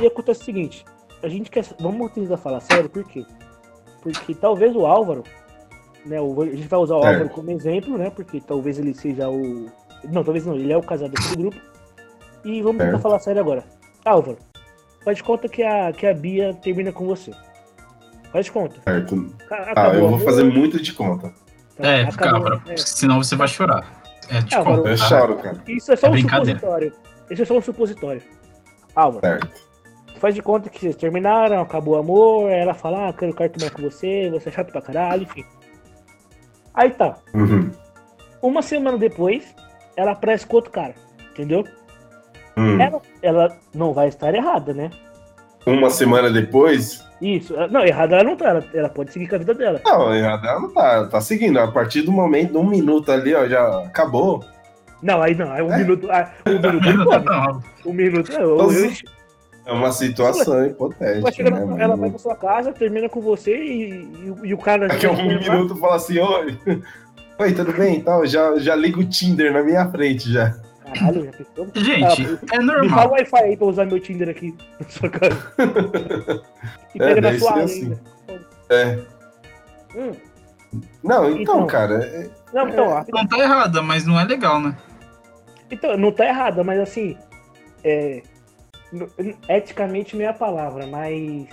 E 0.00 0.06
acontece 0.06 0.42
o 0.42 0.44
seguinte, 0.44 0.84
a 1.22 1.28
gente 1.28 1.50
quer. 1.50 1.64
Vamos 1.80 2.12
tentar 2.12 2.36
falar 2.36 2.60
sério, 2.60 2.90
por 2.90 3.04
quê? 3.04 3.24
Porque 4.02 4.34
talvez 4.34 4.74
o 4.76 4.84
Álvaro, 4.84 5.22
né? 6.04 6.20
o- 6.20 6.42
a 6.42 6.46
gente 6.46 6.68
vai 6.68 6.78
usar 6.80 6.96
o 6.96 7.02
Certo. 7.02 7.12
Álvaro 7.14 7.30
como 7.30 7.50
exemplo, 7.50 7.96
né? 7.96 8.10
Porque 8.10 8.40
talvez 8.40 8.78
ele 8.78 8.92
seja 8.94 9.28
o. 9.30 9.66
Não, 10.04 10.22
talvez 10.22 10.44
não, 10.44 10.54
ele 10.54 10.72
é 10.72 10.76
o 10.76 10.82
casado 10.82 11.12
do 11.12 11.36
grupo. 11.36 11.56
E 12.44 12.60
vamos 12.60 12.76
tentar 12.78 12.90
Certo. 12.92 13.02
falar 13.02 13.18
sério 13.20 13.40
agora. 13.40 13.64
Álvaro, 14.04 14.38
faz 15.06 15.16
de 15.18 15.22
conta 15.22 15.48
que 15.48 15.62
a, 15.62 15.92
que 15.92 16.04
a 16.06 16.12
Bia 16.12 16.52
termina 16.54 16.90
com 16.92 17.06
você. 17.06 17.30
Faz 18.32 18.44
de 18.46 18.52
conta. 18.52 18.74
Certo. 18.82 19.34
Ca- 19.48 19.72
Ah, 19.76 19.88
eu 19.94 20.08
vou 20.10 20.18
fazer 20.18 20.42
muito 20.44 20.82
de 20.82 20.92
conta. 20.92 21.32
tá? 21.76 21.86
É, 21.88 22.02
Acabou- 22.02 22.42
cabra, 22.50 22.62
é. 22.72 22.76
senão 22.76 23.22
você 23.22 23.36
vai 23.36 23.46
chorar. 23.48 24.02
É, 24.28 24.38
Ah, 24.38 24.64
conto, 24.64 24.70
mano, 24.82 24.88
Eu 24.88 24.98
tá? 24.98 25.04
choro, 25.04 25.36
cara. 25.36 25.62
Isso 25.68 25.92
é 25.92 25.96
só 25.96 26.08
É 26.08 26.10
um 26.10 26.18
supositório. 26.18 26.92
Isso 27.30 27.42
é 27.42 27.44
só 27.44 27.56
um 27.56 27.62
supositório. 27.62 28.22
Álvaro, 28.94 29.24
Certo. 29.26 29.50
faz 30.18 30.34
de 30.34 30.42
conta 30.42 30.68
que 30.68 30.80
vocês 30.80 30.96
terminaram, 30.96 31.60
acabou 31.60 31.94
o 31.94 31.98
amor, 31.98 32.50
ela 32.50 32.74
fala, 32.74 33.08
ah, 33.08 33.12
quero 33.12 33.32
cartomar 33.34 33.70
com 33.70 33.82
você, 33.82 34.28
você 34.30 34.48
é 34.48 34.52
chato 34.52 34.72
pra 34.72 34.82
caralho, 34.82 35.22
enfim. 35.22 35.44
Aí 36.74 36.90
tá. 36.90 37.16
Uhum. 37.32 37.70
Uma 38.42 38.62
semana 38.62 38.98
depois, 38.98 39.54
ela 39.96 40.12
aparece 40.12 40.46
com 40.46 40.56
outro 40.56 40.70
cara, 40.72 40.94
entendeu? 41.30 41.64
Hum. 42.56 42.80
Ela, 42.80 43.00
ela 43.22 43.56
não 43.74 43.92
vai 43.92 44.08
estar 44.08 44.34
errada, 44.34 44.72
né? 44.72 44.90
Uma 45.66 45.90
semana 45.90 46.30
depois. 46.30 47.04
Isso. 47.20 47.54
ela- 47.54 47.68
Não, 47.68 47.84
errada 47.84 48.16
ela 48.16 48.24
não 48.24 48.36
tá, 48.36 48.48
ela, 48.50 48.64
ela 48.72 48.88
pode 48.88 49.12
seguir 49.12 49.26
com 49.28 49.34
a 49.34 49.38
vida 49.38 49.54
dela. 49.54 49.80
Não, 49.84 50.14
errado 50.14 50.46
ela 50.46 50.60
não 50.60 50.72
tá. 50.72 51.06
Tá 51.06 51.20
seguindo. 51.20 51.58
A 51.58 51.68
partir 51.70 52.02
do 52.02 52.12
momento, 52.12 52.52
de 52.52 52.58
um 52.58 52.66
minuto 52.66 53.10
ali, 53.10 53.34
ó, 53.34 53.46
já 53.46 53.80
acabou. 53.84 54.44
Não, 55.02 55.20
aí 55.20 55.34
não, 55.34 55.50
aí 55.52 55.62
um 55.62 55.72
É? 55.72 55.78
minuto. 55.78 56.08
Ah, 56.10 56.30
um 56.46 56.50
minuto 56.58 57.86
Um 57.86 57.92
minuto. 57.92 58.32
Eu, 58.32 58.58
eu, 58.58 58.70
eu, 58.84 58.90
É 59.66 59.72
uma 59.72 59.90
situação 59.92 60.54
Ela 60.58 60.66
hipotética. 60.68 61.32
chega 61.32 61.50
né, 61.50 61.58
na- 61.60 61.66
mano? 61.66 61.82
ela 61.82 61.96
vai 61.96 62.08
pra 62.10 62.18
sua 62.18 62.36
casa, 62.36 62.72
termina 62.72 63.08
com 63.08 63.20
você 63.20 63.54
e, 63.56 63.90
e, 63.92 64.34
e 64.48 64.54
o 64.54 64.58
cara. 64.58 64.86
Daqui 64.88 65.06
a 65.06 65.10
um 65.10 65.16
minuto 65.26 65.74
fala 65.76 65.96
assim, 65.96 66.18
oi. 66.18 66.56
Oi, 67.38 67.52
tudo 67.52 67.70
bem? 67.74 67.96
Então, 67.96 68.24
já, 68.24 68.56
já 68.58 68.74
liga 68.74 68.98
o 68.98 69.04
Tinder 69.04 69.52
na 69.52 69.62
minha 69.62 69.86
frente 69.90 70.32
já. 70.32 70.54
Caralho, 70.94 71.24
já 71.24 71.32
pensou? 71.32 71.68
Gente, 71.74 72.26
Ah, 72.52 72.56
é 72.56 72.58
Me 72.58 72.58
fala 72.58 72.62
o 72.62 72.66
normal. 72.66 73.10
Wi-Fi 73.12 73.38
aí 73.42 73.56
pra 73.56 73.66
usar 73.66 73.84
meu 73.86 74.00
Tinder 74.00 74.28
aqui 74.28 74.54
na 74.80 74.88
sua 74.88 75.10
casa. 75.10 75.52
E 76.94 77.02
É, 77.02 77.06
pega 77.08 77.20
na 77.20 77.28
deve 77.28 77.38
sua 77.40 77.62
assim. 77.62 77.98
É. 78.70 78.98
Hum. 79.94 80.12
Não, 81.04 81.28
então, 81.30 81.40
Então. 81.42 81.66
cara. 81.66 82.02
é- 82.04 82.30
Não, 82.54 82.68
então, 82.68 82.88
ó, 82.88 83.04
Não 83.12 83.26
tá 83.26 83.38
errada, 83.38 83.82
mas 83.82 84.06
não 84.06 84.18
é 84.18 84.24
legal, 84.24 84.60
né? 84.60 84.76
então, 85.70 85.96
não 85.98 86.10
tá 86.12 86.26
errada, 86.26 86.62
mas 86.64 86.80
assim. 86.80 87.16
É, 87.84 88.22
eticamente 89.48 90.16
meia 90.16 90.32
palavra, 90.32 90.86
mas. 90.86 91.46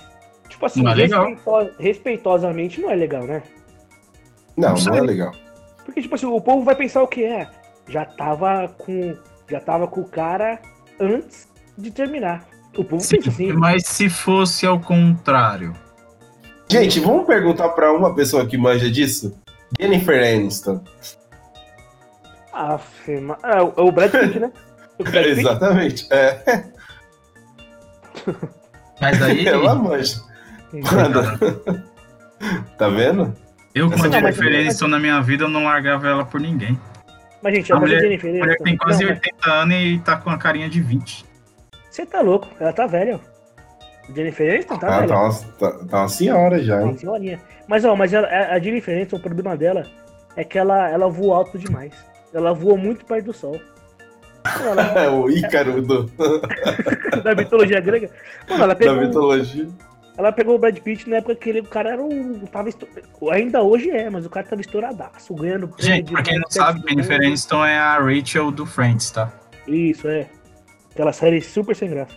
Tipo 0.48 0.66
assim, 0.66 0.82
Não 0.82 0.92
é 0.92 0.94
legal. 0.94 1.26
respeito- 1.28 1.74
respeitosamente 1.82 2.80
não 2.80 2.90
é 2.90 2.94
legal, 2.94 3.24
né? 3.24 3.42
Não, 4.56 4.74
Não 4.74 4.84
não 4.84 4.94
é 4.94 5.00
legal. 5.00 5.32
Porque, 5.84 6.00
tipo 6.00 6.14
assim, 6.14 6.26
o 6.26 6.40
povo 6.40 6.64
vai 6.64 6.74
pensar 6.76 7.02
o 7.02 7.08
que 7.08 7.24
é. 7.24 7.48
Já 7.88 8.04
tava 8.04 8.68
com. 8.78 9.16
Já 9.50 9.60
tava 9.60 9.86
com 9.86 10.00
o 10.00 10.08
cara 10.08 10.58
antes 11.00 11.48
de 11.76 11.90
terminar. 11.90 12.44
O 12.76 12.82
povo 12.84 13.02
Sim, 13.02 13.16
pensa 13.16 13.30
assim. 13.30 13.52
mas 13.52 13.86
se 13.86 14.08
fosse 14.08 14.66
ao 14.66 14.80
contrário. 14.80 15.74
Gente, 16.68 16.98
vamos 16.98 17.26
perguntar 17.26 17.68
pra 17.70 17.92
uma 17.92 18.14
pessoa 18.14 18.46
que 18.46 18.56
manja 18.56 18.90
disso? 18.90 19.38
Jennifer 19.78 20.18
Aniston. 20.34 20.82
Ah, 22.52 22.78
firma. 22.78 23.38
Ah, 23.42 23.62
o- 23.62 23.92
Brad 23.92 24.10
Pitt, 24.10 24.38
né? 24.40 24.50
O 24.98 25.02
Brad 25.04 25.24
Pitt? 25.24 25.40
Exatamente. 25.40 26.06
É, 26.10 26.64
Mas 29.00 29.22
aí, 29.22 29.46
ela 29.46 29.74
manja. 29.74 30.20
Mano. 30.72 31.20
tá 32.78 32.88
vendo? 32.88 33.34
eu 33.74 33.88
com 33.88 33.94
Essa 33.96 34.06
a 34.06 34.10
Jennifer 34.10 34.46
Aniston 34.60 34.88
na 34.88 34.98
minha 34.98 35.20
vida, 35.20 35.44
eu 35.44 35.48
não 35.48 35.64
largava 35.64 36.08
ela 36.08 36.24
por 36.24 36.40
ninguém. 36.40 36.78
Mas, 37.44 37.54
gente, 37.54 37.72
A 37.72 37.76
a 37.76 37.80
mulher, 37.80 38.00
Jennifer 38.00 38.30
A 38.34 38.38
mulher 38.38 38.56
tem 38.56 38.76
quase 38.76 39.04
não, 39.04 39.10
mas 39.10 39.18
80 39.20 39.52
anos 39.52 39.74
e 39.76 39.98
tá 39.98 40.16
com 40.16 40.30
a 40.30 40.38
carinha 40.38 40.68
de 40.68 40.80
20. 40.80 41.24
Você 41.90 42.06
tá 42.06 42.20
louco, 42.22 42.48
ela 42.58 42.72
tá 42.72 42.86
velha. 42.86 43.20
ó. 43.22 44.12
Jennifer 44.14 44.50
Aniston 44.54 44.78
tá 44.78 44.86
Ah, 44.88 45.00
velha. 45.00 45.08
tá, 45.08 45.20
uma, 45.22 45.32
tá, 45.58 45.84
tá 45.86 45.98
uma 45.98 46.08
senhora 46.08 46.62
já, 46.62 46.78
Uma 46.80 46.90
hein? 46.92 46.96
senhorinha. 46.98 47.40
Mas, 47.68 47.84
ó, 47.84 47.94
mas 47.94 48.12
ela- 48.14 48.26
a, 48.28 48.54
a 48.54 48.58
Jennifer 48.58 48.94
Aniston, 48.96 49.16
o 49.16 49.20
problema 49.20 49.56
dela 49.56 49.86
é 50.36 50.42
que 50.42 50.58
ela, 50.58 50.88
ela 50.88 51.08
voa 51.08 51.36
alto 51.36 51.58
demais. 51.58 51.92
Ela 52.32 52.52
voa 52.54 52.76
muito 52.78 53.04
perto 53.04 53.26
do 53.26 53.32
sol. 53.34 53.60
Ela, 54.62 54.82
É 55.04 55.08
o 55.10 55.30
Ícaro 55.30 55.80
do, 55.82 56.10
da 57.22 57.34
mitologia 57.34 57.80
grega. 57.80 58.10
Mano, 58.48 58.64
ela 58.64 58.74
da 58.74 58.78
pegou, 58.78 58.96
mitologia. 58.96 59.68
Ela 60.16 60.30
pegou 60.32 60.54
o 60.54 60.58
Brad 60.58 60.78
Pitt 60.78 61.08
na 61.10 61.16
época 61.16 61.34
que 61.34 61.48
ele, 61.48 61.60
o 61.60 61.64
cara 61.64 61.90
era 61.90 62.02
um. 62.02 62.40
Tava 62.46 62.68
esto- 62.68 62.86
Ainda 63.30 63.62
hoje 63.62 63.90
é, 63.90 64.08
mas 64.10 64.24
o 64.26 64.30
cara 64.30 64.46
tava 64.46 64.60
estouradaço, 64.62 65.34
ganhando 65.34 65.70
Gente, 65.78 66.12
pra 66.12 66.22
quem 66.22 66.38
não 66.38 66.48
sabe, 66.50 66.82
Jennifer. 66.88 67.16
Aniston 67.16 67.64
é 67.64 67.78
a 67.78 67.98
Rachel 67.98 68.50
do 68.50 68.64
Friends, 68.66 69.10
tá? 69.10 69.32
Isso, 69.66 70.06
é. 70.08 70.26
Aquela 70.92 71.12
série 71.12 71.40
super 71.40 71.74
sem 71.74 71.90
graça. 71.90 72.12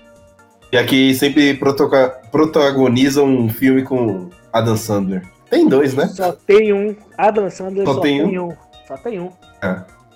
E 0.72 0.78
aqui 0.78 1.14
sempre 1.16 1.54
protoca- 1.56 2.10
protagoniza 2.32 3.24
um 3.24 3.50
filme 3.50 3.84
com 3.84 4.30
Adam 4.54 4.76
Sandler. 4.76 5.24
Tem 5.50 5.68
dois, 5.68 5.94
né? 5.96 6.08
Só 6.08 6.34
tem 6.34 6.74
um. 6.74 6.96
Adam 7.18 7.50
Sandler 7.50 7.86
Só 7.86 7.94
só, 7.96 8.00
tem 8.02 8.18
tem, 8.24 8.38
um. 8.40 8.52
Só 8.88 8.98
tem 8.98 9.20
um. 9.20 9.32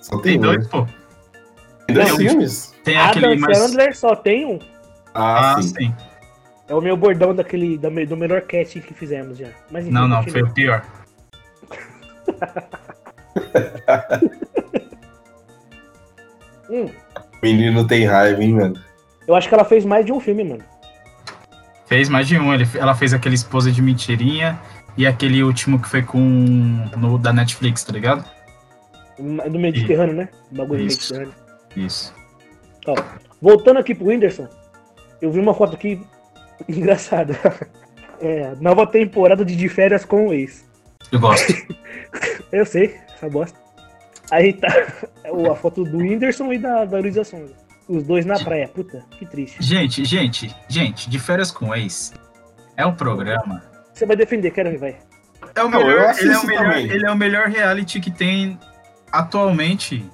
Só 0.01 0.17
tem, 0.17 0.21
Tem 0.33 0.39
dois, 0.41 0.67
dois. 0.67 0.67
pô. 0.67 0.85
Tem 1.87 1.95
dois 1.95 2.09
Não, 2.09 2.17
filmes? 2.17 2.75
Tem 2.83 2.97
aquele 2.97 3.25
Adam 3.27 3.39
mais. 3.39 3.57
Sandler 3.57 3.95
só 3.97 4.15
tem 4.15 4.45
um. 4.45 4.59
Ah, 5.13 5.55
Ah, 5.55 5.61
sim. 5.61 5.69
sim. 5.69 5.93
É 6.71 6.73
o 6.73 6.79
meu 6.79 6.95
bordão 6.95 7.35
daquele, 7.35 7.77
do 7.77 8.15
melhor 8.15 8.39
casting 8.43 8.79
que 8.79 8.93
fizemos 8.93 9.37
já. 9.37 9.49
Mas, 9.69 9.83
enfim, 9.83 9.93
Não, 9.93 10.07
não, 10.07 10.23
foi 10.23 10.41
o 10.41 10.53
pior. 10.53 10.81
Hum, 16.69 16.85
O 16.85 17.45
menino 17.45 17.85
tem 17.85 18.05
raiva, 18.05 18.41
hein, 18.41 18.53
mano? 18.53 18.79
eu 19.27 19.35
acho 19.35 19.49
que 19.49 19.53
ela 19.53 19.65
fez 19.65 19.83
mais 19.83 20.05
de 20.05 20.13
um 20.13 20.21
filme, 20.21 20.45
mano. 20.45 20.63
Fez 21.85 22.07
mais 22.07 22.25
de 22.25 22.37
um. 22.37 22.53
Ela 22.53 22.95
fez 22.95 23.13
aquele 23.13 23.35
Esposa 23.35 23.69
de 23.69 23.81
Mentirinha 23.81 24.57
e 24.95 25.05
aquele 25.05 25.43
último 25.43 25.77
que 25.77 25.89
foi 25.89 26.01
com. 26.01 26.17
No, 26.97 27.17
da 27.17 27.33
Netflix, 27.33 27.83
tá 27.83 27.91
ligado? 27.91 28.23
Do 29.19 29.59
Mediterrâneo, 29.59 30.15
né? 30.15 30.29
O 30.49 30.55
bagulho 30.55 30.79
do 30.79 30.87
Isso. 30.87 31.13
Mediterrâneo. 31.13 31.35
Isso. 31.75 32.13
Voltando 33.41 33.79
aqui 33.79 33.93
pro 33.93 34.07
Whindersson, 34.07 34.47
eu 35.21 35.29
vi 35.29 35.41
uma 35.41 35.53
foto 35.53 35.75
aqui 35.75 36.01
engraçada. 36.69 37.37
É, 38.19 38.53
nova 38.59 38.85
temporada 38.85 39.43
de 39.43 39.55
De 39.55 39.67
Férias 39.69 40.05
com 40.05 40.27
o 40.27 40.33
Ex. 40.33 40.65
Eu 41.11 41.19
gosto. 41.19 41.53
Eu 42.51 42.65
sei, 42.65 42.95
essa 43.15 43.29
bosta. 43.29 43.57
Aí 44.29 44.53
tá 44.53 44.67
o- 45.31 45.51
a 45.51 45.55
foto 45.55 45.83
do 45.83 45.97
Whindersson 45.97 46.51
e 46.53 46.57
da, 46.57 46.85
da 46.85 46.99
Luísa 46.99 47.23
Sonza. 47.23 47.53
Os 47.87 48.03
dois 48.03 48.25
na 48.25 48.39
praia. 48.39 48.67
Puta, 48.69 49.03
que 49.17 49.25
triste. 49.25 49.57
gente, 49.61 50.05
gente, 50.05 50.55
gente, 50.69 51.09
de 51.09 51.19
férias 51.19 51.51
com 51.51 51.75
ex. 51.75 52.13
É 52.77 52.85
um 52.85 52.93
programa. 52.95 53.61
Você 53.93 54.05
vai 54.05 54.15
defender, 54.15 54.51
quero 54.51 54.69
ver, 54.71 54.77
vai. 54.77 54.97
É 55.55 55.63
o 55.63 55.69
Não, 55.69 55.79
melhor, 55.79 56.15
ele, 56.17 56.31
é 56.33 56.37
o 56.39 56.45
melhor 56.45 56.63
também. 56.63 56.89
ele 56.91 57.05
é 57.05 57.11
o 57.11 57.15
melhor 57.17 57.47
reality 57.49 57.99
que 57.99 58.09
tem 58.11 58.57
atualmente 59.11 60.05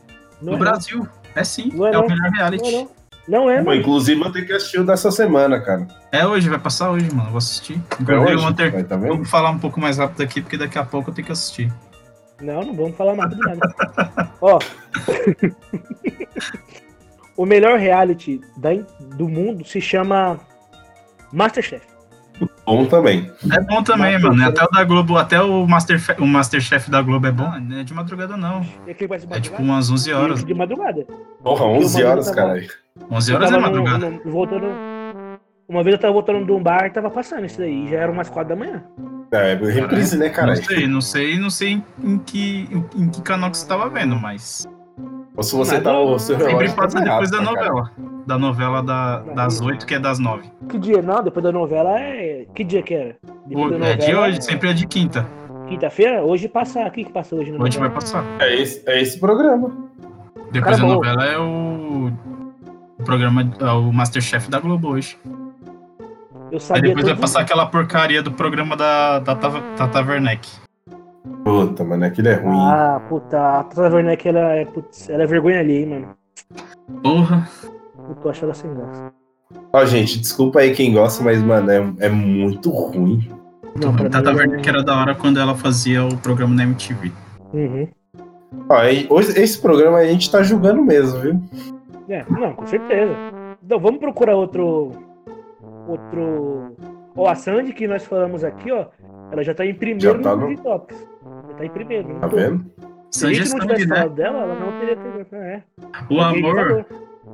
Não 0.41 0.51
no 0.53 0.55
é, 0.55 0.59
Brasil. 0.59 1.07
É 1.35 1.43
sim, 1.43 1.71
Não 1.73 1.85
é 1.87 1.93
é, 1.93 1.97
o 1.99 2.07
melhor 2.07 2.31
não. 2.31 2.37
reality. 2.37 2.87
Não, 3.27 3.49
é, 3.49 3.57
Pô, 3.59 3.65
mano. 3.65 3.81
inclusive 3.81 4.21
eu 4.21 4.31
tenho 4.31 4.45
que 4.45 4.53
assistir 4.53 4.79
o 4.79 4.85
dessa 4.85 5.11
semana, 5.11 5.59
cara. 5.59 5.85
É 6.11 6.25
hoje, 6.25 6.47
vai 6.49 6.59
passar 6.59 6.91
hoje, 6.91 7.13
mano. 7.13 7.29
Vou 7.29 7.37
assistir. 7.39 7.73
É 7.99 8.01
Inclusive, 8.01 8.35
hoje? 8.35 8.45
Hunter, 8.45 8.71
Vai, 8.71 8.83
tá 8.83 8.95
vendo? 8.95 9.09
Vamos 9.13 9.29
falar 9.29 9.49
um 9.49 9.59
pouco 9.59 9.79
mais 9.81 9.97
rápido 9.97 10.21
aqui, 10.23 10.41
porque 10.41 10.57
daqui 10.57 10.77
a 10.79 10.85
pouco 10.85 11.09
eu 11.09 11.13
tenho 11.13 11.25
que 11.25 11.31
assistir. 11.33 11.71
Não, 12.41 12.61
não 12.63 12.73
vamos 12.73 12.95
falar 12.95 13.15
nada 13.15 13.35
de 13.35 13.41
nada. 13.41 13.59
Ó. 14.39 14.59
o 17.35 17.45
melhor 17.45 17.77
reality 17.79 18.41
da, 18.57 18.69
do 19.15 19.27
mundo 19.27 19.65
se 19.65 19.81
chama 19.81 20.39
Masterchef. 21.31 21.85
Bom 22.65 22.85
também. 22.85 23.31
É 23.51 23.59
bom 23.61 23.81
também, 23.81 24.13
Master- 24.13 24.31
mano. 24.31 24.47
Até 24.47 24.63
o 24.63 24.67
da 24.67 24.83
Globo, 24.83 25.17
até 25.17 25.41
o, 25.41 25.65
Master, 25.67 25.99
o 26.19 26.27
Masterchef 26.27 26.89
da 26.91 27.01
Globo 27.01 27.25
é 27.25 27.31
bom. 27.31 27.49
Não 27.59 27.79
é 27.79 27.83
de 27.83 27.93
madrugada, 27.93 28.37
não. 28.37 28.63
Se 28.63 28.71
É 28.85 29.39
tipo 29.41 29.61
umas 29.61 29.89
11 29.89 30.13
horas. 30.13 30.45
De 30.45 30.53
madrugada. 30.53 31.03
Porra, 31.43 31.65
Porque 31.65 31.83
11 31.85 32.03
o 32.03 32.07
horas, 32.07 32.25
tava- 32.25 32.37
caralho. 32.37 32.69
11 33.11 33.31
Eu 33.31 33.37
horas 33.37 33.49
é 33.51 33.53
tava 33.55 33.67
no- 33.69 33.83
madrugada. 33.83 34.09
no- 34.23 34.31
voltando. 34.31 34.67
Uma 35.69 35.83
vez 35.83 35.95
eu 35.95 35.99
tava 36.01 36.13
voltando 36.13 36.45
de 36.45 36.51
um 36.51 36.61
bar 36.63 36.85
e 36.85 36.89
tava 36.91 37.09
passando 37.09 37.45
isso 37.45 37.57
daí. 37.59 37.89
Já 37.89 37.97
era 37.97 38.11
umas 38.11 38.29
quatro 38.29 38.49
da 38.49 38.55
manhã. 38.55 38.83
É, 39.31 39.53
reprise, 39.55 40.17
né, 40.17 40.27
Não 40.27 40.33
caralho? 40.33 40.63
sei, 40.65 40.87
não 40.87 41.01
sei, 41.01 41.37
não 41.39 41.49
sei 41.49 41.69
em, 41.73 41.83
em 42.01 42.17
que, 42.17 42.69
em, 42.71 43.03
em 43.03 43.09
que 43.09 43.21
canal 43.21 43.51
que 43.51 43.57
você 43.57 43.67
tava 43.67 43.89
vendo, 43.89 44.15
mas. 44.15 44.65
Ou 45.35 45.43
se 45.43 45.53
você 45.55 45.75
Mas 45.75 45.83
tá. 45.83 45.91
não- 45.93 46.17
seu 46.17 46.39
Sempre 46.39 46.69
tá 46.69 46.73
passa 46.75 46.97
errado 46.97 47.09
depois 47.09 47.31
da 47.31 47.37
pra 47.37 47.45
caralho. 47.53 47.73
novela. 47.75 47.91
Da 48.25 48.37
novela 48.37 48.81
da, 48.83 49.23
Não, 49.25 49.35
das 49.35 49.59
não. 49.59 49.67
8, 49.67 49.85
que 49.85 49.93
é 49.95 49.99
das 49.99 50.19
9. 50.19 50.49
Que 50.69 50.79
dia? 50.79 51.01
Não, 51.01 51.21
depois 51.21 51.43
da 51.43 51.51
novela 51.51 51.99
é. 51.99 52.45
Que 52.55 52.63
dia 52.63 52.81
que 52.81 52.93
era? 52.93 53.15
Depois 53.45 53.75
O- 53.75 53.79
da 53.79 53.87
É 53.87 53.95
de 53.95 54.15
hoje, 54.15 54.41
sempre 54.41 54.69
é 54.69 54.73
de 54.73 54.87
quinta. 54.87 55.25
Quinta-feira? 55.67 56.23
Hoje 56.23 56.47
passa. 56.47 56.85
O 56.87 56.91
que 56.91 57.03
que 57.03 57.11
passa 57.11 57.35
hoje? 57.35 57.51
na 57.51 57.61
Hoje 57.63 57.77
vai 57.77 57.89
passar. 57.89 58.23
É 58.39 58.55
esse, 58.55 58.81
é 58.89 59.01
esse 59.01 59.19
programa. 59.19 59.69
Depois 60.51 60.77
Cara, 60.77 60.77
da 60.77 60.83
bom. 60.83 60.93
novela 60.95 61.25
é 61.25 61.37
o, 61.37 62.11
o 62.99 63.03
programa, 63.03 63.49
é 63.59 63.71
o 63.71 63.91
Masterchef 63.91 64.49
da 64.49 64.59
Globo 64.59 64.89
hoje. 64.89 65.17
Eu 66.51 66.53
Aí 66.53 66.59
sabia 66.59 66.81
depois 66.89 67.05
vai 67.05 67.15
passar 67.15 67.41
aquela 67.41 67.65
porcaria 67.65 68.23
do 68.23 68.31
programa 68.31 68.75
da, 68.75 69.19
da 69.19 69.35
Tata, 69.35 69.61
Tata 69.75 70.01
Werneck. 70.01 70.49
Puta, 71.43 71.83
mano, 71.83 72.05
aquilo 72.05 72.29
é 72.29 72.35
ruim. 72.35 72.57
Ah, 72.57 73.01
puta, 73.07 73.37
a 73.37 73.63
Tata 73.63 73.95
Werneck, 73.95 74.27
ela 74.27 74.55
é, 74.55 74.65
putz, 74.65 75.09
ela 75.09 75.23
é 75.23 75.27
vergonha 75.27 75.59
ali, 75.59 75.77
hein, 75.77 75.85
mano. 75.87 76.07
Porra. 77.03 77.49
Eu 78.09 78.15
tô 78.15 78.29
achando 78.29 78.45
ela 78.45 78.53
sem 78.53 78.73
graça. 78.73 79.13
Ó, 79.73 79.85
gente, 79.85 80.19
desculpa 80.19 80.59
aí 80.59 80.73
quem 80.73 80.93
gosta, 80.93 81.23
mas, 81.23 81.41
mano, 81.43 81.69
é, 81.69 81.93
é 81.99 82.09
muito 82.09 82.69
ruim. 82.69 83.29
Não, 83.75 83.93
pra 83.93 84.09
Tata 84.09 84.31
mim, 84.31 84.39
Werneck 84.39 84.67
era 84.67 84.83
da 84.83 84.97
hora 84.97 85.15
quando 85.15 85.39
ela 85.39 85.55
fazia 85.55 86.05
o 86.05 86.17
programa 86.17 86.55
na 86.55 86.63
MTV. 86.63 87.11
Uhum. 87.53 87.87
Ó, 88.69 88.83
e 88.85 89.05
hoje, 89.09 89.37
esse 89.39 89.59
programa 89.59 89.97
a 89.97 90.05
gente 90.05 90.31
tá 90.31 90.41
julgando 90.41 90.81
mesmo, 90.81 91.19
viu? 91.19 91.41
É, 92.09 92.25
não, 92.29 92.53
com 92.53 92.65
certeza. 92.65 93.13
Então, 93.63 93.79
vamos 93.79 93.99
procurar 93.99 94.35
outro. 94.35 94.91
Outro. 95.87 96.75
Ó, 97.15 97.27
a 97.27 97.35
Sandy, 97.35 97.73
que 97.73 97.87
nós 97.87 98.05
falamos 98.05 98.43
aqui, 98.43 98.71
ó. 98.71 98.85
Ela 99.31 99.43
já 99.43 99.53
tá 99.53 99.65
em 99.65 99.73
primeiro 99.73 100.17
Já 100.17 100.23
tá 100.23 100.35
no 100.35 100.49
no-. 100.49 100.55
Já 100.55 100.79
tá 101.57 101.65
em 101.65 101.69
primeiro. 101.69 102.19
Tá 102.19 102.27
vendo? 102.27 102.65
Se 103.11 103.25
a 103.25 103.29
gente 103.33 103.39
não 103.39 103.47
Sandy 103.47 103.61
tivesse 103.61 103.81
Sandy, 103.81 103.87
né? 103.89 103.95
falado 103.95 104.15
dela, 104.15 104.37
ela 104.39 104.55
não 104.55 104.79
teria 104.79 104.95
pegado. 104.97 105.27
É. 105.35 105.63
O 106.09 106.21
A 106.21 106.29
gente 106.33 106.45
amor 106.45 106.55
falou. 106.85 106.85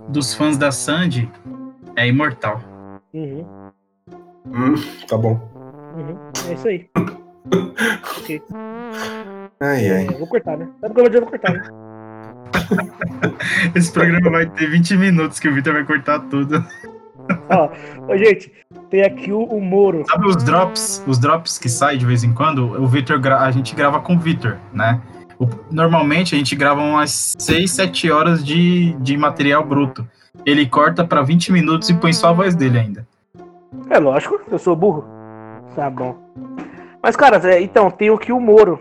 dos 0.09 0.34
fãs 0.34 0.57
da 0.57 0.71
Sandy 0.71 1.30
é 1.95 2.07
imortal. 2.07 2.61
Uhum, 3.13 3.45
Hum, 4.45 4.74
tá 5.07 5.17
bom. 5.17 5.39
uhum. 5.95 6.17
É 6.49 6.53
isso 6.53 6.67
aí. 6.67 6.89
ok. 8.19 8.41
Ai, 9.59 9.86
É, 9.86 9.91
ai. 9.97 10.07
eu 10.11 10.17
vou 10.19 10.28
cortar, 10.28 10.57
né? 10.57 10.67
Sabe 10.82 10.93
que 10.95 11.01
eu 11.01 11.21
vou 11.21 11.30
cortar, 11.30 11.53
né? 11.53 11.63
Esse 13.76 13.91
programa 13.91 14.30
vai 14.30 14.45
ter 14.45 14.70
20 14.70 14.97
minutos 14.97 15.39
que 15.39 15.47
o 15.47 15.54
Victor 15.54 15.74
vai 15.74 15.84
cortar 15.84 16.20
tudo. 16.22 16.64
Ó, 17.49 18.18
gente, 18.18 18.51
tem 18.89 19.04
aqui 19.04 19.32
o, 19.32 19.43
o 19.43 19.62
Moro. 19.62 20.04
Sabe 20.08 20.28
os 20.28 20.43
drops, 20.43 21.04
os 21.08 21.18
drops 21.18 21.58
que 21.58 21.70
saem 21.70 21.97
de 21.97 22.06
vez 22.06 22.24
em 22.24 22.34
quando? 22.34 22.82
O 22.82 22.88
Victor, 22.88 23.20
a 23.34 23.51
gente 23.51 23.76
grava 23.76 23.99
com 23.99 24.16
o 24.16 24.20
Victor, 24.20 24.58
né? 24.74 25.01
O- 25.39 25.47
normalmente 25.72 26.36
a 26.36 26.38
gente 26.38 26.56
grava 26.56 26.82
umas 26.82 27.34
6, 27.38 27.72
7 27.72 28.12
horas 28.12 28.43
de, 28.43 28.93
de 28.99 29.18
material 29.18 29.66
bruto. 29.66 30.08
Ele 30.45 30.66
corta 30.66 31.06
pra 31.06 31.22
20 31.22 31.51
minutos 31.51 31.89
e 31.89 31.93
põe 31.93 32.12
só 32.12 32.30
a 32.30 32.34
voz 32.34 32.56
dele 32.56 32.80
ainda. 32.80 33.08
É 33.89 33.99
lógico, 33.99 34.41
eu 34.51 34.60
sou 34.60 34.76
burro. 34.76 35.06
Tá 35.76 35.89
bom. 35.89 36.18
Mas, 37.01 37.16
cara, 37.16 37.38
é, 37.51 37.62
então, 37.62 37.89
tem 37.89 38.10
aqui 38.10 38.32
o 38.32 38.39
Moro, 38.39 38.80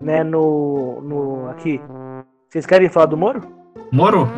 né, 0.00 0.22
no, 0.22 1.00
no. 1.02 1.50
Aqui. 1.50 1.80
Vocês 2.48 2.66
querem 2.66 2.88
falar 2.88 3.06
do 3.06 3.16
Moro? 3.16 3.40
Moro, 3.92 4.28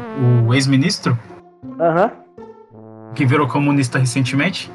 o 0.46 0.54
ex-ministro, 0.54 1.16
Aham. 1.78 2.11
que 3.14 3.24
virou 3.24 3.46
comunista 3.48 3.98
recentemente, 3.98 4.70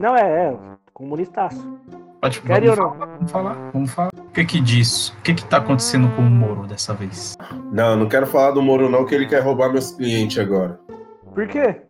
Não, 0.00 0.16
é, 0.16 0.48
é. 0.48 0.56
Comunistaço. 0.92 1.78
pode 2.20 2.40
Querem 2.40 2.70
ou 2.70 2.76
não? 2.76 2.90
falar, 2.94 3.06
vamos 3.06 3.30
falar, 3.32 3.70
vamos 3.72 3.90
falar. 3.92 4.10
O 4.16 4.30
que 4.32 4.44
que 4.44 4.60
diz? 4.60 5.08
O 5.10 5.22
que 5.22 5.34
que 5.34 5.44
tá 5.44 5.58
acontecendo 5.58 6.08
com 6.16 6.22
o 6.22 6.30
Moro 6.30 6.66
dessa 6.66 6.92
vez? 6.94 7.36
Não, 7.72 7.96
não 7.96 8.08
quero 8.08 8.26
falar 8.26 8.50
do 8.52 8.62
Moro, 8.62 8.88
não, 8.88 9.04
que 9.04 9.14
ele 9.14 9.26
quer 9.26 9.40
roubar 9.40 9.70
meus 9.70 9.92
clientes 9.92 10.38
agora. 10.38 10.78
Por 11.34 11.46
quê? 11.46 11.82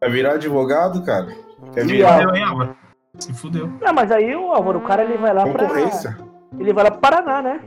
Quer 0.00 0.10
virar 0.10 0.32
advogado, 0.34 1.02
cara? 1.04 1.28
Quer 1.72 1.82
Se 1.82 1.86
virar 1.86 2.18
Fudeu, 2.20 2.34
hein, 2.36 2.42
Álvaro? 2.44 2.76
Se 3.18 3.32
fudeu. 3.34 3.70
Não, 3.80 3.92
mas 3.92 4.10
aí 4.10 4.34
o 4.34 4.50
Álvaro, 4.52 4.78
o 4.78 4.82
cara 4.82 5.04
ele 5.04 5.16
vai 5.18 5.32
lá 5.34 5.46
pra. 5.46 5.66
concorrência? 5.66 6.16
Ele 6.58 6.72
vai 6.72 6.84
lá 6.84 6.90
pro 6.90 7.00
Paraná, 7.00 7.40
né? 7.42 7.60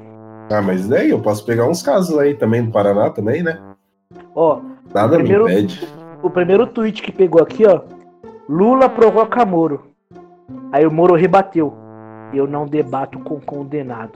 Ah, 0.50 0.62
mas 0.62 0.88
daí 0.88 1.10
eu 1.10 1.20
posso 1.20 1.46
pegar 1.46 1.68
uns 1.68 1.82
casos 1.82 2.18
aí 2.18 2.36
também 2.36 2.64
do 2.64 2.72
Paraná 2.72 3.10
também, 3.10 3.42
né? 3.44 3.60
Ó, 4.36 4.60
Nada 4.94 5.18
Primeiro- 5.18 5.46
me 5.46 5.52
impede. 5.54 5.88
o 6.22 6.30
primeiro 6.30 6.68
tweet 6.68 7.02
que 7.02 7.12
pegou 7.12 7.42
aqui, 7.42 7.66
ó. 7.66 7.82
Lula 8.48 8.88
provoca 8.88 9.44
Moro. 9.44 9.88
Aí 10.72 10.86
o 10.86 10.92
Moro 10.92 11.16
rebateu. 11.16 11.74
Eu 12.34 12.48
não 12.48 12.66
debato 12.66 13.20
com 13.20 13.40
condenado. 13.40 14.12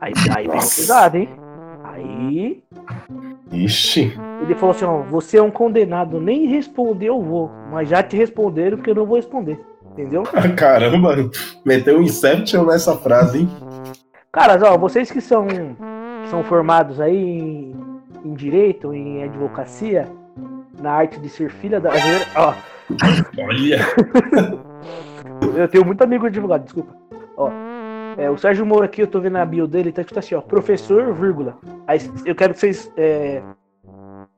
Aí, 0.00 0.12
aí 0.36 0.46
Nossa. 0.48 0.76
pesado, 0.80 1.16
hein? 1.16 1.28
Aí 1.84 2.62
Ixi. 3.52 4.18
ele 4.42 4.54
falou 4.54 4.74
assim, 4.74 4.84
ó, 4.84 5.02
você 5.02 5.36
é 5.38 5.42
um 5.42 5.50
condenado, 5.50 6.20
nem 6.20 6.46
responder 6.46 7.08
eu 7.08 7.20
vou, 7.22 7.50
mas 7.70 7.88
já 7.88 8.02
te 8.02 8.16
responderam 8.16 8.78
que 8.78 8.90
eu 8.90 8.94
não 8.94 9.06
vou 9.06 9.16
responder. 9.16 9.60
Entendeu? 9.92 10.22
Caramba, 10.56 11.14
meteu 11.64 11.98
um 11.98 12.02
Inception 12.02 12.64
nessa 12.64 12.96
frase, 12.96 13.40
hein? 13.40 13.48
Caras, 14.32 14.62
ó, 14.62 14.78
vocês 14.78 15.10
que 15.10 15.20
são, 15.20 15.46
que 15.46 16.30
são 16.30 16.42
formados 16.42 16.98
aí 16.98 17.18
em, 17.18 17.76
em 18.24 18.32
direito, 18.32 18.94
em 18.94 19.22
advocacia, 19.22 20.08
na 20.80 20.90
arte 20.90 21.20
de 21.20 21.28
ser 21.28 21.50
filha 21.50 21.78
da. 21.78 21.90
Ó, 22.36 22.54
Olha. 23.38 23.78
eu 25.54 25.68
tenho 25.68 25.84
muito 25.84 26.02
amigo 26.02 26.24
advogado, 26.24 26.64
desculpa. 26.64 26.96
Ó, 27.36 27.50
é, 28.16 28.30
o 28.30 28.38
Sérgio 28.38 28.64
Moro 28.64 28.84
aqui, 28.84 29.02
eu 29.02 29.06
tô 29.06 29.20
vendo 29.20 29.36
a 29.36 29.44
bio 29.44 29.66
dele, 29.66 29.92
tá 29.92 30.00
escrito 30.00 30.18
assim, 30.18 30.34
ó, 30.34 30.40
professor, 30.40 31.12
vírgula. 31.12 31.58
Aí 31.86 31.98
eu 32.24 32.34
quero 32.34 32.54
que 32.54 32.60
vocês 32.60 32.90
é, 32.96 33.42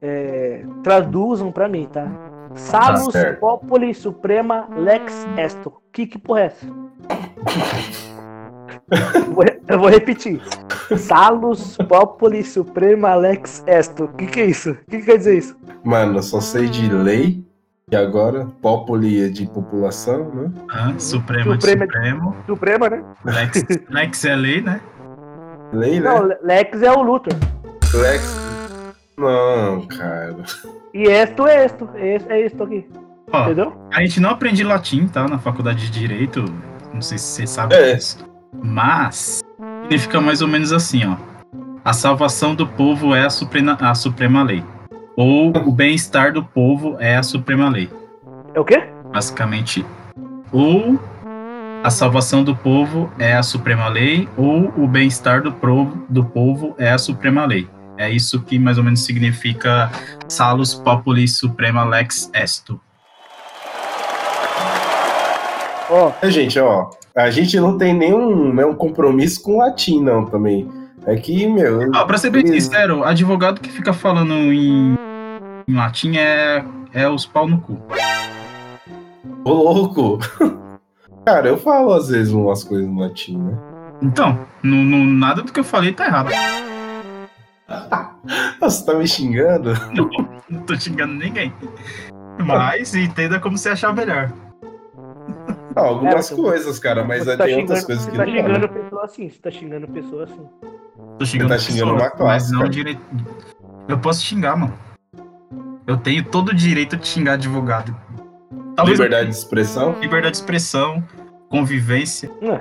é, 0.03 0.65
traduzam 0.83 1.53
pra 1.53 1.69
mim, 1.69 1.87
tá? 1.87 2.09
Salus 2.57 3.13
certo. 3.13 3.39
Populi 3.39 3.95
Suprema 3.95 4.69
Lex 4.77 5.27
Esto. 5.37 5.73
Que 5.93 6.05
que 6.05 6.19
porra 6.19 6.41
é 6.41 6.47
essa? 6.47 6.67
Eu 8.91 9.33
vou- 9.33 9.45
Eu 9.67 9.79
vou 9.79 9.89
repetir. 9.89 10.41
Salus 10.99 11.77
Populi 11.89 12.45
Suprema 12.45 13.15
Lex 13.15 13.65
Esto. 13.67 14.09
Que 14.19 14.27
que 14.27 14.41
é 14.41 14.47
isso? 14.47 14.73
O 14.73 14.75
que, 14.91 14.99
que 14.99 15.05
quer 15.07 15.17
dizer 15.19 15.39
isso? 15.39 15.57
Mano, 15.83 16.19
eu 16.19 16.23
só 16.23 16.41
sei 16.41 16.69
de 16.69 16.89
lei. 16.93 17.43
E 17.91 17.97
agora, 17.97 18.47
populi 18.63 19.25
é 19.25 19.29
de 19.29 19.47
população, 19.47 20.31
né? 20.35 20.51
Ah, 20.71 20.93
Suprema 20.99 21.57
de 21.57 21.67
Suprema- 21.67 21.85
Supremo. 21.87 22.37
Suprema, 22.47 22.89
né? 22.91 23.05
Lex, 23.25 23.65
Lex 23.91 24.25
é 24.25 24.35
lei, 24.37 24.61
né? 24.63 24.81
Lei, 25.73 26.01
né? 26.01 26.09
Não, 26.11 26.31
Lex 26.43 26.83
é 26.83 26.91
o 26.93 27.03
Luthor. 27.03 27.35
Lex. 27.95 28.37
Não, 29.19 29.87
cara. 29.87 30.37
E 30.93 31.03
esto 31.05 31.47
é 31.47 31.65
esto. 31.65 31.89
É 31.95 32.17
é 32.29 32.41
esto 32.47 32.63
aqui. 32.63 32.87
Ó, 33.33 33.45
Entendeu? 33.45 33.73
a 33.93 34.01
gente 34.01 34.21
não 34.21 34.31
aprende 34.31 34.63
latim, 34.65 35.07
tá? 35.07 35.27
Na 35.29 35.39
faculdade 35.39 35.91
de 35.91 35.99
Direito. 36.01 36.45
Não 36.93 37.01
sei 37.03 37.19
se 37.19 37.25
você 37.25 37.47
sabe 37.47 37.75
É. 37.75 37.95
disso. 37.95 38.25
Mas 38.63 39.43
significa 39.83 40.21
mais 40.21 40.41
ou 40.43 40.49
menos 40.49 40.73
assim, 40.73 41.03
ó. 41.07 41.17
A 41.85 41.93
salvação 41.93 42.55
do 42.55 42.67
povo 42.67 43.15
é 43.15 43.25
a 43.25 43.31
suprema, 43.31 43.77
a 43.81 43.95
suprema 43.95 44.43
lei. 44.43 44.65
Ou 45.17 45.51
o 45.57 45.71
bem-estar 45.71 46.33
do 46.33 46.43
povo 46.43 46.97
é 46.99 47.17
a 47.17 47.23
suprema 47.23 47.69
lei. 47.69 47.91
É 48.55 48.61
o 48.61 48.65
quê? 48.65 48.83
Basicamente, 49.13 49.85
ou 50.51 50.99
a 51.85 51.91
salvação 51.91 52.43
do 52.43 52.57
povo 52.57 53.11
é 53.19 53.35
a 53.35 53.43
suprema 53.43 53.89
lei, 53.89 54.29
ou 54.37 54.73
o 54.77 54.89
bem-estar 54.89 55.43
do, 55.43 55.53
provo- 55.53 56.05
do 56.09 56.25
povo 56.25 56.75
é 56.79 56.91
a 56.91 56.99
suprema 56.99 57.45
lei. 57.45 57.69
É 57.99 58.11
isso 58.11 58.41
que 58.41 58.59
mais 58.59 58.79
ou 58.79 58.83
menos 58.85 59.05
significa 59.05 59.91
Salus 60.27 60.75
Populi 60.75 61.29
Suprema 61.29 61.85
Lex 61.85 62.31
Esto. 62.33 62.81
Ó, 65.91 66.11
É, 66.23 66.31
gente, 66.31 66.59
ó. 66.59 66.91
A 67.17 67.31
gente 67.31 67.59
não 67.61 67.79
tem 67.79 67.95
nenhum, 67.95 68.53
nenhum 68.53 68.75
compromisso 68.75 69.41
com 69.43 69.55
o 69.57 69.59
latim, 69.59 70.03
não, 70.03 70.25
também. 70.25 70.69
É 71.07 71.15
que, 71.17 71.47
meu. 71.47 71.91
Ah, 71.95 72.05
pra 72.05 72.19
ser 72.19 72.31
bem 72.31 72.45
sincero, 72.47 73.05
advogado 73.05 73.61
que 73.61 73.71
fica 73.71 73.93
falando 73.93 74.33
em, 74.35 74.97
em 75.69 75.75
latim 75.75 76.17
é, 76.17 76.65
é 76.93 77.09
os 77.09 77.25
pau 77.25 77.47
no 77.47 77.61
cu. 77.61 77.79
Ô, 79.45 79.53
louco! 79.53 80.19
Cara, 81.25 81.49
eu 81.49 81.57
falo 81.57 81.93
às 81.93 82.09
vezes 82.09 82.33
umas 82.33 82.65
coisas 82.65 82.87
no 82.89 83.01
latim, 83.01 83.39
né? 83.39 83.57
Então, 84.03 84.39
no, 84.63 84.77
no- 84.77 85.05
nada 85.05 85.43
do 85.43 85.53
que 85.53 85.61
eu 85.61 85.65
falei 85.65 85.93
tá 85.93 86.07
errado. 86.07 86.31
Você 88.61 88.85
tá 88.87 88.95
me 88.95 89.07
xingando? 89.07 89.73
Não, 89.95 90.09
não 90.51 90.61
tô 90.63 90.75
xingando 90.75 91.15
ninguém. 91.15 91.53
Mas 92.45 92.95
entenda 92.95 93.39
como 93.39 93.57
você 93.57 93.69
achar 93.71 93.95
melhor. 93.95 94.33
Ah, 95.77 95.81
algumas 95.81 96.31
É, 96.31 96.35
coisas, 96.37 96.79
cara, 96.79 97.05
mas 97.05 97.25
você 97.25 97.31
aí 97.33 97.37
tá 97.37 97.45
tem 97.45 97.61
outras 97.61 97.81
xingando, 97.81 97.87
coisas 97.87 98.05
você 98.05 98.11
que 98.11 98.17
tá 98.17 98.27
não. 98.27 98.33
xingando 98.33 98.59
né? 98.61 98.69
pessoa 98.69 99.05
assim. 99.05 99.29
Você 99.31 99.39
tá 99.39 99.51
xingando 99.51 99.89
pessoa 99.89 100.25
assim. 100.25 100.47
Tô 101.19 101.25
xingando, 101.27 101.51
tá 101.51 101.59
xingando 101.59 101.93
pessoas, 101.95 102.03
uma 102.03 102.11
classe, 102.11 102.53
mas 102.53 102.61
não 102.63 102.69
direito. 102.69 103.01
Eu 103.89 103.99
posso 103.99 104.23
xingar, 104.25 104.57
mano. 104.57 104.73
Eu 105.87 105.97
tenho 105.97 106.25
todo 106.25 106.49
o 106.51 106.55
direito 106.55 106.97
de 106.97 107.07
xingar 107.07 107.33
advogado. 107.35 107.95
Talvez 108.77 108.99
Liberdade 108.99 109.31
de 109.31 109.35
expressão? 109.37 109.93
liberdade 110.01 110.33
de 110.33 110.39
expressão, 110.39 111.03
convivência, 111.49 112.31
Não, 112.41 112.61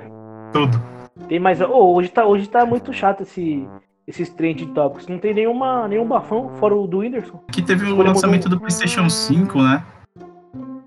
tudo. 0.51 0.80
tem 1.28 1.39
mais. 1.39 1.61
Ô, 1.61 1.93
hoje, 1.95 2.09
tá, 2.09 2.26
hoje 2.26 2.47
tá 2.47 2.66
muito 2.66 2.91
chato 2.93 3.22
esse, 3.24 3.68
esses 4.07 4.30
trend 4.30 4.66
topics. 4.74 5.07
Não 5.07 5.18
tem 5.18 5.34
nenhuma, 5.34 5.88
nenhum 5.88 6.05
bafão 6.07 6.49
fora 6.57 6.76
o 6.76 6.86
do 6.86 6.99
Whindersson. 6.99 7.41
Aqui 7.47 7.61
teve 7.61 7.86
o 7.91 7.95
lançamento 7.95 8.47
um- 8.47 8.49
do 8.49 8.59
PlayStation 8.59 9.09
5, 9.09 9.61
né? 9.61 9.84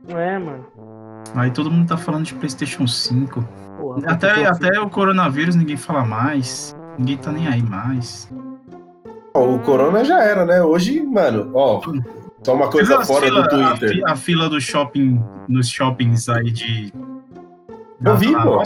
Não 0.09 0.18
é, 0.20 0.39
mano. 0.39 0.64
Aí 1.35 1.51
todo 1.51 1.70
mundo 1.70 1.89
tá 1.89 1.97
falando 1.97 2.24
de 2.24 2.35
PlayStation 2.35 2.87
5. 2.87 3.43
Porra, 3.79 3.99
Até, 4.07 4.33
PlayStation 4.35 4.66
até 4.66 4.81
o 4.81 4.89
coronavírus 4.89 5.55
ninguém 5.55 5.77
fala 5.77 6.05
mais. 6.05 6.74
Ninguém 6.99 7.16
tá 7.18 7.31
nem 7.33 7.47
aí 7.47 7.62
mais. 7.62 8.31
O 9.35 9.59
Corona 9.59 10.03
já 10.03 10.22
era, 10.22 10.47
né? 10.47 10.62
Hoje, 10.62 11.03
mano, 11.03 11.51
ó. 11.53 11.83
Só 12.43 12.55
uma 12.55 12.68
coisa 12.70 13.05
fora 13.05 13.27
fila- 13.27 13.43
do 13.43 13.49
Twitter. 13.49 13.91
A, 13.91 13.93
fi- 13.93 14.12
a 14.12 14.16
fila 14.16 14.49
do 14.49 14.59
shopping, 14.61 15.22
nos 15.47 15.68
shoppings 15.68 16.29
aí 16.29 16.51
de. 16.51 16.93
Eu 18.03 18.16
vi, 18.16 18.33
pô. 18.33 18.62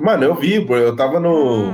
Mano, 0.00 0.24
eu 0.24 0.34
vi, 0.34 0.64
pô. 0.64 0.74
Eu 0.76 0.96
tava 0.96 1.20
no. 1.20 1.66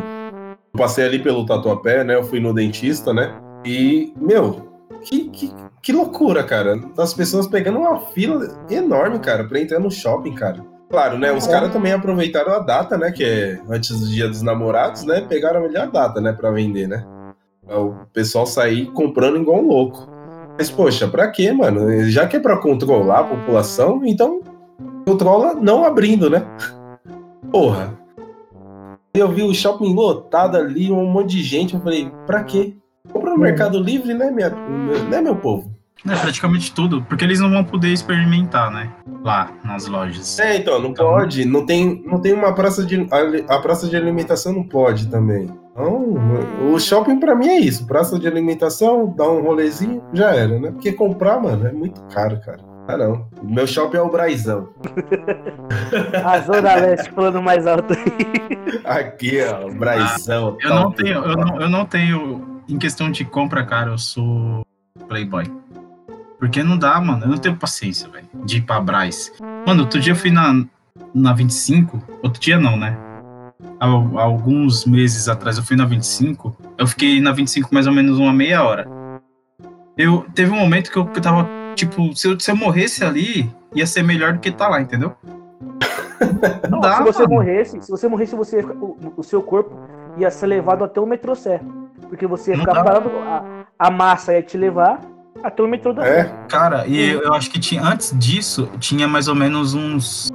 eu 0.73 0.79
Passei 0.79 1.05
ali 1.05 1.21
pelo 1.21 1.47
Tatuapé, 1.47 2.03
né? 2.03 2.17
Eu 2.17 2.25
fui 2.25 2.41
no 2.41 2.53
dentista, 2.53 3.13
né? 3.15 3.33
E, 3.65 4.13
meu, 4.21 4.74
que, 5.05 5.29
que, 5.29 5.53
que 5.83 5.93
loucura, 5.93 6.43
cara. 6.43 6.81
As 6.99 7.13
pessoas 7.13 7.47
pegando 7.47 7.79
uma 7.79 8.01
fila 8.01 8.49
enorme, 8.71 9.19
cara, 9.19 9.45
pra 9.45 9.61
entrar 9.61 9.79
no 9.79 9.91
shopping, 9.91 10.35
cara. 10.35 10.65
Claro, 10.91 11.19
né? 11.19 11.33
Os 11.33 11.47
caras 11.47 11.73
também 11.73 11.93
aproveitaram 11.93 12.53
a 12.53 12.59
data, 12.59 12.97
né? 12.97 13.11
Que 13.11 13.25
é 13.25 13.61
antes 13.69 13.99
do 13.99 14.07
dia 14.07 14.29
dos 14.29 14.43
namorados, 14.43 15.05
né? 15.05 15.21
Pegaram 15.29 15.61
a 15.61 15.63
melhor 15.63 15.91
data, 15.91 16.21
né? 16.21 16.33
Pra 16.33 16.51
vender, 16.51 16.87
né? 16.87 17.05
Pra 17.67 17.81
O 17.81 18.07
pessoal 18.13 18.47
sair 18.47 18.87
comprando 18.93 19.37
igual 19.37 19.59
um 19.59 19.67
louco. 19.67 20.09
Mas, 20.57 20.71
poxa, 20.71 21.09
pra 21.09 21.29
quê, 21.29 21.51
mano? 21.53 22.09
Já 22.09 22.27
que 22.27 22.37
é 22.37 22.41
pra 22.41 22.59
controlar 22.59 23.21
a 23.21 23.25
população, 23.25 24.05
então 24.05 24.41
controla 25.07 25.55
não 25.55 25.85
abrindo, 25.85 26.31
né? 26.31 26.47
Porra. 27.51 27.99
Eu 29.13 29.29
vi 29.29 29.43
o 29.43 29.55
shopping 29.55 29.95
lotado 29.95 30.57
ali, 30.57 30.91
um 30.91 31.07
monte 31.07 31.31
de 31.31 31.43
gente. 31.43 31.75
Eu 31.75 31.81
falei, 31.81 32.11
pra 32.27 32.45
quê? 32.45 32.77
Compra 33.15 33.31
no 33.31 33.39
Mercado 33.39 33.79
Livre, 33.79 34.13
né, 34.13 34.31
minha, 34.31 34.51
né, 35.09 35.21
meu 35.23 35.37
povo? 35.37 35.73
É, 36.07 36.15
praticamente 36.17 36.75
tudo. 36.75 37.01
Porque 37.09 37.25
eles 37.25 37.41
não 37.41 37.49
vão 37.49 37.65
poder 37.65 37.89
experimentar, 37.89 38.71
né? 38.71 38.91
Lá, 39.23 39.51
nas 39.65 39.87
lojas. 39.87 40.39
É, 40.39 40.57
então, 40.57 40.79
não 40.79 40.91
Então- 40.91 41.07
pode. 41.07 41.47
Não 41.47 41.65
tem, 41.65 42.03
não 42.05 42.21
tem 42.21 42.35
uma 42.35 42.53
praça 42.55 42.85
de. 42.85 43.07
A, 43.11 43.55
a 43.55 43.59
praça 43.61 43.89
de 43.89 43.97
alimentação 43.97 44.53
não 44.53 44.65
pode 44.65 45.07
também. 45.09 45.49
Então, 45.73 46.15
o 46.73 46.79
shopping 46.79 47.19
pra 47.19 47.35
mim 47.35 47.49
é 47.49 47.59
isso. 47.59 47.87
Praça 47.87 48.19
de 48.19 48.27
alimentação, 48.29 49.15
dá 49.17 49.27
um 49.31 49.41
rolezinho, 49.43 50.03
já 50.13 50.35
era, 50.35 50.59
né? 50.59 50.71
Porque 50.73 50.93
comprar, 50.93 51.41
mano, 51.41 51.67
é 51.67 51.73
muito 51.73 52.03
caro, 52.13 52.39
cara. 52.45 52.61
Ah, 52.87 52.99
não. 52.99 53.27
O 53.43 53.47
meu 53.47 53.67
shopping 53.67 53.97
é 53.97 54.03
o 54.03 54.11
Braizão. 54.11 54.69
A 56.23 56.39
Zona 56.41 56.75
Leste 56.75 57.11
falando 57.13 57.43
mais 57.43 57.67
alto 57.67 57.95
aí. 57.95 58.79
Aqui, 58.85 59.39
ó, 59.43 59.69
o 59.69 59.75
Braizão. 59.75 60.59
Eu 60.61 60.69
top. 60.71 60.75
não 60.83 60.91
tenho, 60.93 61.15
eu 61.25 61.37
não, 61.37 61.61
eu 61.63 61.69
não 61.71 61.87
tenho. 61.87 62.54
Em 62.69 62.79
questão 62.79 63.11
de 63.11 63.25
compra, 63.25 63.65
cara, 63.65 63.91
eu 63.91 63.99
sou 63.99 64.65
Playboy. 65.07 65.45
Porque 66.39 66.63
não 66.63 66.79
dá, 66.79 67.01
mano. 67.01 67.25
Eu 67.25 67.29
não 67.29 67.39
tenho 67.39 67.57
paciência, 67.57 68.09
velho. 68.09 68.27
De 68.45 68.59
ir 68.59 68.63
pra 68.63 68.81
Braz. 68.81 69.33
Mano, 69.67 69.83
outro 69.83 70.01
dia 70.01 70.13
eu 70.13 70.17
fui 70.17 70.31
na, 70.31 70.65
na 71.15 71.33
25. 71.33 72.03
Outro 72.23 72.41
dia 72.41 72.59
não, 72.59 72.77
né? 72.77 72.97
Há, 73.79 73.87
há 73.87 74.23
alguns 74.23 74.85
meses 74.85 75.29
atrás 75.29 75.57
eu 75.57 75.65
fui 75.65 75.77
na 75.77 75.85
25. 75.85 76.57
Eu 76.79 76.87
fiquei 76.87 77.21
na 77.21 77.33
25 77.33 77.73
mais 77.73 77.87
ou 77.87 77.93
menos 77.93 78.19
uma 78.19 78.33
meia 78.33 78.63
hora. 78.63 78.87
Eu, 79.97 80.27
teve 80.35 80.51
um 80.51 80.59
momento 80.59 80.91
que 80.91 80.97
eu, 80.97 81.07
que 81.07 81.19
eu 81.19 81.23
tava, 81.23 81.49
tipo, 81.77 82.15
se 82.17 82.29
eu, 82.29 82.39
se 82.39 82.51
eu 82.51 82.57
morresse 82.57 83.05
ali, 83.05 83.51
ia 83.75 83.87
ser 83.87 84.03
melhor 84.03 84.33
do 84.33 84.41
que 84.41 84.51
tá 84.51 84.69
lá, 84.69 84.81
entendeu? 84.81 85.15
Não 86.69 86.81
dá, 86.81 86.97
se 86.97 87.03
você 87.05 87.23
mano. 87.23 87.35
morresse, 87.35 87.83
se 87.83 87.91
você 87.91 88.09
morresse, 88.09 88.35
você 88.35 88.61
o, 88.61 88.97
o 89.17 89.23
seu 89.23 89.41
corpo 89.43 89.75
ia 90.17 90.31
ser 90.31 90.47
levado 90.47 90.83
até 90.83 91.01
o 91.01 91.07
metrô 91.07 91.35
Sé. 91.35 91.61
Porque 92.09 92.27
você 92.27 92.53
ia 92.53 92.59
ficar 92.59 92.83
parado, 92.85 93.11
a, 93.11 93.65
a 93.79 93.91
massa 93.91 94.33
ia 94.33 94.43
te 94.43 94.57
levar 94.57 95.01
até 95.43 95.63
o 95.63 95.69
metrô 95.69 95.93
da 95.93 96.07
É. 96.07 96.25
Cara, 96.49 96.87
e 96.87 97.11
eu, 97.11 97.23
eu 97.23 97.35
acho 97.35 97.51
que 97.51 97.59
tinha, 97.59 97.83
antes 97.83 98.17
disso, 98.19 98.69
tinha 98.79 99.07
mais 99.09 99.29
ou 99.29 99.35
menos 99.35 99.75
uns 99.75 100.31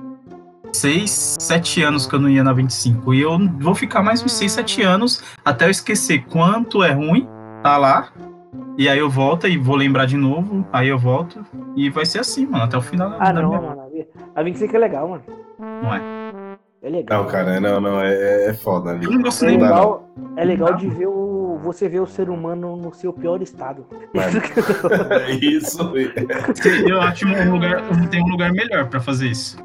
6, 0.71 1.37
7 1.39 1.81
anos 1.83 2.05
que 2.05 2.13
eu 2.15 2.19
não 2.19 2.29
ia 2.29 2.43
na 2.43 2.53
25. 2.53 3.13
E 3.13 3.21
eu 3.21 3.37
vou 3.59 3.73
ficar 3.73 4.03
mais 4.03 4.23
uns 4.23 4.33
6, 4.33 4.51
7 4.51 4.83
anos 4.83 5.23
até 5.43 5.65
eu 5.65 5.69
esquecer 5.69 6.25
quanto 6.25 6.83
é 6.83 6.91
ruim 6.91 7.27
tá 7.63 7.77
lá. 7.77 8.09
E 8.77 8.87
aí 8.87 8.99
eu 8.99 9.09
volto 9.09 9.45
e 9.47 9.57
vou 9.57 9.75
lembrar 9.75 10.05
de 10.05 10.15
novo. 10.15 10.65
Aí 10.71 10.87
eu 10.87 10.97
volto. 10.97 11.43
E 11.75 11.89
vai 11.89 12.05
ser 12.05 12.19
assim, 12.19 12.45
mano, 12.45 12.63
até 12.63 12.77
o 12.77 12.81
final 12.81 13.09
da 13.09 13.17
Ah, 13.19 13.31
da 13.33 13.41
não, 13.41 13.49
minha- 13.49 13.61
mano. 13.61 13.81
A 14.35 14.41
25 14.43 14.75
é 14.75 14.79
legal, 14.79 15.07
mano. 15.09 15.23
Não 15.59 15.93
é? 15.93 16.01
É 16.81 16.89
legal. 16.89 17.23
não, 17.23 17.29
cara, 17.29 17.59
não, 17.59 17.81
não, 17.81 17.99
é, 17.99 18.45
é 18.47 18.53
foda 18.53 18.91
ali. 18.91 19.03
Eu 19.05 19.11
não 19.11 19.21
gosto 19.21 19.43
É 19.43 19.47
nem 19.49 19.57
Não 19.57 19.67
dá, 19.67 19.75
legal, 19.75 20.09
é 20.37 20.45
legal 20.45 20.69
Não. 20.71 20.77
de 20.77 20.87
ver 20.87 21.07
o, 21.07 21.11
você 21.61 21.87
ver 21.87 21.99
o 22.01 22.07
ser 22.07 22.29
humano 22.29 22.75
no 22.75 22.93
seu 22.93 23.11
pior 23.13 23.41
estado. 23.41 23.85
Isso. 25.41 25.91
Eu 26.87 27.01
acho 27.01 27.27
um 27.27 27.51
lugar, 27.51 27.81
tem 28.09 28.23
um 28.23 28.27
lugar 28.29 28.51
melhor 28.51 28.87
pra 28.87 28.99
fazer 28.99 29.27
isso. 29.27 29.57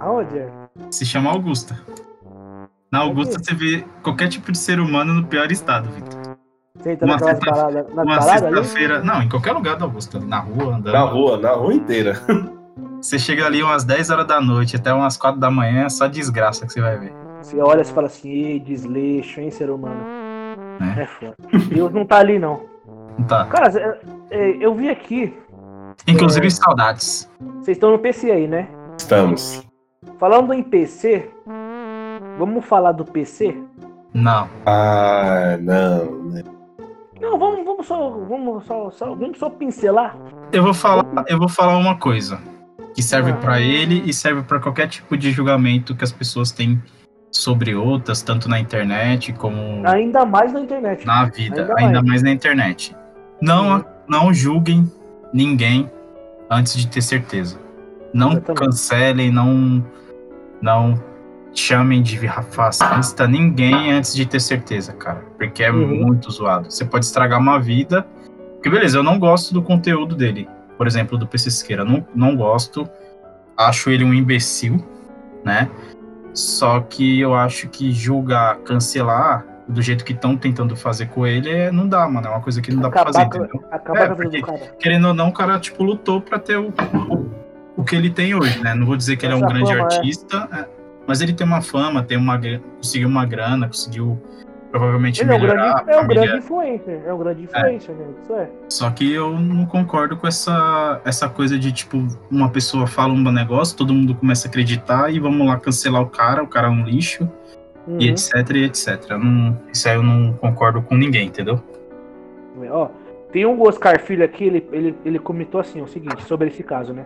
Aonde 0.00 0.38
é? 0.38 0.48
Se 0.90 1.04
chama 1.04 1.30
Augusta. 1.30 1.78
Na 2.90 3.00
Augusta 3.00 3.38
você 3.38 3.54
vê 3.54 3.84
qualquer 4.02 4.28
tipo 4.28 4.52
de 4.52 4.58
ser 4.58 4.80
humano 4.80 5.14
no 5.14 5.24
pior 5.26 5.50
estado, 5.50 5.88
Vitor. 5.90 6.20
Uma 7.02 7.18
sexta- 7.18 7.54
sexta-feira. 8.38 9.02
Não, 9.04 9.22
em 9.22 9.28
qualquer 9.28 9.52
lugar 9.52 9.76
da 9.76 9.84
Augusta. 9.84 10.18
Na 10.18 10.40
rua, 10.40 10.76
andando. 10.76 10.92
Na 10.92 11.00
rua, 11.02 11.36
na 11.38 11.52
rua 11.52 11.72
inteira. 11.74 12.20
Você 13.00 13.18
chega 13.18 13.46
ali 13.46 13.62
umas 13.62 13.84
10 13.84 14.10
horas 14.10 14.26
da 14.26 14.40
noite 14.40 14.76
até 14.76 14.92
umas 14.92 15.16
4 15.16 15.40
da 15.40 15.50
manhã, 15.50 15.84
é 15.84 15.88
só 15.88 16.06
desgraça 16.06 16.66
que 16.66 16.72
você 16.72 16.80
vai 16.80 16.98
ver. 16.98 17.12
Você 17.42 17.58
olha 17.60 17.82
e 17.82 17.84
fala 17.84 18.06
assim, 18.06 18.30
ei, 18.30 18.60
desleixo, 18.60 19.40
hein, 19.40 19.50
ser 19.50 19.70
humano. 19.70 20.00
É. 20.80 21.02
É 21.02 21.06
foda. 21.06 21.34
Deus 21.68 21.92
não 21.92 22.04
tá 22.04 22.18
ali, 22.18 22.38
não. 22.38 22.60
Não 23.18 23.26
tá. 23.26 23.44
Cara, 23.46 23.68
é- 23.78 24.00
é, 24.30 24.56
eu 24.64 24.74
vi 24.74 24.88
aqui 24.88 25.34
Inclusive, 26.06 26.50
saudades. 26.50 27.30
Vocês 27.60 27.76
estão 27.76 27.92
no 27.92 27.98
PC 27.98 28.30
aí, 28.30 28.48
né? 28.48 28.68
Estamos. 28.98 29.62
Falando 30.18 30.52
em 30.52 30.62
PC, 30.62 31.30
vamos 32.38 32.64
falar 32.64 32.92
do 32.92 33.04
PC? 33.04 33.56
Não. 34.14 34.48
Ah, 34.66 35.56
não. 35.60 36.24
né? 36.30 36.42
Não, 37.20 37.38
vamos, 37.38 37.64
vamos 37.64 37.86
só, 37.86 38.10
vamos 38.10 38.64
só, 38.64 38.90
só- 38.90 39.14
vamos 39.14 39.38
só 39.38 39.48
pincelar. 39.50 40.16
Eu 40.52 40.62
vou 40.64 40.74
falar, 40.74 41.04
eu 41.28 41.38
vou 41.38 41.48
falar 41.48 41.76
uma 41.76 41.96
coisa 41.96 42.38
que 42.94 43.02
serve 43.02 43.30
Ah. 43.30 43.36
pra 43.36 43.60
ele 43.60 44.02
e 44.04 44.12
serve 44.12 44.42
pra 44.42 44.58
qualquer 44.58 44.88
tipo 44.88 45.16
de 45.16 45.30
julgamento 45.30 45.94
que 45.94 46.04
as 46.04 46.12
pessoas 46.12 46.50
têm 46.50 46.82
sobre 47.32 47.74
outras, 47.74 48.20
tanto 48.22 48.48
na 48.48 48.60
internet 48.60 49.32
como 49.32 49.82
Ainda 49.86 50.24
mais 50.26 50.52
na 50.52 50.60
internet. 50.60 51.06
na 51.06 51.24
vida, 51.24 51.62
Ainda 51.62 51.74
ainda, 51.78 51.92
mais. 52.00 52.06
mais 52.08 52.22
na 52.22 52.30
internet. 52.30 52.94
Não, 53.40 53.84
não 54.06 54.32
julguem 54.32 54.90
ninguém 55.32 55.90
antes 56.50 56.76
de 56.76 56.86
ter 56.86 57.00
certeza. 57.00 57.58
Não 58.12 58.38
cancelem, 58.38 59.32
não, 59.32 59.82
não 60.60 61.02
chamem 61.54 62.02
de 62.02 62.18
fascista 62.50 63.26
ninguém 63.26 63.90
antes 63.92 64.14
de 64.14 64.26
ter 64.26 64.40
certeza, 64.40 64.92
cara. 64.92 65.24
Porque 65.38 65.62
é 65.64 65.72
Uhum. 65.72 66.04
muito 66.04 66.30
zoado. 66.30 66.70
Você 66.70 66.84
pode 66.84 67.06
estragar 67.06 67.40
uma 67.40 67.58
vida. 67.58 68.06
Porque, 68.54 68.68
beleza, 68.68 68.98
eu 68.98 69.02
não 69.02 69.18
gosto 69.18 69.52
do 69.54 69.62
conteúdo 69.62 70.14
dele. 70.14 70.46
Por 70.76 70.86
exemplo, 70.86 71.16
do 71.16 71.26
PC 71.26 71.50
Siqueira. 71.50 71.84
Não, 71.84 72.06
não 72.14 72.36
gosto. 72.36 72.88
Acho 73.56 73.90
ele 73.90 74.04
um 74.04 74.12
imbecil, 74.14 74.84
né? 75.44 75.68
Só 76.34 76.80
que 76.80 77.20
eu 77.20 77.34
acho 77.34 77.68
que 77.68 77.92
julgar, 77.92 78.56
cancelar 78.58 79.44
do 79.68 79.80
jeito 79.80 80.04
que 80.04 80.12
estão 80.12 80.36
tentando 80.36 80.74
fazer 80.76 81.06
com 81.06 81.26
ele, 81.26 81.48
é- 81.50 81.70
não 81.70 81.86
dá, 81.86 82.06
mano. 82.08 82.26
É 82.26 82.30
uma 82.30 82.40
coisa 82.40 82.60
que 82.60 82.72
não 82.72 82.82
dá 82.82 82.90
pra 82.90 83.04
fazer, 83.04 83.20
Acabar, 83.22 83.44
entendeu? 83.46 83.68
acabar 83.70 84.00
É, 84.00 84.14
porque-. 84.14 84.42
Querendo 84.78 85.08
ou 85.08 85.14
não, 85.14 85.28
o 85.28 85.32
cara, 85.32 85.58
tipo, 85.58 85.82
lutou 85.84 86.20
pra 86.20 86.38
ter 86.38 86.56
o, 86.58 86.68
o, 86.68 87.30
o 87.76 87.84
que 87.84 87.94
ele 87.94 88.10
tem 88.10 88.34
hoje, 88.34 88.58
né? 88.62 88.74
Não 88.74 88.86
vou 88.86 88.96
dizer 88.96 89.16
que 89.16 89.24
ele 89.24 89.34
é 89.34 89.36
um 89.36 89.40
Essa 89.44 89.48
grande 89.48 89.70
fama, 89.72 89.80
é. 89.80 89.94
artista, 89.96 90.48
é, 90.52 90.64
mas 91.06 91.20
ele 91.20 91.32
tem 91.32 91.46
uma 91.46 91.62
fama, 91.62 92.02
tem 92.02 92.18
uma, 92.18 92.40
conseguiu 92.76 93.08
uma 93.08 93.24
grana, 93.24 93.66
conseguiu 93.66 94.20
provavelmente 94.72 95.22
Ele 95.22 95.32
é 95.32 95.36
um 95.36 95.40
grande, 95.40 95.90
é 95.90 96.00
um 96.00 96.06
grande 96.08 96.36
influencer. 96.38 97.02
É 97.06 97.14
um 97.14 97.18
grande 97.18 97.42
influencer, 97.44 97.94
né? 97.94 98.06
Isso 98.22 98.34
é. 98.34 98.50
Só 98.68 98.90
que 98.90 99.12
eu 99.12 99.38
não 99.38 99.66
concordo 99.66 100.16
com 100.16 100.26
essa, 100.26 101.00
essa 101.04 101.28
coisa 101.28 101.58
de, 101.58 101.70
tipo, 101.70 101.98
uma 102.30 102.48
pessoa 102.48 102.86
fala 102.86 103.12
um 103.12 103.30
negócio, 103.30 103.76
todo 103.76 103.92
mundo 103.92 104.14
começa 104.14 104.48
a 104.48 104.50
acreditar 104.50 105.12
e 105.12 105.20
vamos 105.20 105.46
lá 105.46 105.58
cancelar 105.58 106.02
o 106.02 106.06
cara, 106.06 106.42
o 106.42 106.48
cara 106.48 106.66
é 106.66 106.70
um 106.70 106.84
lixo, 106.84 107.30
Uhum. 107.86 108.00
e 108.00 108.10
etc, 108.10 108.34
e 108.54 108.64
etc. 108.64 109.10
Não, 109.10 109.60
isso 109.72 109.88
aí 109.88 109.96
eu 109.96 110.02
não 110.02 110.32
concordo 110.34 110.80
com 110.82 110.94
ninguém, 110.94 111.26
entendeu? 111.26 111.60
Ó, 112.70 112.88
tem 113.32 113.44
um 113.44 113.60
Oscar 113.60 114.00
Filho 114.00 114.24
aqui, 114.24 114.44
ele, 114.44 114.68
ele, 114.72 114.94
ele 115.04 115.18
comentou 115.18 115.60
assim, 115.60 115.80
o 115.80 115.86
seguinte, 115.88 116.22
sobre 116.24 116.48
esse 116.48 116.62
caso, 116.62 116.92
né? 116.92 117.04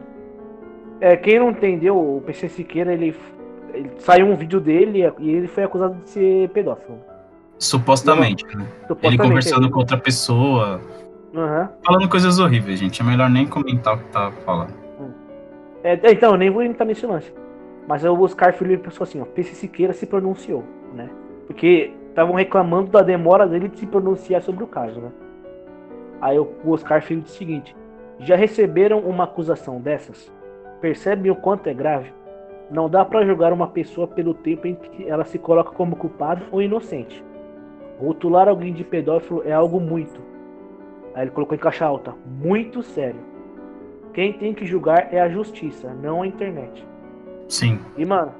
É, 1.00 1.16
quem 1.16 1.38
não 1.38 1.50
entendeu, 1.50 1.96
o 1.96 2.20
PC 2.20 2.48
Siqueira, 2.48 2.92
ele, 2.92 3.14
ele 3.72 3.90
saiu 3.98 4.26
um 4.26 4.36
vídeo 4.36 4.60
dele 4.60 5.00
e 5.18 5.30
ele 5.30 5.46
foi 5.46 5.64
acusado 5.64 5.94
de 6.02 6.10
ser 6.10 6.48
pedófilo. 6.50 6.98
Supostamente, 7.58 8.44
né? 8.44 8.52
Ele 8.54 8.68
Supostamente, 8.88 9.18
conversando 9.18 9.70
com 9.70 9.78
outra 9.78 9.96
pessoa, 9.96 10.80
Aham. 11.34 11.70
falando 11.84 12.08
coisas 12.08 12.38
horríveis, 12.38 12.78
gente. 12.78 13.00
É 13.00 13.04
melhor 13.04 13.30
nem 13.30 13.46
comentar 13.46 13.94
o 13.94 13.98
que 13.98 14.04
tá 14.10 14.30
falando. 14.44 14.74
É, 15.82 15.98
é, 16.02 16.12
então, 16.12 16.32
eu 16.32 16.36
nem 16.36 16.50
vou 16.50 16.62
entrar 16.62 16.84
nesse 16.84 17.06
lance. 17.06 17.32
Mas 17.86 18.04
o 18.04 18.20
Oscar 18.20 18.52
Filho 18.52 18.72
ele 18.72 18.82
pensou 18.82 19.04
assim, 19.04 19.20
ó, 19.20 19.24
PC 19.24 19.54
Siqueira 19.54 19.92
se 19.92 20.04
pronunciou, 20.04 20.64
né? 20.92 21.08
Porque 21.46 21.92
estavam 22.08 22.34
reclamando 22.34 22.90
da 22.90 23.02
demora 23.02 23.46
dele 23.46 23.68
de 23.68 23.78
se 23.78 23.86
pronunciar 23.86 24.42
sobre 24.42 24.64
o 24.64 24.66
caso, 24.66 25.00
né? 25.00 25.12
Aí 26.20 26.38
o 26.38 26.50
Oscar 26.66 27.02
Filho 27.02 27.20
disse 27.20 27.36
o 27.36 27.38
seguinte: 27.38 27.76
já 28.18 28.34
receberam 28.34 28.98
uma 29.00 29.24
acusação 29.24 29.80
dessas? 29.80 30.32
Percebem 30.80 31.30
o 31.30 31.36
quanto 31.36 31.68
é 31.68 31.74
grave? 31.74 32.12
Não 32.70 32.88
dá 32.88 33.04
pra 33.04 33.24
julgar 33.24 33.52
uma 33.52 33.68
pessoa 33.68 34.08
pelo 34.08 34.34
tempo 34.34 34.66
em 34.66 34.74
que 34.74 35.08
ela 35.08 35.24
se 35.24 35.38
coloca 35.38 35.70
como 35.70 35.94
culpada 35.94 36.42
ou 36.50 36.60
inocente. 36.60 37.24
Rotular 37.98 38.48
alguém 38.48 38.72
de 38.74 38.84
pedófilo 38.84 39.42
é 39.44 39.52
algo 39.52 39.80
muito. 39.80 40.20
Aí 41.14 41.22
ele 41.22 41.30
colocou 41.30 41.56
em 41.56 41.60
caixa 41.60 41.84
alta, 41.84 42.14
muito 42.26 42.82
sério. 42.82 43.20
Quem 44.12 44.32
tem 44.34 44.52
que 44.54 44.66
julgar 44.66 45.08
é 45.12 45.20
a 45.20 45.28
justiça, 45.28 45.94
não 46.02 46.22
a 46.22 46.26
internet. 46.26 46.86
Sim. 47.48 47.78
E, 47.96 48.04
mano, 48.04 48.32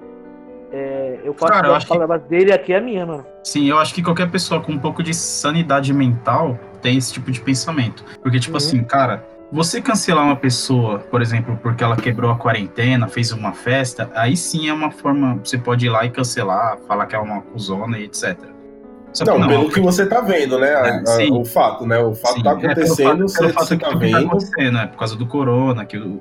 é, 0.72 1.20
eu 1.24 1.32
faço 1.32 1.52
Cara, 1.52 1.68
eu 1.68 1.70
as 1.72 1.76
acho 1.78 1.86
que- 1.86 1.92
palavras 1.92 2.22
dele 2.24 2.52
aqui 2.52 2.72
é 2.72 2.80
minha, 2.80 3.07
mano. 3.07 3.24
Sim, 3.44 3.66
eu 3.68 3.78
acho 3.78 3.94
que 3.94 4.02
qualquer 4.02 4.30
pessoa 4.30 4.61
com 4.61 4.72
um 4.72 4.78
pouco 4.78 5.02
de 5.02 5.14
sanidade 5.14 5.92
mental 5.94 6.59
tem 6.82 6.96
esse 6.98 7.12
tipo 7.12 7.30
de 7.30 7.40
pensamento. 7.40 8.04
Porque, 8.22 8.38
tipo 8.38 8.52
Uhum. 8.54 8.59
assim, 8.59 8.84
cara, 8.84 9.24
você 9.52 9.80
cancelar 9.80 10.24
uma 10.24 10.36
pessoa, 10.36 10.98
por 10.98 11.22
exemplo, 11.22 11.59
porque 11.62 11.82
ela 11.84 11.96
quebrou 11.96 12.30
a 12.30 12.36
quarentena, 12.36 13.07
fez 13.09 13.32
uma 13.32 13.52
festa, 13.52 14.11
aí 14.14 14.36
sim 14.36 14.68
é 14.68 14.72
uma 14.72 14.90
forma. 14.90 15.38
Você 15.42 15.57
pode 15.57 15.86
ir 15.86 15.88
lá 15.88 16.04
e 16.04 16.11
cancelar, 16.11 16.78
falar 16.86 17.07
que 17.07 17.14
é 17.14 17.18
uma 17.18 17.40
cuzona 17.42 17.98
e 17.98 18.04
etc. 18.04 18.36
Só 19.16 19.24
que 19.24 19.30
Não, 19.38 19.48
pelo 19.48 19.70
que 19.70 19.80
você 19.80 20.04
tá 20.06 20.20
vendo, 20.20 20.58
né? 20.58 20.74
a- 20.74 20.86
É, 20.86 20.90
a- 21.00 21.06
sim. 21.06 21.32
o 21.32 21.42
fato, 21.44 21.86
né? 21.86 21.98
O 21.98 22.14
fato 22.14 22.34
Sim, 22.34 22.42
tá 22.42 22.50
é 22.50 22.54
pelo 22.56 22.66
acontecendo, 22.72 23.08
fato- 23.08 23.18
você, 23.28 23.38
pelo 23.38 23.52
fato 23.54 23.68
que 23.68 23.76
tá 23.78 23.88
tudo 23.88 23.98
vendo. 24.00 24.16
acontecendo, 24.26 24.78
é 24.78 24.86
por 24.86 24.98
causa 24.98 25.16
do 25.16 25.26
corona, 25.26 25.84
que, 25.86 26.20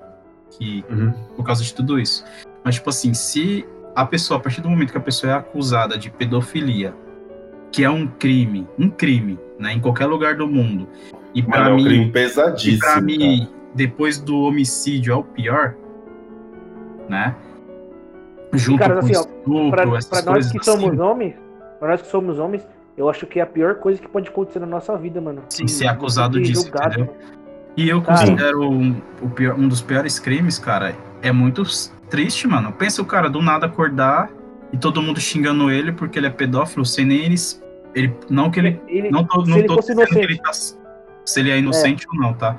que 0.51 0.85
Uhum. 0.89 1.11
por 1.35 1.43
causa 1.45 1.61
de 1.61 1.73
tudo 1.73 1.99
isso. 1.99 2.23
Mas, 2.63 2.75
tipo 2.75 2.89
assim, 2.89 3.13
se 3.13 3.65
a 3.93 4.05
pessoa, 4.05 4.39
a 4.39 4.41
partir 4.41 4.61
do 4.61 4.69
momento 4.69 4.91
que 4.91 4.97
a 4.97 5.01
pessoa 5.01 5.33
é 5.33 5.35
acusada 5.35 5.97
de 5.97 6.09
pedofilia, 6.09 6.93
que 7.71 7.83
é 7.83 7.89
um 7.89 8.07
crime, 8.07 8.65
um 8.79 8.89
crime, 8.89 9.37
né, 9.59 9.73
em 9.73 9.79
qualquer 9.81 10.05
lugar 10.05 10.35
do 10.35 10.47
mundo, 10.47 10.87
e 11.33 11.41
Mano, 11.41 11.51
pra 11.53 11.69
é 11.69 11.73
um 11.73 11.75
mim, 11.75 11.83
crime 11.83 12.05
e 12.05 12.11
pesadíssimo. 12.11 12.79
pra 12.79 13.01
mim, 13.01 13.39
cara. 13.39 13.49
depois 13.75 14.17
do 14.19 14.37
homicídio 14.43 15.11
é 15.11 15.15
o 15.17 15.23
pior, 15.23 15.75
né? 17.09 17.35
Junto 18.53 18.79
cara, 18.79 18.93
com 18.93 18.99
assim, 19.01 19.15
ó, 19.17 19.19
estupro, 19.19 19.71
Pra, 19.71 19.97
essas 19.97 20.21
pra 20.21 20.31
nós 20.33 20.49
que 20.51 20.57
assim. 20.59 20.71
somos 20.71 20.97
homens, 20.99 21.35
pra 21.79 21.89
nós 21.89 22.01
que 22.01 22.07
somos 22.07 22.39
homens, 22.39 22.63
eu 22.97 23.09
acho 23.09 23.25
que 23.27 23.39
é 23.39 23.43
a 23.43 23.45
pior 23.45 23.75
coisa 23.75 23.99
que 24.01 24.07
pode 24.07 24.29
acontecer 24.29 24.59
na 24.59 24.65
nossa 24.65 24.97
vida, 24.97 25.19
mano. 25.21 25.43
Sim, 25.49 25.67
ser 25.67 25.87
acusado 25.87 26.39
disso, 26.41 26.63
julgado, 26.63 26.93
entendeu? 27.01 27.15
E 27.77 27.89
eu 27.89 28.01
Cara. 28.01 28.19
considero 28.19 28.69
um, 28.69 28.93
pior- 29.35 29.55
um 29.59 29.67
dos 29.67 29.81
piores 29.81 30.17
crimes, 30.17 30.57
cara, 30.57 30.95
é 31.21 31.31
muito 31.31 31.61
triste, 32.09 32.47
mano. 32.47 32.71
Pensa 32.71 33.01
o 33.01 33.05
cara 33.05 33.29
do 33.29 33.41
nada 33.41 33.65
acordar 33.65 34.29
e 34.71 34.77
todo 34.77 35.01
mundo 35.01 35.19
xingando 35.19 35.69
ele 35.69 35.91
porque 35.91 36.17
ele 36.17 36.27
é 36.27 36.29
pedófilo, 36.29 36.85
sem 36.85 37.05
nem 37.05 37.17
eles. 37.25 37.61
Ele, 37.93 38.13
não 38.29 38.49
que 38.49 38.59
ele. 38.59 38.79
Ele- 38.87 39.09
Não 39.11 39.23
tô, 39.25 39.43
não 39.43 39.61
tô 39.65 39.75
dizendo 39.79 40.05
que 40.05 40.17
ele 40.19 40.37
tá. 40.37 40.51
Se 40.53 41.39
ele 41.39 41.51
é 41.51 41.57
inocente 41.57 42.05
ou 42.13 42.19
não, 42.19 42.33
tá? 42.33 42.57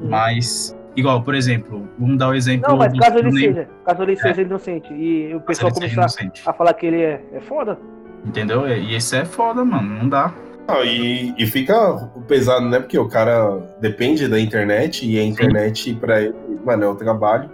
Uhum. 0.00 0.08
Mas, 0.08 0.76
igual, 0.94 1.22
por 1.22 1.34
exemplo, 1.34 1.88
vamos 1.98 2.18
dar 2.18 2.28
o 2.28 2.34
exemplo. 2.34 2.68
Não, 2.68 2.76
mas 2.76 2.96
caso 2.98 3.18
ele 3.18 3.32
seja, 3.32 3.68
caso 3.84 4.02
ele 4.02 4.16
seja 4.16 4.42
inocente 4.42 4.92
e 4.92 5.34
o 5.34 5.40
pessoal 5.40 5.72
começar 5.72 6.06
a 6.46 6.52
falar 6.52 6.74
que 6.74 6.86
ele 6.86 7.00
é, 7.02 7.24
é 7.32 7.40
foda, 7.40 7.78
Entendeu? 8.24 8.68
E 8.68 8.94
esse 8.94 9.16
é 9.16 9.24
foda, 9.24 9.64
mano. 9.64 10.02
Não 10.02 10.08
dá. 10.08 10.34
Não, 10.68 10.84
e, 10.84 11.34
e 11.38 11.46
fica 11.46 12.10
pesado, 12.28 12.68
né? 12.68 12.78
Porque 12.78 12.98
o 12.98 13.08
cara 13.08 13.58
depende 13.80 14.28
da 14.28 14.38
internet 14.38 15.06
e 15.08 15.18
a 15.18 15.24
internet 15.24 15.94
pra 15.94 16.20
ele, 16.20 16.34
mano, 16.62 16.84
é 16.84 16.88
o 16.88 16.94
trabalho. 16.94 17.50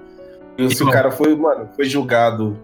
E 0.58 0.74
se 0.74 0.82
o 0.82 0.90
cara 0.90 1.12
foi, 1.12 1.34
mano, 1.36 1.68
foi 1.76 1.84
julgado, 1.84 2.56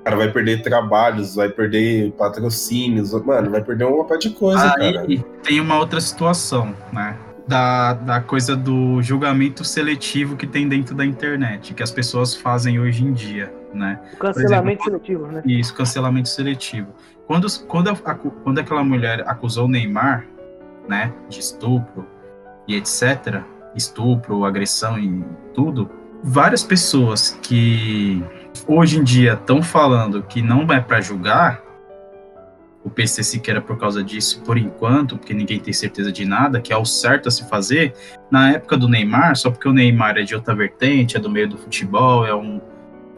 o 0.00 0.04
cara 0.04 0.16
vai 0.16 0.30
perder 0.30 0.62
trabalhos, 0.62 1.36
vai 1.36 1.48
perder 1.48 2.10
patrocínios, 2.12 3.12
mano, 3.24 3.50
vai 3.50 3.62
perder 3.62 3.84
uma 3.84 4.04
parte 4.04 4.28
de 4.28 4.34
coisa, 4.34 4.72
cara. 4.74 5.00
Aí 5.02 5.24
tem 5.44 5.60
uma 5.60 5.78
outra 5.78 6.00
situação, 6.00 6.74
né? 6.92 7.16
Da, 7.46 7.92
da 7.92 8.20
coisa 8.20 8.56
do 8.56 9.00
julgamento 9.00 9.64
seletivo 9.64 10.36
que 10.36 10.48
tem 10.48 10.68
dentro 10.68 10.96
da 10.96 11.06
internet, 11.06 11.74
que 11.74 11.82
as 11.82 11.92
pessoas 11.92 12.34
fazem 12.34 12.80
hoje 12.80 13.04
em 13.04 13.12
dia, 13.12 13.52
né? 13.72 14.00
o 14.14 14.16
cancelamento 14.16 14.82
seletivo, 14.82 15.26
né? 15.28 15.42
Isso, 15.46 15.72
cancelamento 15.72 16.28
seletivo. 16.28 16.88
Quando, 17.26 17.46
quando, 17.66 17.88
a- 17.90 18.14
quando 18.14 18.58
aquela 18.58 18.84
mulher 18.84 19.24
acusou 19.26 19.66
o 19.66 19.68
Neymar, 19.68 20.26
né, 20.88 21.12
de 21.28 21.40
estupro 21.40 22.06
e 22.68 22.76
etc., 22.76 23.42
estupro, 23.74 24.44
agressão 24.44 24.98
e 24.98 25.24
tudo, 25.52 25.90
várias 26.22 26.62
pessoas 26.62 27.38
que 27.42 28.22
hoje 28.66 28.98
em 28.98 29.04
dia 29.04 29.34
estão 29.34 29.62
falando 29.62 30.22
que 30.22 30.40
não 30.40 30.62
é 30.72 30.80
para 30.80 31.00
julgar 31.00 31.62
o 32.84 32.88
PC 32.88 33.24
Siqueira 33.24 33.60
por 33.60 33.76
causa 33.76 34.02
disso, 34.02 34.40
por 34.44 34.56
enquanto, 34.56 35.16
porque 35.18 35.34
ninguém 35.34 35.58
tem 35.58 35.72
certeza 35.72 36.12
de 36.12 36.24
nada, 36.24 36.60
que 36.60 36.72
é 36.72 36.76
o 36.76 36.84
certo 36.84 37.26
a 37.28 37.32
se 37.32 37.48
fazer, 37.48 37.92
na 38.30 38.52
época 38.52 38.76
do 38.76 38.88
Neymar, 38.88 39.34
só 39.34 39.50
porque 39.50 39.68
o 39.68 39.72
Neymar 39.72 40.16
é 40.18 40.22
de 40.22 40.36
outra 40.36 40.54
vertente, 40.54 41.16
é 41.16 41.20
do 41.20 41.28
meio 41.28 41.48
do 41.48 41.58
futebol, 41.58 42.24
é 42.24 42.32
um, 42.32 42.60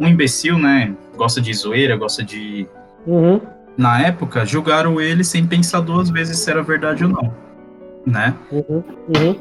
um 0.01 0.07
imbecil, 0.09 0.59
né? 0.59 0.95
Gosta 1.15 1.39
de 1.43 1.53
zoeira, 1.53 1.97
gosta 1.97 2.25
de. 2.25 2.67
Uhum. 3.07 3.43
Na 3.79 4.03
época, 4.03 4.45
julgaram 4.45 5.01
ele 5.01 5.23
sem 5.25 5.47
pensar 5.47 5.81
duas 5.81 6.11
vezes 6.11 6.37
se 6.39 6.51
era 6.51 6.63
verdade 6.63 7.05
ou 7.05 7.11
não, 7.11 7.33
né? 8.05 8.35
Uhum. 8.51 8.83
Uhum. 9.17 9.37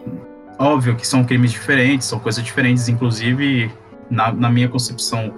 Óbvio 0.60 0.96
que 0.96 1.06
são 1.08 1.24
crimes 1.24 1.52
diferentes, 1.52 2.06
são 2.08 2.20
coisas 2.20 2.44
diferentes, 2.44 2.88
inclusive, 2.88 3.72
na, 4.12 4.32
na 4.32 4.50
minha 4.50 4.70
concepção, 4.70 5.34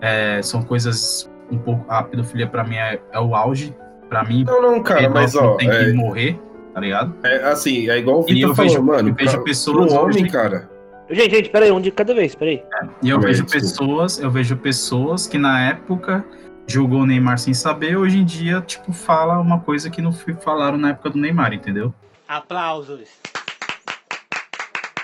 é, 0.00 0.40
são 0.42 0.62
coisas 0.62 1.30
um 1.52 1.58
pouco. 1.58 1.84
A 1.90 2.02
pedofilia, 2.02 2.46
pra 2.46 2.64
mim, 2.64 2.76
é, 2.76 2.98
é 3.12 3.20
o 3.20 3.34
auge. 3.36 3.76
Pra 4.08 4.24
mim, 4.24 4.42
Não, 4.44 4.62
não, 4.62 4.82
cara, 4.82 5.10
mas 5.10 5.32
pedófilo 5.32 5.52
ó, 5.52 5.56
tem 5.58 5.68
que 5.68 5.76
é, 5.76 5.92
morrer, 5.92 6.40
tá 6.72 6.80
ligado? 6.80 7.14
é 7.22 7.44
assim, 7.50 7.90
é 7.90 7.98
igual 7.98 8.22
o 8.22 8.24
E 8.26 8.32
Vitor 8.32 8.50
eu 8.50 8.54
falou, 8.54 8.70
vejo- 8.70 8.82
mano. 8.82 9.08
eu 9.10 9.14
vejo 9.14 9.32
pra- 9.32 9.42
pessoas 9.42 9.92
pro 9.92 10.02
homem, 10.02 10.16
hoje- 10.22 10.28
cara. 10.32 10.70
Gente, 11.10 11.30
gente, 11.34 11.50
peraí, 11.50 11.70
um 11.70 11.80
de 11.80 11.90
cada 11.90 12.14
vez, 12.14 12.34
peraí. 12.34 12.62
E 13.02 13.10
eu 13.10 13.20
vejo 13.20 13.44
desculpa. 13.44 13.66
pessoas, 13.66 14.18
eu 14.18 14.30
vejo 14.30 14.56
pessoas 14.56 15.26
que 15.26 15.36
na 15.36 15.68
época 15.68 16.24
julgou 16.68 17.00
o 17.00 17.06
Neymar 17.06 17.38
sem 17.38 17.54
saber, 17.54 17.96
hoje 17.96 18.18
em 18.18 18.24
dia, 18.24 18.60
tipo, 18.60 18.92
fala 18.92 19.38
uma 19.40 19.58
coisa 19.58 19.88
que 19.90 20.02
não 20.02 20.12
falaram 20.12 20.76
na 20.78 20.90
época 20.90 21.10
do 21.10 21.18
Neymar, 21.18 21.52
entendeu? 21.54 21.92
Aplausos. 22.28 23.08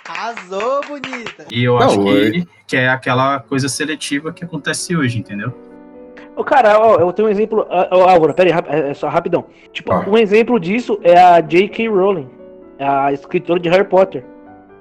Arrasou, 0.07 0.83
bonita. 0.87 1.47
E 1.51 1.65
eu 1.65 1.79
Não, 1.79 1.87
acho 1.87 1.99
que, 2.05 2.47
que 2.67 2.77
é 2.77 2.89
aquela 2.89 3.41
coisa 3.41 3.69
seletiva 3.69 4.33
que 4.33 4.45
acontece 4.45 4.95
hoje, 4.95 5.19
entendeu? 5.19 5.53
Ô, 6.37 6.45
cara, 6.45 6.79
ó, 6.79 6.97
eu 6.97 7.13
tenho 7.13 7.29
um 7.29 7.31
exemplo. 7.31 7.67
ah, 7.71 7.89
Ó, 7.91 8.09
Álvaro, 8.09 8.35
peraí, 8.35 8.53
rap- 8.53 8.69
é 8.69 8.91
é 8.91 8.95
só 8.95 9.09
rapidão. 9.09 9.47
Tipo, 9.73 9.91
Tá. 9.91 10.05
um 10.09 10.19
exemplo 10.19 10.61
disso 10.61 10.99
é 11.03 11.19
a 11.19 11.41
J.K. 11.41 11.89
Rowling, 11.89 12.29
a 12.79 13.13
escritora 13.13 13.59
de 13.59 13.69
Harry 13.71 13.85
Potter. 13.85 14.25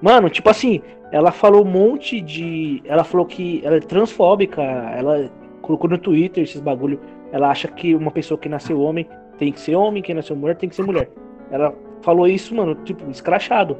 Mano, 0.01 0.29
tipo 0.29 0.49
assim, 0.49 0.81
ela 1.11 1.31
falou 1.31 1.63
um 1.63 1.69
monte 1.69 2.19
de. 2.19 2.81
Ela 2.85 3.03
falou 3.05 3.25
que 3.25 3.61
ela 3.63 3.77
é 3.77 3.79
transfóbica, 3.79 4.61
ela 4.61 5.29
colocou 5.63 5.89
no 5.89 5.97
Twitter 5.97 6.43
esses 6.43 6.61
bagulho. 6.61 6.99
Ela 7.31 7.49
acha 7.49 7.67
que 7.67 7.95
uma 7.95 8.11
pessoa 8.11 8.37
que 8.37 8.47
nasceu 8.47 8.79
homem 8.79 9.07
tem 9.39 9.51
que 9.51 9.59
ser 9.59 9.75
homem, 9.75 10.03
quem 10.03 10.13
nasceu 10.13 10.35
mulher 10.35 10.55
tem 10.55 10.69
que 10.69 10.75
ser 10.75 10.83
mulher. 10.83 11.09
Ela 11.49 11.73
falou 12.03 12.27
isso, 12.27 12.53
mano, 12.53 12.75
tipo, 12.83 13.09
escrachado. 13.09 13.75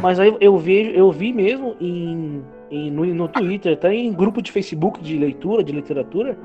Mas 0.00 0.18
aí 0.20 0.34
eu 0.40 0.56
vejo, 0.58 0.90
eu 0.90 1.10
vi 1.10 1.32
mesmo 1.32 1.74
em, 1.80 2.42
em- 2.70 2.90
no, 2.90 3.04
no 3.06 3.28
Twitter, 3.28 3.72
até 3.74 3.94
em 3.94 4.12
grupo 4.12 4.42
de 4.42 4.50
Facebook 4.52 5.00
de 5.00 5.16
leitura, 5.18 5.62
de 5.64 5.72
literatura, 5.72 6.36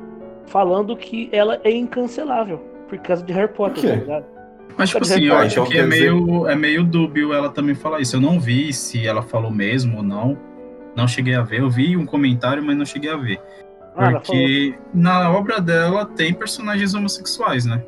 falando 0.46 0.96
que 0.96 1.28
ela 1.32 1.60
é 1.64 1.72
incancelável 1.72 2.60
por 2.88 2.98
causa 3.00 3.24
de 3.24 3.34
Harry 3.34 3.52
Potter, 3.54 3.84
tá 3.90 3.96
ligado? 3.96 4.26
Mas, 4.78 4.90
tipo 4.90 5.04
assim, 5.04 5.24
eu 5.26 5.36
acho 5.36 5.60
então 5.60 5.66
que 5.72 5.78
é 5.78 5.86
meio, 5.86 6.48
é 6.48 6.56
meio 6.56 6.84
dúbio 6.84 7.34
ela 7.34 7.50
também 7.50 7.74
falar 7.74 8.00
isso. 8.00 8.16
Eu 8.16 8.22
não 8.22 8.40
vi 8.40 8.72
se 8.72 9.08
ela 9.08 9.22
falou 9.24 9.50
mesmo 9.52 9.98
ou 9.98 10.04
não. 10.04 10.38
Não 10.96 11.08
cheguei 11.08 11.34
a 11.36 11.42
ver. 11.42 11.62
Eu 11.62 11.70
vi 11.70 11.98
um 11.98 12.06
comentário, 12.06 12.64
mas 12.64 12.78
não 12.78 12.86
cheguei 12.86 13.10
a 13.10 13.18
ver. 13.18 13.40
Ah. 13.98 14.12
Porque 14.12 14.76
na 14.94 15.32
obra 15.32 15.60
dela 15.60 16.06
tem 16.06 16.34
personagens 16.34 16.94
homossexuais, 16.94 17.66
né? 17.66 17.82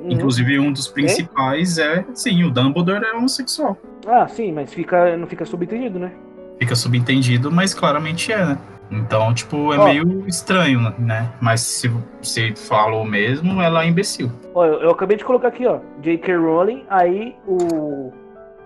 Uhum. 0.00 0.12
Inclusive, 0.12 0.58
um 0.58 0.72
dos 0.72 0.86
principais 0.86 1.78
é, 1.78 2.04
sim, 2.14 2.44
o 2.44 2.50
Dumbledore 2.50 3.04
é 3.04 3.12
homossexual. 3.12 3.76
Ah, 4.06 4.28
sim, 4.28 4.52
mas 4.52 4.72
fica, 4.72 5.16
não 5.16 5.26
fica 5.26 5.44
subentendido, 5.44 5.98
né? 5.98 6.12
Fica 6.58 6.76
subentendido, 6.76 7.50
mas 7.50 7.74
claramente 7.74 8.32
é, 8.32 8.44
né? 8.44 8.58
Então, 8.90 9.34
tipo, 9.34 9.72
é 9.72 9.84
meio 9.84 10.26
estranho, 10.28 10.94
né? 10.96 11.28
Mas 11.40 11.60
se 11.60 11.90
você 12.22 12.54
falou 12.54 13.04
mesmo, 13.04 13.60
ela 13.60 13.82
é 13.82 13.88
imbecil. 13.88 14.30
Ó, 14.54 14.64
eu, 14.64 14.80
eu 14.82 14.90
acabei 14.90 15.16
de 15.16 15.24
colocar 15.24 15.48
aqui, 15.48 15.66
ó, 15.66 15.80
J.K. 16.00 16.36
Rowling, 16.36 16.84
aí 16.88 17.34
o 17.46 18.12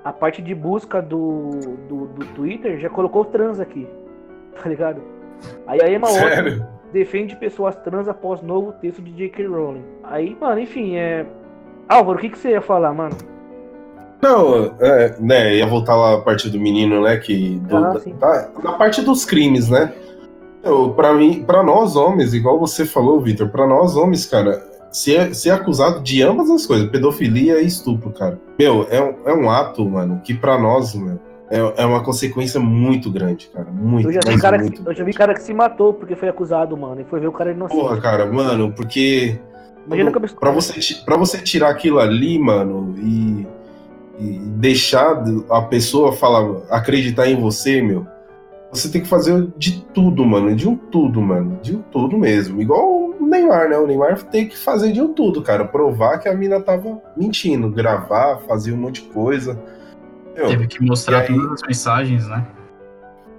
a 0.03 0.13
parte 0.13 0.41
de 0.41 0.55
busca 0.55 1.03
do, 1.03 1.51
do, 1.89 2.07
do 2.07 2.27
Twitter 2.35 2.79
já 2.81 2.89
colocou 2.89 3.25
trans 3.25 3.61
aqui, 3.61 3.87
tá 4.63 4.69
ligado? 4.69 5.03
Aí 5.67 5.81
a 5.83 5.91
Emma 5.91 6.07
Watson 6.09 6.29
Sério? 6.29 6.67
defende 6.93 7.37
pessoas 7.37 7.77
trans 7.77 8.09
após 8.09 8.43
novo 8.43 8.73
texto 8.73 9.01
de 9.03 9.13
J.K. 9.13 9.47
Rowling. 9.47 9.85
Aí, 10.05 10.37
mano, 10.41 10.61
enfim, 10.61 10.97
é... 10.97 11.27
Álvaro, 11.89 12.19
o 12.19 12.21
que, 12.21 12.29
que 12.31 12.39
você 12.39 12.51
ia 12.51 12.61
falar, 12.61 12.93
mano? 12.93 13.17
Não, 14.23 14.75
é, 14.81 15.17
né, 15.19 15.55
ia 15.57 15.67
voltar 15.67 15.97
lá 15.97 16.15
a 16.17 16.21
parte 16.21 16.51
do 16.51 16.59
menino, 16.61 17.03
né, 17.03 17.17
que... 17.17 17.59
Do, 17.61 17.77
Ah, 17.77 17.99
da- 18.63 18.73
parte 18.73 19.01
dos 19.03 19.25
crimes, 19.25 19.69
né? 19.71 19.93
Eu, 20.63 20.91
pra 20.91 21.15
mim, 21.15 21.43
pra 21.43 21.63
nós 21.63 21.97
homens, 21.97 22.35
igual 22.35 22.59
você 22.59 22.85
falou, 22.85 23.19
Vitor, 23.21 23.49
pra 23.49 23.67
nós 23.67 23.97
homens, 23.97 24.27
cara, 24.27 24.63
ser, 24.93 25.35
ser 25.35 25.51
acusado 25.51 26.01
de 26.03 26.23
ambas 26.23 26.51
as 26.51 26.67
coisas, 26.67 26.91
pedofilia 26.91 27.63
e 27.63 27.67
estupro, 27.67 28.11
cara. 28.11 28.39
Meu, 28.59 28.87
é, 28.91 29.01
um- 29.01 29.15
é 29.25 29.33
um 29.33 29.51
ato, 29.51 29.89
mano, 29.89 30.21
que 30.23 30.35
pra 30.35 30.59
nós, 30.59 30.95
meu, 30.95 31.19
é, 31.51 31.83
é 31.83 31.85
uma 31.85 32.03
consequência 32.03 32.61
muito 32.61 33.11
grande, 33.11 33.51
cara, 33.53 33.71
muito, 33.71 34.09
Eu 34.09 34.13
já, 34.13 34.21
vi 34.25 34.39
cara 34.39 34.59
muito 34.59 34.83
que, 34.83 34.89
eu 34.89 34.95
já 34.95 35.05
vi 35.05 35.13
cara 35.13 35.35
que 35.35 35.43
se 35.43 35.53
matou 35.53 35.93
porque 35.93 36.15
foi 36.15 36.29
acusado, 36.29 36.77
mano, 36.77 37.01
e 37.01 37.05
foi 37.05 37.19
ver 37.19 37.27
o 37.27 37.33
cara 37.33 37.51
inocente. 37.51 37.81
Porra, 37.81 38.01
cara, 38.01 38.27
mano, 38.27 38.73
porque 38.73 39.41
Imagina 39.87 40.11
cabeça 40.13 40.37
Pra 40.37 40.51
você, 40.51 40.95
pra 41.05 41.17
você 41.17 41.39
tirar 41.39 41.71
aquilo 41.71 41.99
ali, 41.99 42.39
mano, 42.39 42.95
e, 42.99 43.47
e 44.19 44.39
deixar 44.57 45.25
a 45.51 45.63
pessoa 45.63 46.13
falar, 46.13 46.63
acreditar 46.71 47.29
em 47.29 47.41
você, 47.41 47.83
meu, 47.83 48.07
você 48.71 48.89
tem 48.89 49.01
que 49.01 49.09
fazer 49.09 49.49
de 49.57 49.81
tudo, 49.93 50.25
mano, 50.25 50.55
de 50.55 50.69
um 50.69 50.77
tudo, 50.77 51.21
mano, 51.21 51.59
de 51.61 51.75
um 51.75 51.83
tudo 51.83 52.17
mesmo. 52.17 52.63
Igual 52.63 53.11
o 53.21 53.27
Neymar, 53.27 53.69
né? 53.69 53.77
O 53.77 53.87
Neymar 53.87 54.23
tem 54.25 54.47
que 54.47 54.57
fazer 54.57 54.93
de 54.93 55.03
um 55.03 55.13
tudo, 55.13 55.43
cara, 55.43 55.65
provar 55.65 56.19
que 56.19 56.29
a 56.29 56.35
mina 56.35 56.61
tava 56.61 57.01
mentindo, 57.17 57.69
gravar, 57.69 58.39
fazer 58.47 58.73
um 58.73 58.77
monte 58.77 59.03
de 59.03 59.09
coisa. 59.09 59.61
Meu, 60.37 60.49
Teve 60.49 60.67
que 60.67 60.83
mostrar 60.83 61.21
aí- 61.21 61.27
todas 61.27 61.53
as 61.53 61.63
mensagens, 61.67 62.27
né? 62.29 62.47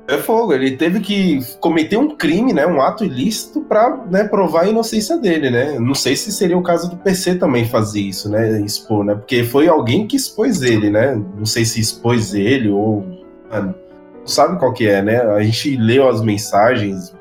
é 0.07 0.17
fogo, 0.17 0.53
ele 0.53 0.75
teve 0.75 0.99
que 0.99 1.39
cometer 1.59 1.95
um 1.95 2.15
crime, 2.15 2.51
né, 2.53 2.65
um 2.67 2.81
ato 2.81 3.05
ilícito 3.05 3.61
pra 3.61 3.95
né, 4.09 4.23
provar 4.25 4.63
a 4.63 4.67
inocência 4.67 5.17
dele, 5.17 5.49
né? 5.49 5.79
Não 5.79 5.93
sei 5.93 6.15
se 6.17 6.31
seria 6.31 6.57
o 6.57 6.63
caso 6.63 6.89
do 6.89 6.97
PC 6.97 7.35
também 7.35 7.65
fazer 7.65 8.01
isso, 8.01 8.29
né, 8.29 8.59
expor, 8.61 9.05
né? 9.05 9.15
Porque 9.15 9.43
foi 9.43 9.69
alguém 9.69 10.05
que 10.05 10.17
expôs 10.17 10.61
ele, 10.63 10.89
né? 10.89 11.15
Não 11.37 11.45
sei 11.45 11.63
se 11.63 11.79
expôs 11.79 12.33
ele 12.33 12.67
ou 12.69 13.05
mano, 13.49 13.73
não 14.19 14.27
sabe 14.27 14.59
qual 14.59 14.73
que 14.73 14.85
é, 14.87 15.01
né? 15.01 15.21
A 15.21 15.41
gente 15.43 15.77
leu 15.77 16.09
as 16.09 16.21
mensagens, 16.21 17.15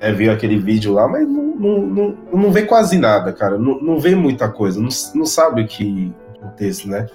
né, 0.00 0.12
viu 0.12 0.32
aquele 0.32 0.58
vídeo 0.58 0.92
lá, 0.92 1.06
mas 1.06 1.28
não, 1.28 1.42
não, 1.56 1.80
não, 1.86 2.16
não 2.32 2.52
vê 2.52 2.62
quase 2.62 2.98
nada, 2.98 3.32
cara. 3.32 3.56
Não, 3.58 3.80
não 3.80 4.00
vê 4.00 4.16
muita 4.16 4.48
coisa, 4.48 4.80
não, 4.80 4.88
não 5.14 5.26
sabe 5.26 5.62
o 5.62 5.66
que 5.68 6.12
acontece, 6.40 6.88
né? 6.88 7.06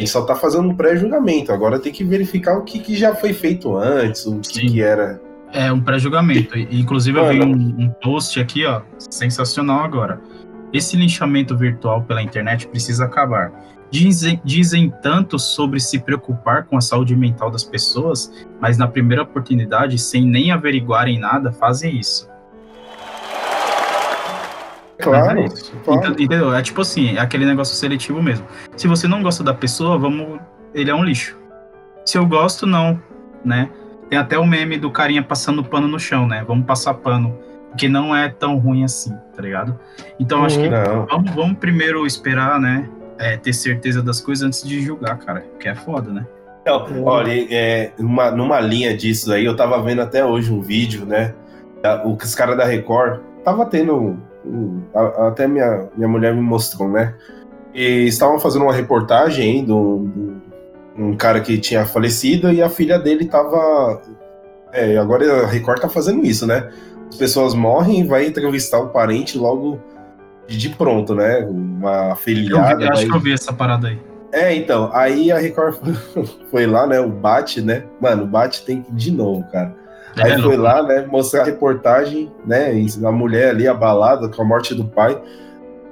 Gente 0.00 0.10
só 0.10 0.22
tá 0.22 0.34
fazendo 0.34 0.66
um 0.68 0.74
pré-julgamento. 0.74 1.52
Agora 1.52 1.78
tem 1.78 1.92
que 1.92 2.02
verificar 2.02 2.56
o 2.56 2.62
que, 2.62 2.78
que 2.78 2.96
já 2.96 3.14
foi 3.14 3.34
feito 3.34 3.76
antes, 3.76 4.24
o 4.24 4.40
que, 4.40 4.66
que 4.66 4.82
era. 4.82 5.20
É 5.52 5.70
um 5.70 5.80
pré-julgamento. 5.80 6.58
Inclusive, 6.58 7.18
eu 7.18 7.28
vi 7.28 7.42
um, 7.42 7.52
um 7.52 7.90
post 8.02 8.40
aqui, 8.40 8.64
ó, 8.64 8.80
sensacional 9.10 9.84
agora. 9.84 10.18
Esse 10.72 10.96
linchamento 10.96 11.54
virtual 11.54 12.02
pela 12.02 12.22
internet 12.22 12.66
precisa 12.66 13.04
acabar. 13.04 13.52
Dizem, 13.90 14.40
dizem 14.42 14.90
tanto 15.02 15.38
sobre 15.38 15.80
se 15.80 15.98
preocupar 15.98 16.64
com 16.64 16.78
a 16.78 16.80
saúde 16.80 17.14
mental 17.14 17.50
das 17.50 17.64
pessoas, 17.64 18.32
mas 18.58 18.78
na 18.78 18.86
primeira 18.86 19.24
oportunidade, 19.24 19.98
sem 19.98 20.24
nem 20.24 20.50
averiguarem 20.50 21.18
nada, 21.18 21.52
fazem 21.52 21.98
isso. 21.98 22.29
Claro, 25.00 25.40
É 25.40 25.48
claro. 25.84 26.08
Ent- 26.10 26.20
Entendeu? 26.20 26.54
É 26.54 26.62
tipo 26.62 26.80
assim, 26.80 27.16
é 27.16 27.20
aquele 27.20 27.44
negócio 27.44 27.74
seletivo 27.74 28.22
mesmo. 28.22 28.46
Se 28.76 28.86
você 28.88 29.06
não 29.08 29.22
gosta 29.22 29.42
da 29.42 29.54
pessoa, 29.54 29.98
vamos. 29.98 30.38
Ele 30.74 30.90
é 30.90 30.94
um 30.94 31.04
lixo. 31.04 31.36
Se 32.04 32.16
eu 32.18 32.26
gosto, 32.26 32.66
não, 32.66 33.00
né? 33.44 33.68
Tem 34.08 34.18
até 34.18 34.38
o 34.38 34.46
meme 34.46 34.76
do 34.78 34.90
carinha 34.90 35.22
passando 35.22 35.62
pano 35.62 35.86
no 35.86 35.98
chão, 35.98 36.26
né? 36.26 36.44
Vamos 36.46 36.66
passar 36.66 36.94
pano. 36.94 37.36
Que 37.78 37.88
não 37.88 38.14
é 38.16 38.28
tão 38.28 38.56
ruim 38.58 38.82
assim, 38.82 39.14
tá 39.36 39.40
ligado? 39.42 39.78
Então 40.18 40.44
acho 40.44 40.58
que 40.58 40.68
vamos, 41.08 41.30
vamos 41.32 41.58
primeiro 41.58 42.04
esperar, 42.06 42.58
né? 42.60 42.88
é, 43.18 43.36
ter 43.36 43.52
certeza 43.52 44.02
das 44.02 44.18
coisas 44.18 44.42
antes 44.46 44.62
de 44.66 44.80
julgar, 44.80 45.18
cara. 45.18 45.44
Que 45.60 45.68
é 45.68 45.74
foda, 45.74 46.10
né? 46.10 46.26
Não, 46.66 47.04
olha, 47.04 47.30
é, 47.54 47.92
numa, 47.98 48.30
numa 48.30 48.58
linha 48.60 48.96
disso 48.96 49.30
aí, 49.32 49.44
eu 49.44 49.54
tava 49.54 49.80
vendo 49.82 50.00
até 50.00 50.24
hoje 50.24 50.50
um 50.50 50.60
vídeo, 50.62 51.04
né? 51.04 51.34
da- 51.82 52.02
Os 52.06 52.34
caras 52.34 52.56
da 52.56 52.64
Record 52.64 53.20
tava 53.44 53.66
tendo. 53.66 54.18
Um- 54.44 54.50
um- 54.50 54.82
a- 54.94 55.28
até 55.28 55.46
minha, 55.46 55.88
minha 55.96 56.08
mulher 56.08 56.34
me 56.34 56.40
mostrou, 56.40 56.88
né? 56.88 57.14
E 57.74 58.06
estavam 58.06 58.38
fazendo 58.38 58.62
uma 58.62 58.72
reportagem 58.74 59.58
aí 59.60 59.62
do, 59.64 59.98
do- 60.06 60.40
um 60.98 61.16
cara 61.16 61.40
que 61.40 61.56
tinha 61.58 61.84
falecido 61.86 62.52
e 62.52 62.62
a 62.62 62.68
filha 62.68 62.98
dele 62.98 63.24
tava. 63.26 64.00
É, 64.72 64.96
agora 64.98 65.44
a 65.44 65.46
Record 65.46 65.80
tá 65.80 65.88
fazendo 65.88 66.24
isso, 66.24 66.46
né? 66.46 66.68
As 67.08 67.16
pessoas 67.16 67.54
morrem 67.54 68.00
e 68.00 68.04
vai 68.04 68.26
entrevistar 68.26 68.78
o 68.80 68.88
parente 68.88 69.36
logo 69.38 69.80
de, 70.46 70.68
pronto, 70.70 71.14
né? 71.14 71.38
Uma 71.48 72.14
vi- 72.76 72.84
eu 72.84 72.90
acho 72.92 73.06
que 73.06 73.16
eu 73.16 73.20
vi 73.20 73.32
essa 73.32 73.52
parada 73.52 73.88
aí. 73.88 73.98
é, 74.32 74.54
então, 74.54 74.90
aí 74.92 75.30
a 75.32 75.38
Record 75.38 75.76
foi 76.50 76.66
lá, 76.66 76.86
né? 76.86 77.00
O 77.00 77.08
Bate, 77.08 77.60
né? 77.62 77.84
Mano, 78.00 78.24
o 78.24 78.26
Bate 78.26 78.64
tem 78.64 78.82
que 78.82 78.90
ir 78.90 78.94
de 78.94 79.10
novo, 79.12 79.44
cara. 79.50 79.74
Aí 80.16 80.32
É, 80.32 80.38
foi 80.38 80.56
lá, 80.56 80.82
né? 80.82 81.06
Mostrar 81.10 81.42
a 81.42 81.44
reportagem, 81.44 82.30
né? 82.44 82.72
A 83.04 83.12
mulher 83.12 83.50
ali 83.50 83.68
abalada 83.68 84.28
com 84.28 84.42
a 84.42 84.44
morte 84.44 84.74
do 84.74 84.84
pai. 84.84 85.20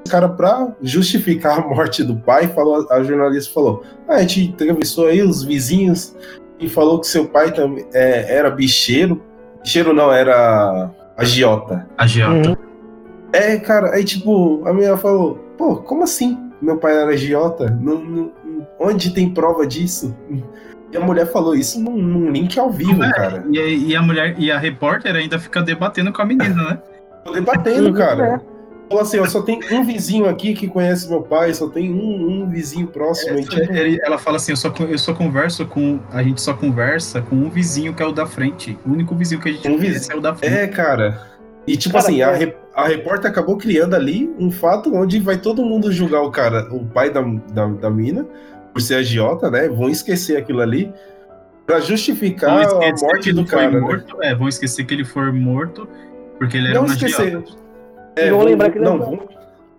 O 0.06 0.10
cara, 0.10 0.28
pra 0.28 0.72
justificar 0.82 1.58
a 1.58 1.68
morte 1.68 2.02
do 2.02 2.16
pai, 2.16 2.48
falou, 2.48 2.86
a 2.90 3.02
jornalista 3.02 3.52
falou: 3.52 3.82
ah, 4.08 4.14
a 4.16 4.20
gente 4.20 4.44
entrevistou 4.44 5.06
aí 5.06 5.22
os 5.22 5.42
vizinhos 5.44 6.14
e 6.58 6.68
falou 6.68 7.00
que 7.00 7.06
seu 7.06 7.26
pai 7.26 7.52
também 7.52 7.86
é, 7.92 8.34
era 8.36 8.50
bicheiro. 8.50 9.22
Bicheiro 9.62 9.92
não, 9.92 10.12
era 10.12 10.90
agiota. 11.16 11.86
Agiota. 11.96 12.50
Uhum. 12.50 12.56
É, 13.32 13.58
cara, 13.58 13.94
aí 13.94 14.04
tipo, 14.04 14.62
a 14.66 14.72
menina 14.72 14.96
falou, 14.96 15.38
pô, 15.58 15.76
como 15.76 16.02
assim? 16.04 16.38
Meu 16.60 16.78
pai 16.78 16.96
era 16.96 17.12
agiota? 17.12 17.68
Não- 17.80 18.00
não- 18.02 18.32
onde 18.80 19.12
tem 19.12 19.32
prova 19.32 19.66
disso? 19.66 20.16
E 20.92 20.96
a 20.96 21.00
mulher 21.00 21.26
falou 21.30 21.54
isso 21.54 21.80
num, 21.80 21.96
num 21.96 22.30
link 22.30 22.58
ao 22.58 22.70
vivo, 22.70 23.02
É, 23.02 23.12
cara. 23.12 23.44
E, 23.50 23.58
a- 23.58 23.66
e 23.68 23.96
a 23.96 24.02
mulher, 24.02 24.34
e 24.38 24.50
a 24.50 24.58
repórter 24.58 25.14
ainda 25.14 25.38
fica 25.38 25.60
debatendo 25.62 26.12
com 26.12 26.22
a 26.22 26.24
menina, 26.24 26.54
né? 26.70 26.78
Tô 27.24 27.32
debatendo, 27.32 27.88
Uhum, 27.88 27.94
cara. 27.94 28.40
Falou 28.88 29.02
assim, 29.02 29.18
ó, 29.18 29.26
só 29.26 29.42
tem 29.42 29.60
um 29.70 29.84
vizinho 29.84 30.26
aqui 30.26 30.54
que 30.54 30.66
conhece 30.66 31.06
meu 31.10 31.20
pai, 31.20 31.52
só 31.52 31.68
tem 31.68 31.92
um, 31.92 32.42
um 32.42 32.48
vizinho 32.48 32.86
próximo. 32.86 33.38
tipo, 33.42 33.70
Ele- 33.70 34.00
ela 34.02 34.16
fala 34.16 34.38
assim, 34.38 34.52
eu 34.52 34.56
só, 34.56 34.72
eu 34.88 34.96
só 34.98 35.12
converso 35.12 35.66
com. 35.66 36.00
A 36.10 36.22
gente 36.22 36.40
só 36.40 36.54
conversa 36.54 37.20
com 37.20 37.36
um 37.36 37.50
vizinho 37.50 37.92
que 37.92 38.02
é 38.02 38.06
o 38.06 38.12
da 38.12 38.24
frente. 38.24 38.78
O 38.86 38.92
único 38.92 39.14
vizinho 39.14 39.42
que 39.42 39.50
a 39.50 39.52
gente 39.52 39.68
Um 39.68 39.76
conhece 39.76 39.92
vizinho. 39.92 40.12
é 40.14 40.16
o 40.16 40.20
da 40.22 40.34
frente. 40.34 40.54
É, 40.54 40.66
cara. 40.68 41.20
E 41.66 41.76
tipo 41.76 41.96
Cara, 41.96 42.06
assim, 42.06 42.22
a, 42.22 42.30
é. 42.30 42.36
re- 42.38 42.56
a 42.74 42.88
repórter 42.88 43.30
acabou 43.30 43.58
criando 43.58 43.94
ali 43.94 44.34
um 44.38 44.50
fato 44.50 44.94
onde 44.94 45.20
vai 45.20 45.36
todo 45.36 45.62
mundo 45.62 45.92
julgar 45.92 46.22
o 46.22 46.30
cara, 46.30 46.66
o 46.74 46.86
pai 46.86 47.10
da, 47.10 47.20
da, 47.52 47.66
da 47.66 47.90
mina, 47.90 48.24
por 48.72 48.80
ser 48.80 48.96
agiota, 48.96 49.50
né? 49.50 49.68
Vão 49.68 49.88
esquecer 49.88 50.36
aquilo 50.36 50.60
ali 50.60 50.92
pra 51.66 51.80
justificar 51.80 52.66
a 52.66 52.90
morte 53.02 53.32
do 53.32 53.44
cara, 53.44 53.70
né? 53.70 53.80
morto. 53.80 54.22
É, 54.22 54.34
vão 54.34 54.48
esquecer 54.48 54.84
que 54.84 54.94
ele 54.94 55.04
foi 55.04 55.30
morto 55.32 55.88
porque 56.38 56.56
ele 56.56 56.68
era 56.68 56.76
Não 56.76 56.82
um 56.84 56.86
esquecer. 56.86 57.26
agiota. 57.26 57.52
E 58.16 58.30
vão 58.30 58.42
lembrar 58.42 58.70
que 58.70 58.78
ele 58.78 58.84
é 58.86 58.88
não, 58.88 58.98
vão, 58.98 59.28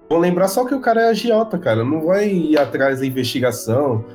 vão 0.09 0.19
lembrar 0.19 0.47
só 0.47 0.65
que 0.65 0.73
o 0.73 0.79
cara 0.81 1.01
é 1.01 1.09
agiota, 1.09 1.57
cara. 1.57 1.83
Não 1.83 2.01
vai 2.05 2.29
ir 2.29 2.57
atrás 2.59 2.99
da 2.99 3.05
investigação. 3.05 4.05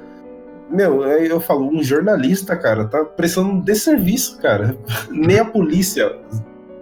Meu, 0.71 1.05
é- 1.05 1.27
eu 1.31 1.41
falo, 1.41 1.69
um 1.69 1.83
jornalista, 1.83 2.57
cara, 2.57 2.85
tá 2.87 3.05
prestando 3.05 3.51
um 3.51 3.61
desserviço, 3.61 4.39
cara. 4.41 4.77
Nem 5.11 5.39
a 5.39 5.45
polícia 5.45 6.17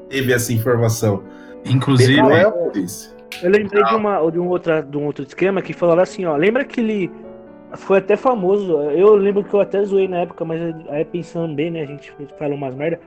teve 0.08 0.32
essa 0.32 0.52
informação. 0.52 1.22
Inclusive, 1.64 2.16
Não 2.20 2.30
é 2.30 2.42
a 2.44 2.50
polícia. 2.50 3.10
Eu 3.42 3.50
lembrei 3.50 3.82
Ah. 3.82 3.88
de, 3.88 3.94
uma, 3.96 4.30
de, 4.30 4.38
um 4.38 4.48
outra, 4.48 4.82
de 4.82 4.96
um 4.96 5.04
outro 5.06 5.24
esquema 5.24 5.62
que 5.62 5.72
falaram 5.72 6.02
assim, 6.02 6.24
ó. 6.24 6.36
Lembra 6.36 6.64
que 6.64 6.80
ele 6.80 7.10
foi 7.74 7.98
até 7.98 8.16
famoso. 8.16 8.72
Eu 8.90 9.14
lembro 9.14 9.44
que 9.44 9.54
eu 9.54 9.60
até 9.60 9.82
zoei 9.82 10.08
na 10.08 10.18
época, 10.18 10.44
mas 10.44 10.60
aí 10.88 11.04
pensando 11.04 11.54
bem, 11.54 11.70
né? 11.70 11.82
A 11.82 11.86
gente 11.86 12.14
fala 12.38 12.54
umas 12.54 12.74
merda. 12.74 13.00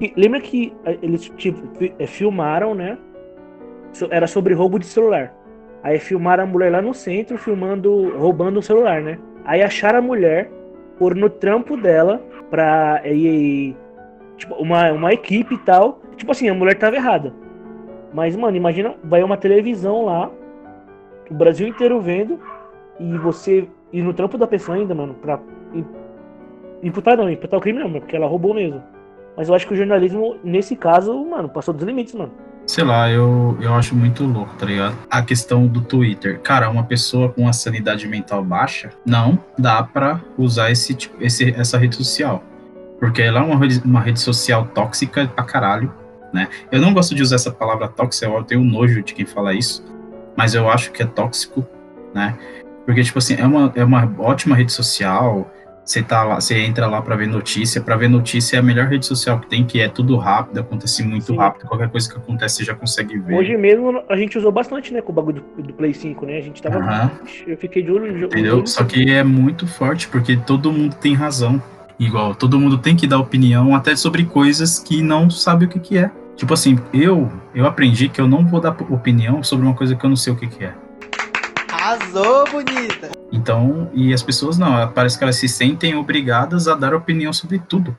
E 0.00 0.12
lembra 0.16 0.40
que 0.40 0.72
eh, 0.84 0.98
eles 1.02 1.30
tipo, 1.36 1.60
eh, 1.98 2.06
filmaram, 2.06 2.74
né? 2.74 2.98
Era 4.10 4.26
sobre 4.26 4.54
roubo 4.54 4.78
de 4.78 4.86
celular. 4.86 5.34
Aí 5.82 5.98
filmaram 5.98 6.44
a 6.44 6.46
mulher 6.46 6.72
lá 6.72 6.82
no 6.82 6.92
centro, 6.92 7.38
filmando, 7.38 8.16
roubando 8.16 8.58
um 8.58 8.62
celular, 8.62 9.00
né? 9.00 9.18
Aí 9.44 9.62
acharam 9.62 9.98
a 9.98 10.02
mulher, 10.02 10.50
foram 10.98 11.16
no 11.16 11.30
trampo 11.30 11.76
dela 11.76 12.20
pra. 12.50 13.00
E, 13.04 13.74
tipo, 14.36 14.54
uma, 14.56 14.92
uma 14.92 15.12
equipe 15.12 15.54
e 15.54 15.58
tal. 15.58 16.00
Tipo 16.16 16.32
assim, 16.32 16.48
a 16.48 16.54
mulher 16.54 16.76
tava 16.76 16.96
errada. 16.96 17.32
Mas, 18.12 18.34
mano, 18.36 18.56
imagina, 18.56 18.94
vai 19.04 19.22
uma 19.22 19.36
televisão 19.36 20.04
lá, 20.04 20.30
o 21.30 21.34
Brasil 21.34 21.68
inteiro 21.68 22.00
vendo, 22.00 22.40
e 22.98 23.16
você 23.18 23.68
ir 23.92 24.02
no 24.02 24.12
trampo 24.14 24.36
da 24.38 24.46
pessoa 24.46 24.76
ainda, 24.76 24.94
mano, 24.94 25.14
pra 25.14 25.38
im- 25.74 25.84
imputar 26.82 27.16
não, 27.16 27.30
imputar 27.30 27.58
o 27.58 27.62
crime 27.62 27.78
não, 27.78 27.90
porque 27.92 28.16
ela 28.16 28.26
roubou 28.26 28.54
mesmo. 28.54 28.82
Mas 29.36 29.48
eu 29.48 29.54
acho 29.54 29.66
que 29.66 29.72
o 29.74 29.76
jornalismo, 29.76 30.36
nesse 30.42 30.74
caso, 30.74 31.14
mano, 31.24 31.48
passou 31.48 31.72
dos 31.72 31.84
limites, 31.84 32.14
mano. 32.14 32.32
sei 32.66 32.84
lá, 32.84 33.08
eu, 33.10 33.56
eu 33.62 33.72
acho 33.74 33.94
muito 33.96 34.24
louco, 34.24 34.52
tá 34.58 34.66
ligado? 34.66 34.94
A 35.08 35.22
questão 35.22 35.66
do 35.66 35.80
Twitter. 35.80 36.38
Cara, 36.40 36.68
uma 36.68 36.82
pessoa 36.84 37.30
com 37.30 37.48
a 37.48 37.52
sanidade 37.52 38.06
mental 38.06 38.44
baixa, 38.44 38.90
não 39.06 39.38
dá 39.58 39.82
pra 39.82 40.20
usar 40.36 40.70
esse, 40.70 40.92
tipo- 40.94 41.16
esse, 41.22 41.50
essa 41.58 41.78
rede 41.78 41.96
social. 41.96 42.42
Porque 43.00 43.22
ela 43.22 43.40
é 43.40 43.42
uma 43.42 43.56
rede, 43.56 43.80
uma 43.84 44.00
rede 44.00 44.20
social 44.20 44.66
tóxica 44.74 45.26
pra 45.28 45.44
caralho, 45.44 45.94
né? 46.32 46.48
Eu 46.70 46.80
não 46.80 46.92
gosto 46.92 47.14
de 47.14 47.22
usar 47.22 47.36
essa 47.36 47.50
palavra 47.50 47.88
tóxica, 47.88 48.26
eu 48.26 48.42
tenho 48.44 48.62
nojo 48.62 49.02
de 49.02 49.14
quem 49.14 49.24
fala 49.24 49.54
isso, 49.54 49.82
mas 50.36 50.52
eu 50.54 50.68
acho 50.68 50.90
que 50.92 51.02
é 51.02 51.06
tóxico, 51.06 51.64
né? 52.12 52.36
Porque, 52.88 53.02
tipo 53.02 53.18
assim, 53.18 53.34
é 53.38 53.44
uma, 53.44 53.70
é 53.74 53.84
uma 53.84 54.10
ótima 54.18 54.56
rede 54.56 54.72
social, 54.72 55.52
você 55.84 56.02
tá 56.02 56.24
lá, 56.24 56.40
você 56.40 56.58
entra 56.58 56.86
lá 56.86 57.02
pra 57.02 57.16
ver 57.16 57.28
notícia, 57.28 57.82
Pra 57.82 57.96
ver 57.96 58.08
notícia 58.08 58.56
é 58.56 58.60
a 58.60 58.62
melhor 58.62 58.86
rede 58.86 59.04
social 59.04 59.38
que 59.38 59.46
tem, 59.46 59.62
que 59.62 59.78
é 59.78 59.90
tudo 59.90 60.16
rápido, 60.16 60.60
acontece 60.60 61.02
muito 61.02 61.26
Sim. 61.26 61.36
rápido, 61.36 61.66
qualquer 61.66 61.90
coisa 61.90 62.10
que 62.10 62.16
acontece 62.16 62.56
você 62.56 62.64
já 62.64 62.74
consegue 62.74 63.18
ver. 63.18 63.34
Hoje 63.34 63.54
mesmo 63.58 64.02
a 64.08 64.16
gente 64.16 64.38
usou 64.38 64.50
bastante, 64.50 64.94
né, 64.94 65.02
com 65.02 65.12
o 65.12 65.14
bagulho 65.14 65.44
do, 65.54 65.64
do 65.64 65.74
Play 65.74 65.92
5, 65.92 66.24
né? 66.24 66.38
A 66.38 66.40
gente 66.40 66.62
tava. 66.62 66.78
Aham. 66.78 67.10
Eu 67.46 67.58
fiquei 67.58 67.82
de 67.82 67.92
olho. 67.92 68.24
Entendeu? 68.24 68.66
Só 68.66 68.82
que 68.84 69.10
é 69.10 69.22
muito 69.22 69.66
forte, 69.66 70.08
porque 70.08 70.38
todo 70.38 70.72
mundo 70.72 70.96
tem 70.96 71.12
razão. 71.12 71.62
Igual, 72.00 72.34
todo 72.34 72.58
mundo 72.58 72.78
tem 72.78 72.96
que 72.96 73.06
dar 73.06 73.18
opinião 73.18 73.76
até 73.76 73.94
sobre 73.96 74.24
coisas 74.24 74.78
que 74.78 75.02
não 75.02 75.28
sabe 75.28 75.66
o 75.66 75.68
que, 75.68 75.78
que 75.78 75.98
é. 75.98 76.10
Tipo 76.36 76.54
assim, 76.54 76.78
eu 76.94 77.30
eu 77.54 77.66
aprendi 77.66 78.08
que 78.08 78.18
eu 78.18 78.26
não 78.26 78.46
vou 78.46 78.62
dar 78.62 78.74
opinião 78.88 79.42
sobre 79.42 79.66
uma 79.66 79.74
coisa 79.74 79.94
que 79.94 80.06
eu 80.06 80.08
não 80.08 80.16
sei 80.16 80.32
o 80.32 80.36
que, 80.36 80.46
que 80.46 80.64
é. 80.64 80.72
Arrasou, 81.88 82.44
bonita. 82.50 83.10
Então, 83.32 83.90
e 83.94 84.12
as 84.12 84.22
pessoas 84.22 84.58
não, 84.58 84.92
parece 84.92 85.16
que 85.16 85.24
elas 85.24 85.36
se 85.36 85.48
sentem 85.48 85.94
obrigadas 85.94 86.68
a 86.68 86.74
dar 86.74 86.94
opinião 86.94 87.32
sobre 87.32 87.58
tudo. 87.58 87.96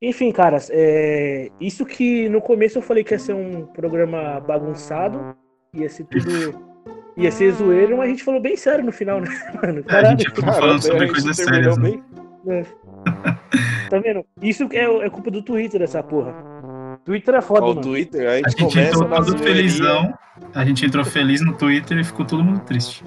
Enfim, 0.00 0.32
caras, 0.32 0.70
é... 0.72 1.50
isso 1.60 1.84
que 1.84 2.26
no 2.30 2.40
começo 2.40 2.78
eu 2.78 2.82
falei 2.82 3.04
que 3.04 3.12
ia 3.12 3.18
ser 3.18 3.34
um 3.34 3.66
programa 3.66 4.40
bagunçado, 4.40 5.36
ia 5.74 5.90
ser 5.90 6.04
tudo. 6.04 6.58
ia 7.18 7.30
ser 7.30 7.52
zoeiro, 7.52 7.98
mas 7.98 8.06
a 8.06 8.10
gente 8.10 8.24
falou 8.24 8.40
bem 8.40 8.56
sério 8.56 8.84
no 8.84 8.92
final, 8.92 9.20
né, 9.20 9.28
mano? 9.62 9.80
É, 9.80 9.82
a 9.82 9.84
Caralho, 9.84 10.08
gente 10.18 10.34
ficou 10.34 10.52
falando 10.54 10.82
sobre 10.82 11.08
coisas 11.08 11.36
sérias. 11.36 11.76
Né? 11.76 11.90
bem. 11.90 12.04
é. 12.48 12.86
Tá 13.90 13.98
vendo? 13.98 14.24
Isso 14.42 14.68
é, 14.72 14.84
é 14.84 15.10
culpa 15.10 15.30
do 15.30 15.42
Twitter, 15.42 15.82
essa 15.82 16.02
porra. 16.02 16.34
Twitter 17.06 17.34
é 17.36 17.40
foda, 17.40 17.66
mano. 17.68 17.80
Twitter, 17.80 18.28
a 18.28 18.32
A 18.32 18.36
gente, 18.36 18.58
gente 18.58 18.78
entrou 18.80 19.08
todo 19.08 19.24
zoeirinha. 19.30 19.46
felizão, 19.54 20.14
a 20.54 20.64
gente 20.64 20.84
entrou 20.84 21.04
feliz 21.04 21.40
no 21.40 21.54
Twitter 21.54 21.96
e 21.98 22.04
ficou 22.04 22.26
todo 22.26 22.44
mundo 22.44 22.60
triste. 22.60 23.02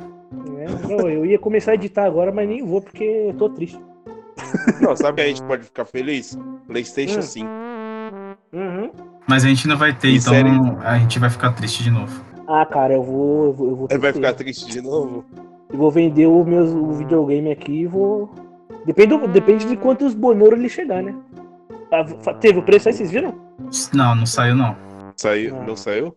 É, 0.58 0.88
não, 0.88 1.08
eu 1.10 1.26
ia 1.26 1.38
começar 1.38 1.72
a 1.72 1.76
editar 1.76 2.06
agora, 2.06 2.32
mas 2.32 2.48
nem 2.50 2.66
vou 2.66 2.82
porque 2.82 3.04
eu 3.04 3.34
tô 3.34 3.50
triste. 3.50 3.80
Não, 4.82 4.96
sabe 4.96 5.18
que 5.18 5.22
a 5.22 5.28
gente 5.28 5.44
pode 5.44 5.64
ficar 5.66 5.86
feliz? 5.86 6.38
PlayStation 6.66 7.20
Hum. 7.20 7.22
5. 7.22 7.50
Uhum. 8.54 8.92
Mas 9.28 9.46
a 9.46 9.48
gente 9.50 9.68
não 9.68 9.78
vai 9.78 9.94
ter, 9.94 10.08
E 10.10 10.16
então 10.18 10.34
série? 10.34 10.50
a 10.84 10.98
gente 10.98 11.20
vai 11.20 11.30
ficar 11.30 11.52
triste 11.52 11.84
de 11.84 11.92
novo. 11.92 12.24
Ah, 12.48 12.66
cara, 12.66 12.94
eu 12.94 13.04
vou. 13.04 13.46
Eu 13.46 13.54
vou, 13.54 13.68
eu 13.70 13.76
vou, 13.76 13.88
ter 13.88 13.96
Ele 13.96 14.02
vai 14.02 14.14
ficar 14.14 14.34
triste 14.34 14.66
de 14.72 14.82
novo? 14.82 15.24
eu 15.72 15.78
vou 15.78 15.92
vender 15.92 16.26
o 16.26 16.44
meu 16.44 16.64
o 16.64 16.94
videogame 16.94 17.52
aqui 17.52 17.82
e 17.82 17.86
vou. 17.86 18.34
Depende, 18.86 19.18
do- 19.18 19.28
depende 19.28 19.66
de 19.66 19.76
quantos 19.76 20.16
bonoro 20.16 20.56
ele 20.56 20.70
chegar, 20.70 21.04
né? 21.04 21.14
Fa- 22.24 22.34
Teve 22.36 22.60
o 22.60 22.64
preço 22.64 22.88
aí, 22.90 22.94
vocês 22.94 23.12
viram? 23.12 23.36
Não, 23.94 24.16
não 24.16 24.26
saiu 24.26 24.56
não. 24.56 24.76
Saiu, 25.16 25.56
Ah. 25.58 25.64
não 25.66 25.76
saiu? 25.76 26.16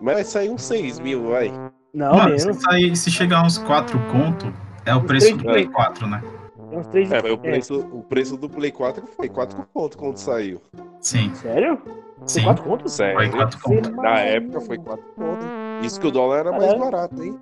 Mas 0.00 0.28
saiu 0.28 0.52
uns 0.54 0.62
6 0.62 0.98
mil, 1.00 1.28
vai. 1.30 1.52
Não, 1.92 2.14
Mano, 2.16 2.38
se, 2.38 2.52
sair, 2.54 2.96
se 2.96 3.10
chegar 3.10 3.44
uns 3.44 3.58
4 3.58 3.98
conto, 4.12 4.52
é 4.86 4.94
o 4.94 5.02
preço 5.02 5.36
do 5.36 5.42
Play 5.44 5.64
Play. 5.64 5.66
4, 5.74 6.06
né? 6.06 6.22
É 6.70 6.76
uns 6.78 6.86
três. 6.88 7.10
É, 7.10 7.20
mas 7.22 7.30
o 7.32 7.34
é, 7.34 7.36
preço, 7.38 7.80
o 7.92 8.02
preço 8.02 8.36
do 8.36 8.48
Play 8.48 8.70
4 8.70 9.04
foi 9.16 9.28
4 9.28 9.66
conto 9.72 9.98
quando 9.98 10.16
saiu. 10.18 10.60
Sim, 11.00 11.34
Sério? 11.34 11.80
sim. 12.26 12.40
Foi 12.40 12.44
quatro 12.44 12.64
contos? 12.64 12.92
Sério. 12.92 13.16
Foi 13.16 13.28
4 13.30 13.60
conto. 13.60 13.90
Na 13.96 14.18
época 14.20 14.60
foi 14.60 14.78
4 14.78 15.04
conto. 15.16 15.46
Isso 15.82 16.00
que 16.00 16.06
o 16.06 16.10
dólar 16.10 16.40
era 16.40 16.50
mais 16.52 16.64
Caralho. 16.64 16.80
barato, 16.80 17.22
hein? 17.22 17.38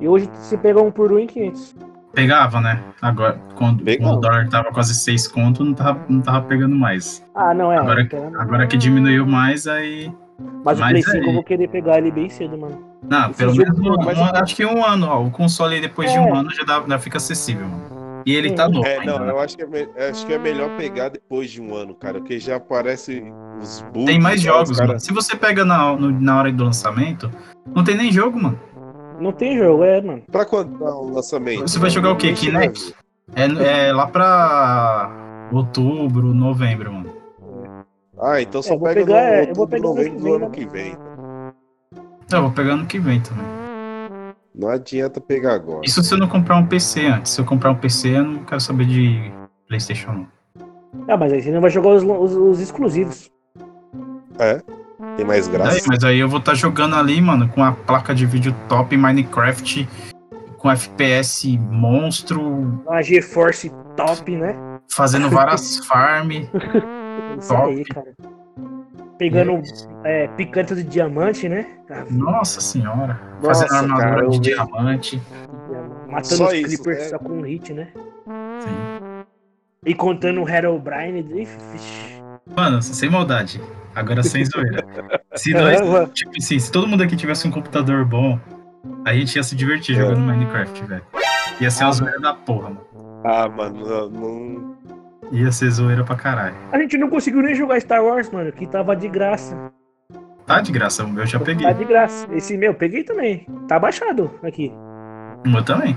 E 0.00 0.08
hoje 0.08 0.28
você 0.34 0.56
pega 0.56 0.80
um 0.80 0.90
por 0.90 1.12
um 1.12 1.18
em 1.18 1.26
500. 1.26 1.76
Pegava, 2.14 2.60
né? 2.60 2.78
Agora, 3.00 3.40
quando, 3.54 3.82
quando 3.84 4.16
o 4.18 4.20
dólar 4.20 4.48
tava 4.48 4.70
quase 4.70 4.94
6 4.94 5.26
conto, 5.28 5.64
não 5.64 5.72
tava, 5.72 6.00
não 6.08 6.20
tava 6.20 6.42
pegando 6.42 6.76
mais. 6.76 7.24
Ah, 7.34 7.54
não, 7.54 7.72
é. 7.72 7.78
Agora- 7.78 8.02
então- 8.02 8.30
Agora 8.38 8.66
que 8.66 8.76
diminuiu 8.76 9.26
mais, 9.26 9.66
aí. 9.66 10.12
Mas 10.64 10.78
o 10.78 10.82
Play 10.82 10.96
aí- 10.96 11.02
5 11.02 11.16
eu 11.28 11.32
vou 11.34 11.42
querer 11.42 11.68
pegar 11.68 11.98
ele 11.98 12.10
bem 12.10 12.28
cedo, 12.28 12.58
mano. 12.58 12.82
Não, 13.08 13.30
Esse 13.30 13.38
pelo 13.38 13.54
menos 13.56 13.78
um, 13.78 13.96
mas- 14.04 14.18
um- 14.18 14.24
acho 14.24 14.54
que 14.56 14.64
um 14.66 14.84
ano, 14.84 15.06
ó. 15.08 15.22
O 15.24 15.30
console 15.30 15.74
aí 15.76 15.80
depois 15.80 16.10
de 16.10 16.16
É. 16.18 16.20
um 16.20 16.34
ano 16.34 16.50
já, 16.54 16.64
dá, 16.64 16.82
já 16.86 16.98
fica 16.98 17.16
acessível, 17.16 17.66
mano. 17.66 18.22
E 18.24 18.34
ele 18.36 18.52
tá 18.52 18.66
Sim. 18.66 18.72
novo 18.74 18.86
É, 18.86 18.98
ainda, 18.98 19.18
não, 19.18 19.26
né? 19.26 19.32
eu 19.32 19.40
acho 19.40 19.56
que 19.56 19.62
é, 19.64 19.66
me- 19.66 19.88
acho 20.08 20.24
que 20.26 20.32
é 20.32 20.38
melhor 20.38 20.70
pegar 20.76 21.08
depois 21.08 21.50
de 21.50 21.60
um 21.60 21.74
ano, 21.74 21.92
cara, 21.94 22.18
porque 22.20 22.38
já 22.38 22.56
aparece 22.56 23.20
os 23.60 23.82
bugs. 23.92 24.04
Tem 24.06 24.20
mais 24.20 24.36
né, 24.44 24.50
jogos, 24.50 24.70
os 24.70 24.76
cara- 24.76 24.88
mano. 24.88 25.00
Se 25.00 25.12
você 25.12 25.34
pega 25.36 25.64
na, 25.64 25.96
no- 25.96 26.20
na 26.20 26.38
hora 26.38 26.52
do 26.52 26.62
lançamento, 26.62 27.28
não 27.74 27.82
tem 27.82 27.96
nem 27.96 28.12
jogo, 28.12 28.40
mano. 28.40 28.58
Não 29.20 29.32
tem 29.32 29.56
jogo, 29.56 29.84
é, 29.84 30.00
mano. 30.00 30.22
Pra 30.30 30.44
quando 30.44 30.78
tá 30.78 30.94
o 30.96 31.10
lançamento? 31.10 31.62
Você 31.62 31.78
vai 31.78 31.90
jogar 31.90 32.12
o 32.12 32.16
quê? 32.16 32.32
Kinect? 32.32 32.94
É, 33.34 33.88
é 33.88 33.92
lá 33.92 34.06
pra 34.06 35.10
outubro, 35.52 36.34
novembro, 36.34 36.92
mano. 36.92 37.12
Ah, 38.20 38.40
então 38.40 38.62
só 38.62 38.74
É, 38.74 38.78
pega 38.78 38.94
pegar- 38.94 39.18
é, 39.20 39.42
no 39.42 39.48
eu 39.50 39.54
vou 39.54 39.64
outubro, 39.64 39.66
pegar 39.68 39.82
no 39.82 39.88
novembro 39.94 40.20
do 40.20 40.34
ano 40.34 40.44
né? 40.48 40.50
que 40.54 40.66
vem. 40.66 40.96
Eu 42.32 42.42
vou 42.42 42.50
pegar 42.52 42.76
no 42.76 42.86
que 42.86 42.98
vem 42.98 43.20
também. 43.20 43.44
Não 44.54 44.68
adianta 44.68 45.20
pegar 45.20 45.54
agora. 45.54 45.80
Isso 45.84 46.02
se 46.02 46.12
eu 46.14 46.18
não 46.18 46.28
comprar 46.28 46.56
um 46.56 46.66
PC 46.66 47.06
antes. 47.06 47.32
Se 47.32 47.40
eu 47.40 47.44
comprar 47.44 47.70
um 47.70 47.74
PC, 47.74 48.18
eu 48.18 48.24
não 48.24 48.44
quero 48.44 48.60
saber 48.60 48.84
de 48.86 49.32
PlayStation, 49.66 50.12
não. 50.12 50.28
Ah, 51.08 51.16
mas 51.16 51.32
aí 51.32 51.42
você 51.42 51.50
não 51.50 51.60
vai 51.60 51.70
jogar 51.70 51.90
os, 51.90 52.02
os- 52.02 52.36
os 52.36 52.60
exclusivos. 52.60 53.30
É? 54.38 54.60
Tem 55.16 55.24
mais 55.26 55.46
Aí, 55.46 55.52
graça? 55.52 55.80
mas 55.88 56.04
aí 56.04 56.18
eu 56.18 56.28
vou 56.28 56.38
estar 56.38 56.54
jogando 56.54 56.94
ali, 56.96 57.20
mano, 57.20 57.48
com 57.48 57.62
a 57.62 57.72
placa 57.72 58.14
de 58.14 58.24
vídeo 58.26 58.54
top 58.68 58.96
Minecraft, 58.96 59.88
com 60.58 60.70
FPS 60.70 61.58
monstro, 61.70 62.40
Uma 62.86 63.02
GeForce 63.02 63.70
top, 63.96 64.36
né? 64.36 64.56
fazendo 64.88 65.28
várias 65.28 65.78
farm. 65.86 66.30
Isso 67.38 67.54
aí, 67.54 67.84
cara. 67.84 68.12
Pegando 69.18 69.60
é, 70.04 70.26
picantes 70.28 70.76
de 70.76 70.82
diamante, 70.84 71.48
né? 71.48 71.66
Ah, 71.90 72.04
Nossa 72.10 72.60
senhora. 72.60 73.20
Nossa, 73.42 73.66
fazendo 73.68 73.92
armadura 73.92 74.14
cara, 74.16 74.28
de 74.28 74.36
vi. 74.38 74.42
diamante. 74.42 75.22
Matando 76.08 76.36
Só 76.36 76.46
os 76.48 76.52
isso, 76.54 76.66
Clippers 76.68 76.98
né? 76.98 77.04
só 77.04 77.18
com 77.18 77.32
um 77.38 77.42
hit, 77.42 77.72
né? 77.72 77.88
Sim. 78.60 79.24
E 79.86 79.94
contando 79.94 80.42
o 80.42 80.48
Herobrine. 80.48 81.20
Ixi, 81.42 82.21
Mano, 82.56 82.82
sem 82.82 83.10
maldade. 83.10 83.60
Agora 83.94 84.22
sem 84.22 84.44
zoeira. 84.44 84.84
Se 85.34 85.54
É, 85.54 85.80
nós, 85.80 86.10
tipo 86.12 86.32
assim, 86.38 86.58
se 86.58 86.72
todo 86.72 86.86
mundo 86.86 87.02
aqui 87.02 87.16
tivesse 87.16 87.46
um 87.46 87.50
computador 87.50 88.04
bom, 88.04 88.38
a 89.04 89.14
gente 89.14 89.36
ia 89.36 89.42
se 89.42 89.54
divertir 89.54 89.94
jogando 89.96 90.20
Minecraft, 90.20 90.84
velho. 90.84 91.02
Ia 91.60 91.70
ser 91.70 91.84
uma 91.84 91.92
zoeira 91.92 92.20
da 92.20 92.34
porra, 92.34 92.70
mano. 92.70 92.86
Ah, 93.24 93.48
mano, 93.48 94.10
não, 94.10 94.76
Ia 95.30 95.52
ser 95.52 95.70
zoeira 95.70 96.04
pra 96.04 96.16
caralho. 96.16 96.56
A 96.72 96.78
gente 96.78 96.98
não 96.98 97.08
conseguiu 97.08 97.42
nem 97.42 97.54
jogar 97.54 97.80
Star 97.80 98.04
Wars, 98.04 98.30
mano, 98.30 98.50
que 98.52 98.66
tava 98.66 98.96
de 98.96 99.08
graça. 99.08 99.56
Tá 100.46 100.60
de 100.60 100.72
graça, 100.72 101.04
o 101.04 101.08
meu 101.08 101.22
eu 101.22 101.26
já 101.26 101.38
peguei. 101.38 101.66
Tá 101.66 101.72
de 101.72 101.84
graça. 101.84 102.26
Esse 102.32 102.56
meu, 102.56 102.74
peguei 102.74 103.04
também. 103.04 103.46
Tá 103.68 103.78
baixado 103.78 104.30
aqui. 104.42 104.72
O 105.46 105.48
meu 105.48 105.62
também. 105.64 105.96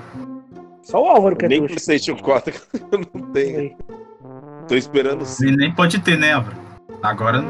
Só 0.83 1.03
o 1.03 1.07
Álvaro 1.09 1.35
que 1.35 1.45
é 1.45 1.49
nem. 1.49 1.65
PlayStation 1.65 2.15
4 2.15 2.53
eu 2.91 2.99
não 2.99 3.31
tenho. 3.31 3.59
Aí. 3.59 3.75
Tô 4.67 4.75
esperando 4.75 5.25
sim. 5.25 5.47
E 5.47 5.55
nem 5.55 5.71
pode 5.71 5.99
ter, 5.99 6.17
né, 6.17 6.33
Álvaro? 6.33 6.57
Agora. 7.01 7.43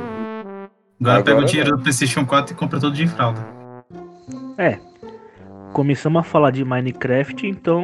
Agora, 0.99 1.23
pega 1.23 1.37
o 1.37 1.39
Agora 1.39 1.45
dinheiro 1.45 1.71
não. 1.71 1.77
do 1.77 1.83
PlayStation 1.83 2.25
4 2.25 2.53
e 2.53 2.57
compra 2.57 2.79
tudo 2.79 2.95
de 2.95 3.07
fralda. 3.07 3.39
É. 4.57 4.79
Começamos 5.73 6.19
a 6.21 6.23
falar 6.23 6.51
de 6.51 6.63
Minecraft, 6.63 7.47
então 7.47 7.83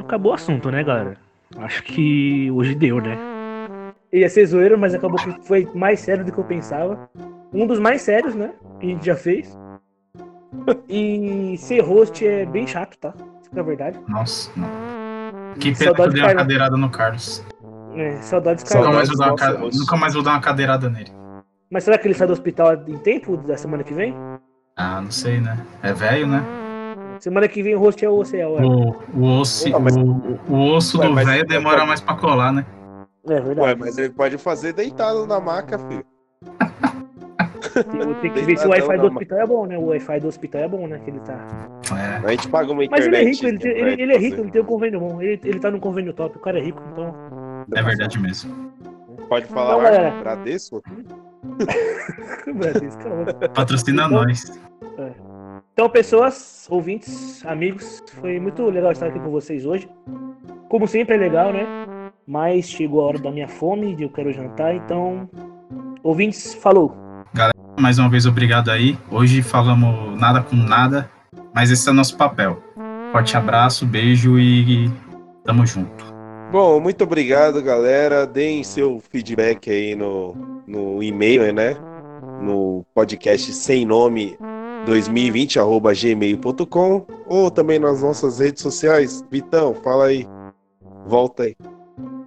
acabou 0.00 0.32
o 0.32 0.34
assunto, 0.34 0.70
né, 0.70 0.82
galera? 0.82 1.16
Acho 1.58 1.82
que 1.82 2.50
hoje 2.50 2.74
deu, 2.74 3.00
né? 3.00 3.16
Ia 4.12 4.28
ser 4.28 4.46
zoeiro, 4.46 4.78
mas 4.78 4.94
acabou 4.94 5.18
que 5.18 5.30
foi 5.46 5.68
mais 5.74 6.00
sério 6.00 6.24
do 6.24 6.32
que 6.32 6.38
eu 6.38 6.44
pensava. 6.44 7.08
Um 7.52 7.66
dos 7.66 7.78
mais 7.78 8.02
sérios, 8.02 8.34
né? 8.34 8.52
Que 8.80 8.86
a 8.86 8.90
gente 8.90 9.06
já 9.06 9.16
fez. 9.16 9.56
E 10.88 11.56
ser 11.58 11.80
host 11.80 12.26
é 12.26 12.46
bem 12.46 12.66
chato, 12.66 12.96
tá? 12.98 13.12
Isso 13.40 13.50
que 13.50 13.58
é 13.58 13.60
a 13.60 13.64
verdade. 13.64 14.00
Nossa, 14.08 14.50
não. 14.56 14.66
Que 15.58 15.74
pena 15.74 15.94
que 15.94 16.00
eu 16.00 16.08
de 16.08 16.14
dei 16.14 16.22
uma 16.22 16.34
cadeirada 16.34 16.76
no 16.76 16.88
Carlos. 16.88 17.44
É, 17.96 18.16
saudades, 18.20 18.62
Nunca 18.64 18.78
cara. 18.78 18.92
mais, 18.94 19.08
vou 19.08 19.16
dar 19.18 19.26
uma 19.28 19.36
ca-. 19.36 19.52
Nunca 19.72 19.96
mais 19.96 20.14
vou 20.14 20.22
dar 20.22 20.30
uma 20.32 20.40
cadeirada 20.40 20.88
nele. 20.90 21.10
Mas 21.70 21.84
será 21.84 21.98
que 21.98 22.06
ele 22.06 22.14
sai 22.14 22.26
do 22.26 22.32
hospital 22.32 22.74
em 22.86 22.98
tempo 22.98 23.36
da 23.38 23.56
semana 23.56 23.82
que 23.82 23.94
vem? 23.94 24.14
Ah, 24.76 25.00
não 25.00 25.10
sei, 25.10 25.40
né? 25.40 25.58
É 25.82 25.92
velho, 25.92 26.26
né? 26.26 26.42
Semana 27.18 27.48
que 27.48 27.62
vem 27.62 27.74
o 27.74 27.78
host 27.78 28.04
é 28.04 28.08
o 28.10 28.20
OCL, 28.20 28.36
é. 28.58 28.62
O, 28.64 28.94
o 29.18 29.40
osso, 29.40 29.68
Opa, 29.70 29.78
mas- 29.80 29.96
o, 29.96 30.38
o 30.48 30.74
osso 30.74 30.98
Ué, 31.00 31.06
do 31.08 31.14
mas- 31.14 31.26
velho 31.26 31.46
demora 31.46 31.86
mais 31.86 32.00
pra 32.00 32.14
colar, 32.14 32.52
né? 32.52 32.64
É 33.28 33.40
verdade. 33.40 33.60
Ué, 33.60 33.74
mas 33.74 33.96
ele 33.98 34.10
pode 34.10 34.36
fazer 34.38 34.72
deitado 34.74 35.26
na 35.26 35.40
maca, 35.40 35.78
filho. 35.78 36.04
Tenho 38.20 38.32
que 38.34 38.40
ver 38.42 38.56
se 38.58 38.66
o 38.66 38.70
Wi-Fi 38.70 38.98
do 38.98 39.06
hospital 39.06 39.38
é 39.40 39.46
bom, 39.46 39.66
né? 39.66 39.76
O 39.78 39.86
Wi-Fi 39.86 40.20
do 40.20 40.28
hospital 40.28 40.62
é 40.62 40.68
bom, 40.68 40.86
né? 40.86 40.98
Que 41.04 41.10
ele 41.10 41.20
tá. 41.20 41.46
É. 41.92 42.26
A 42.26 42.30
gente 42.30 42.48
paga 42.48 42.72
uma 42.72 42.84
Mas 42.90 43.06
internet. 43.06 43.08
ele 43.08 43.16
é 43.16 43.30
rico, 43.30 43.46
ele, 43.46 43.58
tem- 43.58 43.72
pra 43.72 43.80
ele, 43.92 44.02
ele 44.02 44.12
é 44.14 44.18
rico, 44.18 44.40
ele 44.40 44.50
tem 44.50 44.62
um 44.62 44.64
convênio 44.64 45.00
bom. 45.00 45.20
Ele, 45.20 45.40
ele 45.44 45.58
tá 45.58 45.70
no 45.70 45.78
convênio 45.80 46.12
top, 46.14 46.36
o 46.36 46.40
cara 46.40 46.58
é 46.58 46.62
rico, 46.62 46.82
então. 46.92 47.14
É 47.74 47.82
verdade 47.82 48.18
mesmo. 48.18 48.72
Pode 49.28 49.46
falar 49.46 49.72
Não, 49.72 49.78
lá, 49.78 49.90
galera. 49.90 50.20
Bradesco? 50.20 50.82
Calma. 53.02 53.24
Patrocina 53.54 54.04
Então- 54.06 54.24
nós. 54.24 54.58
Então, 55.72 55.90
pessoas, 55.90 56.66
ouvintes, 56.70 57.44
amigos, 57.44 58.02
foi 58.20 58.40
muito 58.40 58.64
legal 58.70 58.92
estar 58.92 59.06
aqui 59.08 59.18
com 59.20 59.30
vocês 59.30 59.66
hoje. 59.66 59.88
Como 60.70 60.88
sempre 60.88 61.16
é 61.16 61.18
legal, 61.18 61.52
né? 61.52 61.66
Mas 62.26 62.70
chegou 62.70 63.02
a 63.02 63.08
hora 63.08 63.18
da 63.18 63.30
minha 63.30 63.46
fome, 63.46 63.94
de 63.94 64.04
eu 64.04 64.08
quero 64.08 64.32
jantar, 64.32 64.74
então. 64.74 65.28
Ouvintes, 66.02 66.54
falou. 66.54 66.96
Mais 67.78 67.98
uma 67.98 68.08
vez, 68.08 68.24
obrigado 68.24 68.70
aí. 68.70 68.98
Hoje 69.10 69.42
falamos 69.42 70.18
nada 70.18 70.40
com 70.42 70.56
nada, 70.56 71.10
mas 71.54 71.70
esse 71.70 71.86
é 71.86 71.92
o 71.92 71.94
nosso 71.94 72.16
papel. 72.16 72.62
Forte 73.12 73.36
abraço, 73.36 73.84
beijo 73.84 74.38
e 74.38 74.90
tamo 75.44 75.66
junto. 75.66 76.05
Bom, 76.50 76.78
muito 76.80 77.02
obrigado, 77.04 77.60
galera. 77.60 78.26
Deem 78.26 78.62
seu 78.62 79.00
feedback 79.10 79.68
aí 79.68 79.94
no, 79.94 80.34
no 80.66 81.02
e-mail, 81.02 81.52
né? 81.52 81.76
No 82.40 82.84
podcast 82.94 83.52
sem 83.52 83.84
nome 83.84 84.38
2020 84.86 85.58
arroba 85.58 85.92
gmail.com 85.92 87.04
ou 87.26 87.50
também 87.50 87.78
nas 87.78 88.02
nossas 88.02 88.38
redes 88.38 88.62
sociais. 88.62 89.24
Vitão, 89.30 89.74
fala 89.74 90.06
aí. 90.06 90.26
Volta 91.06 91.42
aí. 91.42 91.56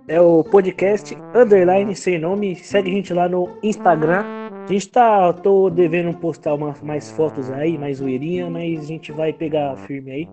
É 0.07 0.20
o 0.20 0.43
podcast 0.43 1.15
Underline 1.36 1.95
Sem 1.95 2.20
Nome. 2.20 2.55
Segue 2.55 2.89
a 2.89 2.93
gente 2.93 3.13
lá 3.13 3.30
no 3.30 3.49
Instagram. 3.63 4.24
A 4.67 4.72
gente 4.72 4.89
tá. 4.89 5.32
Tô 5.32 5.70
devendo 5.70 6.17
postar 6.17 6.55
uma, 6.55 6.76
mais 6.82 7.09
fotos 7.11 7.49
aí, 7.51 7.78
mais 7.78 7.97
zoeirinha, 7.97 8.49
mas 8.49 8.80
a 8.80 8.86
gente 8.86 9.11
vai 9.11 9.32
pegar 9.32 9.78
firme 9.78 10.11
aí. 10.11 10.30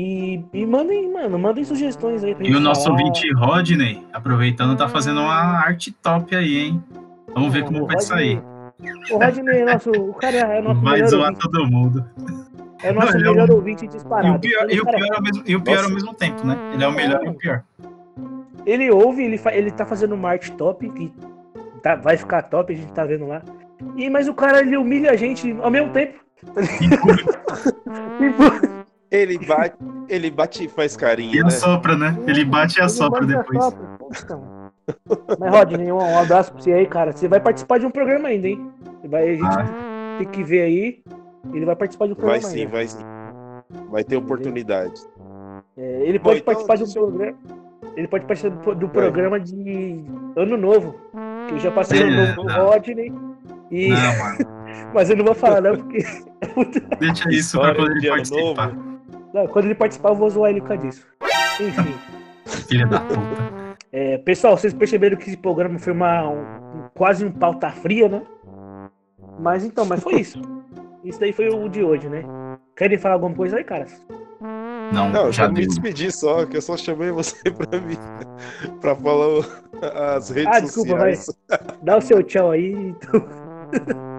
E, 0.00 0.40
e 0.52 0.64
mandem, 0.64 1.12
mano, 1.12 1.36
mandem 1.40 1.64
sugestões 1.64 2.22
aí 2.22 2.32
pra 2.32 2.46
E 2.46 2.54
o 2.54 2.60
nosso 2.60 2.84
falar. 2.84 2.98
ouvinte 3.00 3.28
Rodney, 3.32 4.06
aproveitando, 4.12 4.76
tá 4.76 4.88
fazendo 4.88 5.20
uma 5.20 5.34
arte 5.34 5.90
top 5.90 6.36
aí, 6.36 6.56
hein? 6.56 6.84
Vamos 7.34 7.52
ver 7.52 7.64
como 7.64 7.78
O 7.82 7.86
vai 7.86 7.96
Rodney- 7.96 8.06
sair. 8.06 8.40
O 9.10 9.18
Rodney 9.18 9.58
é 9.58 9.64
nosso. 9.64 9.90
O 9.90 10.14
cara 10.14 10.36
é 10.36 10.62
nosso 10.62 10.80
Vai 10.82 10.92
melhor 10.94 11.08
zoar 11.08 11.30
ouvinte. 11.32 11.40
todo 11.50 11.66
mundo. 11.66 12.04
É 12.80 12.92
nosso 12.92 13.12
Não, 13.12 13.20
é 13.20 13.24
melhor 13.24 13.50
um- 13.50 13.54
ouvinte 13.54 13.86
E 13.86 13.88
disparado. 13.88 14.36
o 14.36 14.38
pior, 14.38 14.70
e 14.70 14.80
o 14.80 14.86
pior, 14.86 15.14
ao, 15.16 15.20
mesmo, 15.22 15.42
e 15.44 15.56
o 15.56 15.60
pior 15.60 15.82
ao 15.84 15.90
mesmo 15.90 16.14
tempo, 16.14 16.46
né? 16.46 16.56
Ele 16.74 16.84
é 16.84 16.86
o 16.86 16.92
melhor 16.92 17.24
e 17.24 17.28
o 17.30 17.34
pior. 17.34 17.64
ele 18.64 18.88
ouve, 18.92 19.24
ele, 19.24 19.36
fa- 19.36 19.52
ele 19.52 19.72
tá 19.72 19.84
fazendo 19.84 20.14
uma 20.14 20.28
arte 20.28 20.52
top, 20.52 20.88
que 20.90 21.12
tá- 21.82 21.96
vai 21.96 22.16
ficar 22.16 22.42
top, 22.42 22.72
a 22.72 22.76
gente 22.76 22.92
tá 22.92 23.04
vendo 23.04 23.26
lá. 23.26 23.42
E, 23.96 24.08
mas 24.08 24.28
o 24.28 24.34
cara 24.34 24.60
ele 24.60 24.76
humilha 24.76 25.10
a 25.10 25.16
gente 25.16 25.56
ao 25.60 25.72
mesmo 25.72 25.90
tempo. 25.92 26.20
Ele 29.10 29.38
bate, 29.38 29.76
ele 30.08 30.30
bate 30.30 30.64
e 30.64 30.68
faz 30.68 30.94
E 30.94 30.98
carinho, 30.98 31.40
né? 31.42 31.46
assopra, 31.48 31.96
né? 31.96 32.16
Ele 32.26 32.44
bate 32.44 32.78
e 32.78 32.82
assopra 32.82 33.20
bate 33.20 33.32
e 33.32 33.36
depois. 33.36 33.58
assopra. 33.58 33.98
Então. 34.22 34.58
Mas, 35.38 35.50
Rodney, 35.54 35.92
um, 35.92 35.96
um 35.98 36.18
abraço 36.18 36.52
pra 36.52 36.60
você 36.62 36.72
aí, 36.72 36.86
cara. 36.86 37.12
Você 37.12 37.26
vai 37.28 37.40
participar 37.40 37.78
de 37.78 37.86
um 37.86 37.90
programa 37.90 38.28
ainda, 38.28 38.48
hein? 38.48 38.70
Você 39.00 39.08
vai, 39.08 39.28
a 39.30 39.34
gente 39.34 39.44
Ah. 39.44 40.16
tem 40.18 40.28
que 40.28 40.42
ver 40.44 40.62
aí. 40.62 41.02
Ele 41.54 41.64
vai 41.64 41.76
participar 41.76 42.06
de 42.06 42.12
um 42.12 42.16
Vai 42.16 42.24
programa 42.24 42.48
sim, 42.48 42.60
ainda. 42.60 42.72
vai 42.72 42.86
sim. 42.88 43.04
Vai 43.90 44.04
ter 44.04 44.16
oportunidade. 44.16 45.00
É, 45.76 46.02
ele 46.04 46.18
Bom, 46.18 46.24
pode 46.24 46.40
então, 46.40 46.54
participar 46.66 46.76
de 46.76 46.84
um 46.84 46.92
programa. 46.92 47.38
Ele 47.96 48.08
pode 48.08 48.26
participar 48.26 48.54
do, 48.64 48.74
do 48.74 48.88
programa 48.88 49.40
de 49.40 50.04
Ano 50.36 50.56
Novo. 50.56 50.94
Que 51.48 51.54
eu 51.54 51.58
já 51.58 51.70
passei 51.70 52.02
ano 52.02 52.12
É, 52.12 52.26
novo 52.26 52.34
com 52.36 52.42
o. 52.60 52.64
Rodney. 52.70 53.12
E, 53.70 53.88
Não, 53.88 53.96
mano. 54.18 54.90
mas 54.94 55.10
eu 55.10 55.16
não 55.16 55.24
vou 55.24 55.34
falar, 55.34 55.60
não, 55.60 55.76
porque 55.76 55.98
Deixa 56.98 57.28
isso 57.30 57.58
pra 57.58 57.70
História 57.70 57.74
quando 57.74 57.90
ele 57.92 58.00
de 58.00 58.06
ano 58.08 58.16
participar. 58.16 58.72
não, 58.74 58.97
quando 59.46 59.66
ele 59.66 59.74
participar, 59.74 60.08
eu 60.10 60.14
vou 60.16 60.28
zoar 60.30 60.50
ele 60.50 60.60
por 60.60 60.68
causa 60.68 60.82
disso. 60.86 61.06
Enfim. 61.60 61.94
Filha 62.66 62.86
da 62.86 63.00
puta. 63.00 63.48
É, 63.92 64.18
pessoal, 64.18 64.56
vocês 64.56 64.72
perceberam 64.74 65.16
que 65.16 65.28
esse 65.28 65.36
programa 65.36 65.78
foi 65.78 65.92
uma, 65.92 66.28
um- 66.28 66.38
um- 66.40 66.88
quase 66.94 67.24
um 67.24 67.30
pauta 67.30 67.70
fria, 67.70 68.08
né? 68.08 68.22
Mas 69.38 69.64
então, 69.64 69.84
mas 69.84 70.02
foi 70.02 70.20
isso. 70.20 70.40
Isso 71.04 71.20
daí 71.20 71.32
foi 71.32 71.48
o 71.48 71.68
de 71.68 71.82
hoje, 71.84 72.08
né? 72.08 72.22
Querem 72.76 72.98
falar 72.98 73.14
alguma 73.14 73.34
coisa 73.34 73.56
aí, 73.56 73.64
cara? 73.64 73.86
Não, 74.92 75.10
Não, 75.10 75.26
eu 75.26 75.32
já 75.32 75.48
me 75.48 75.54
deu. 75.56 75.66
despedir 75.68 76.12
só, 76.12 76.44
que 76.46 76.56
eu 76.56 76.62
só 76.62 76.76
chamei 76.76 77.10
você 77.10 77.36
pra 77.50 77.80
mim. 77.80 77.96
pra 78.80 78.94
falar 78.96 79.28
o- 79.28 79.44
as 80.16 80.30
redes 80.30 80.52
Ah, 80.56 80.60
desculpa, 80.60 80.96
vai. 80.96 81.14
sociais. 81.14 81.36
Dá 81.82 81.96
o 81.96 82.00
seu 82.00 82.22
tchau 82.22 82.50
aí. 82.50 82.72
Então... 82.72 83.24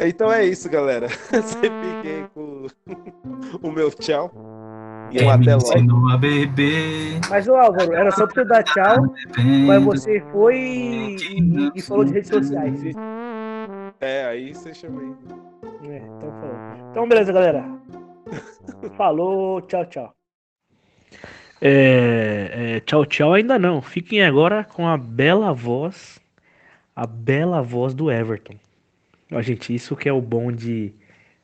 Então 0.00 0.32
é 0.32 0.44
isso, 0.44 0.68
galera. 0.70 1.08
Você 1.30 1.58
fiquem 1.60 2.26
com 2.34 2.66
o 3.62 3.70
meu 3.70 3.90
tchau. 3.90 4.30
E 5.12 5.18
Quem 5.18 5.28
um 5.30 5.36
me 5.38 5.42
até 5.44 5.54
logo. 5.54 5.66
ensinou 5.68 6.08
a 6.10 6.16
beber. 6.16 7.20
Mas, 7.28 7.46
ô 7.46 7.54
Álvaro, 7.54 7.92
era 7.92 8.10
só 8.10 8.26
pra 8.26 8.42
você 8.42 8.48
dar 8.48 8.62
tchau, 8.64 9.02
bebendo. 9.36 9.66
mas 9.66 9.84
você 9.84 10.20
foi 10.32 10.56
e, 10.56 11.16
e- 11.16 11.72
e 11.76 11.82
falou 11.82 12.04
de 12.04 12.12
redes 12.14 12.30
sociais. 12.30 12.80
É, 14.00 14.24
aí 14.26 14.54
você 14.54 14.72
chamei. 14.74 15.12
É, 15.84 15.98
então 15.98 16.32
falou. 16.40 16.56
Então, 16.90 17.08
beleza, 17.08 17.32
galera. 17.32 17.64
Falou, 18.96 19.60
tchau, 19.62 19.84
tchau. 19.86 20.12
É, 21.60 22.74
é, 22.76 22.80
tchau, 22.80 23.04
tchau 23.06 23.32
ainda 23.34 23.58
não. 23.58 23.80
Fiquem 23.82 24.22
agora 24.24 24.64
com 24.64 24.86
a 24.88 24.96
bela 24.96 25.52
voz, 25.52 26.18
a 26.96 27.06
bela 27.06 27.62
voz 27.62 27.94
do 27.94 28.10
Everton. 28.10 28.54
Ó, 29.30 29.40
gente, 29.42 29.74
isso 29.74 29.96
que 29.96 30.08
é 30.08 30.12
o 30.12 30.20
bom 30.20 30.52
de, 30.52 30.92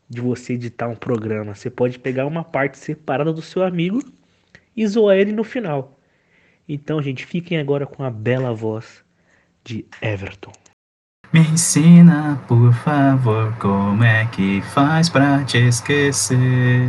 de 0.09 0.20
você 0.20 0.55
editar 0.55 0.89
um 0.89 0.97
programa. 0.97 1.55
Você 1.55 1.70
pode 1.70 1.99
pegar 1.99 2.26
uma 2.26 2.45
parte 2.45 2.78
separada 2.78 3.33
do 3.33 3.43
seu 3.43 3.62
amigo 3.62 4.03
e 4.76 4.87
zoar 4.87 5.16
ele 5.16 5.33
no 5.33 5.45
final. 5.45 5.99
Então, 6.68 7.03
gente, 7.03 7.26
fiquem 7.26 7.59
agora 7.59 7.87
com 7.87 8.05
a 8.05 8.11
bela 8.11 8.53
voz 8.53 9.05
de 9.64 9.85
Everton. 10.01 10.53
Me 11.33 11.41
ensina, 11.41 12.43
por 12.49 12.72
favor, 12.72 13.57
como 13.59 14.03
é 14.03 14.26
que 14.26 14.61
faz 14.62 15.09
pra 15.09 15.45
te 15.45 15.59
esquecer. 15.59 16.87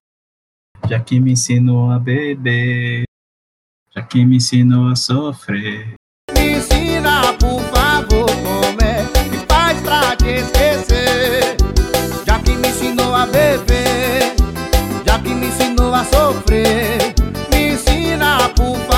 Já 0.89 0.99
que 0.99 1.19
me 1.19 1.33
ensinou 1.33 1.91
a 1.91 1.99
beber, 1.99 3.03
já 3.95 4.01
que 4.01 4.25
me 4.25 4.37
ensinou 4.37 4.89
a 4.89 4.95
sofrer. 4.95 5.93
Me 6.35 6.57
ensina, 6.57 7.33
por 7.39 7.61
favor, 7.69 8.25
como 8.25 8.81
é 8.81 9.03
que 9.29 9.45
faz 9.47 9.79
pra 9.81 10.15
te 10.15 10.25
esquecer 10.25 10.60
a 13.21 13.25
beber 13.25 14.35
Já 15.05 15.19
que 15.19 15.29
me 15.29 15.47
ensinou 15.47 15.93
a 15.93 16.03
sofrer 16.03 17.13
Me 17.51 17.73
ensina, 17.73 18.37
a 18.37 18.49
favor 18.49 18.90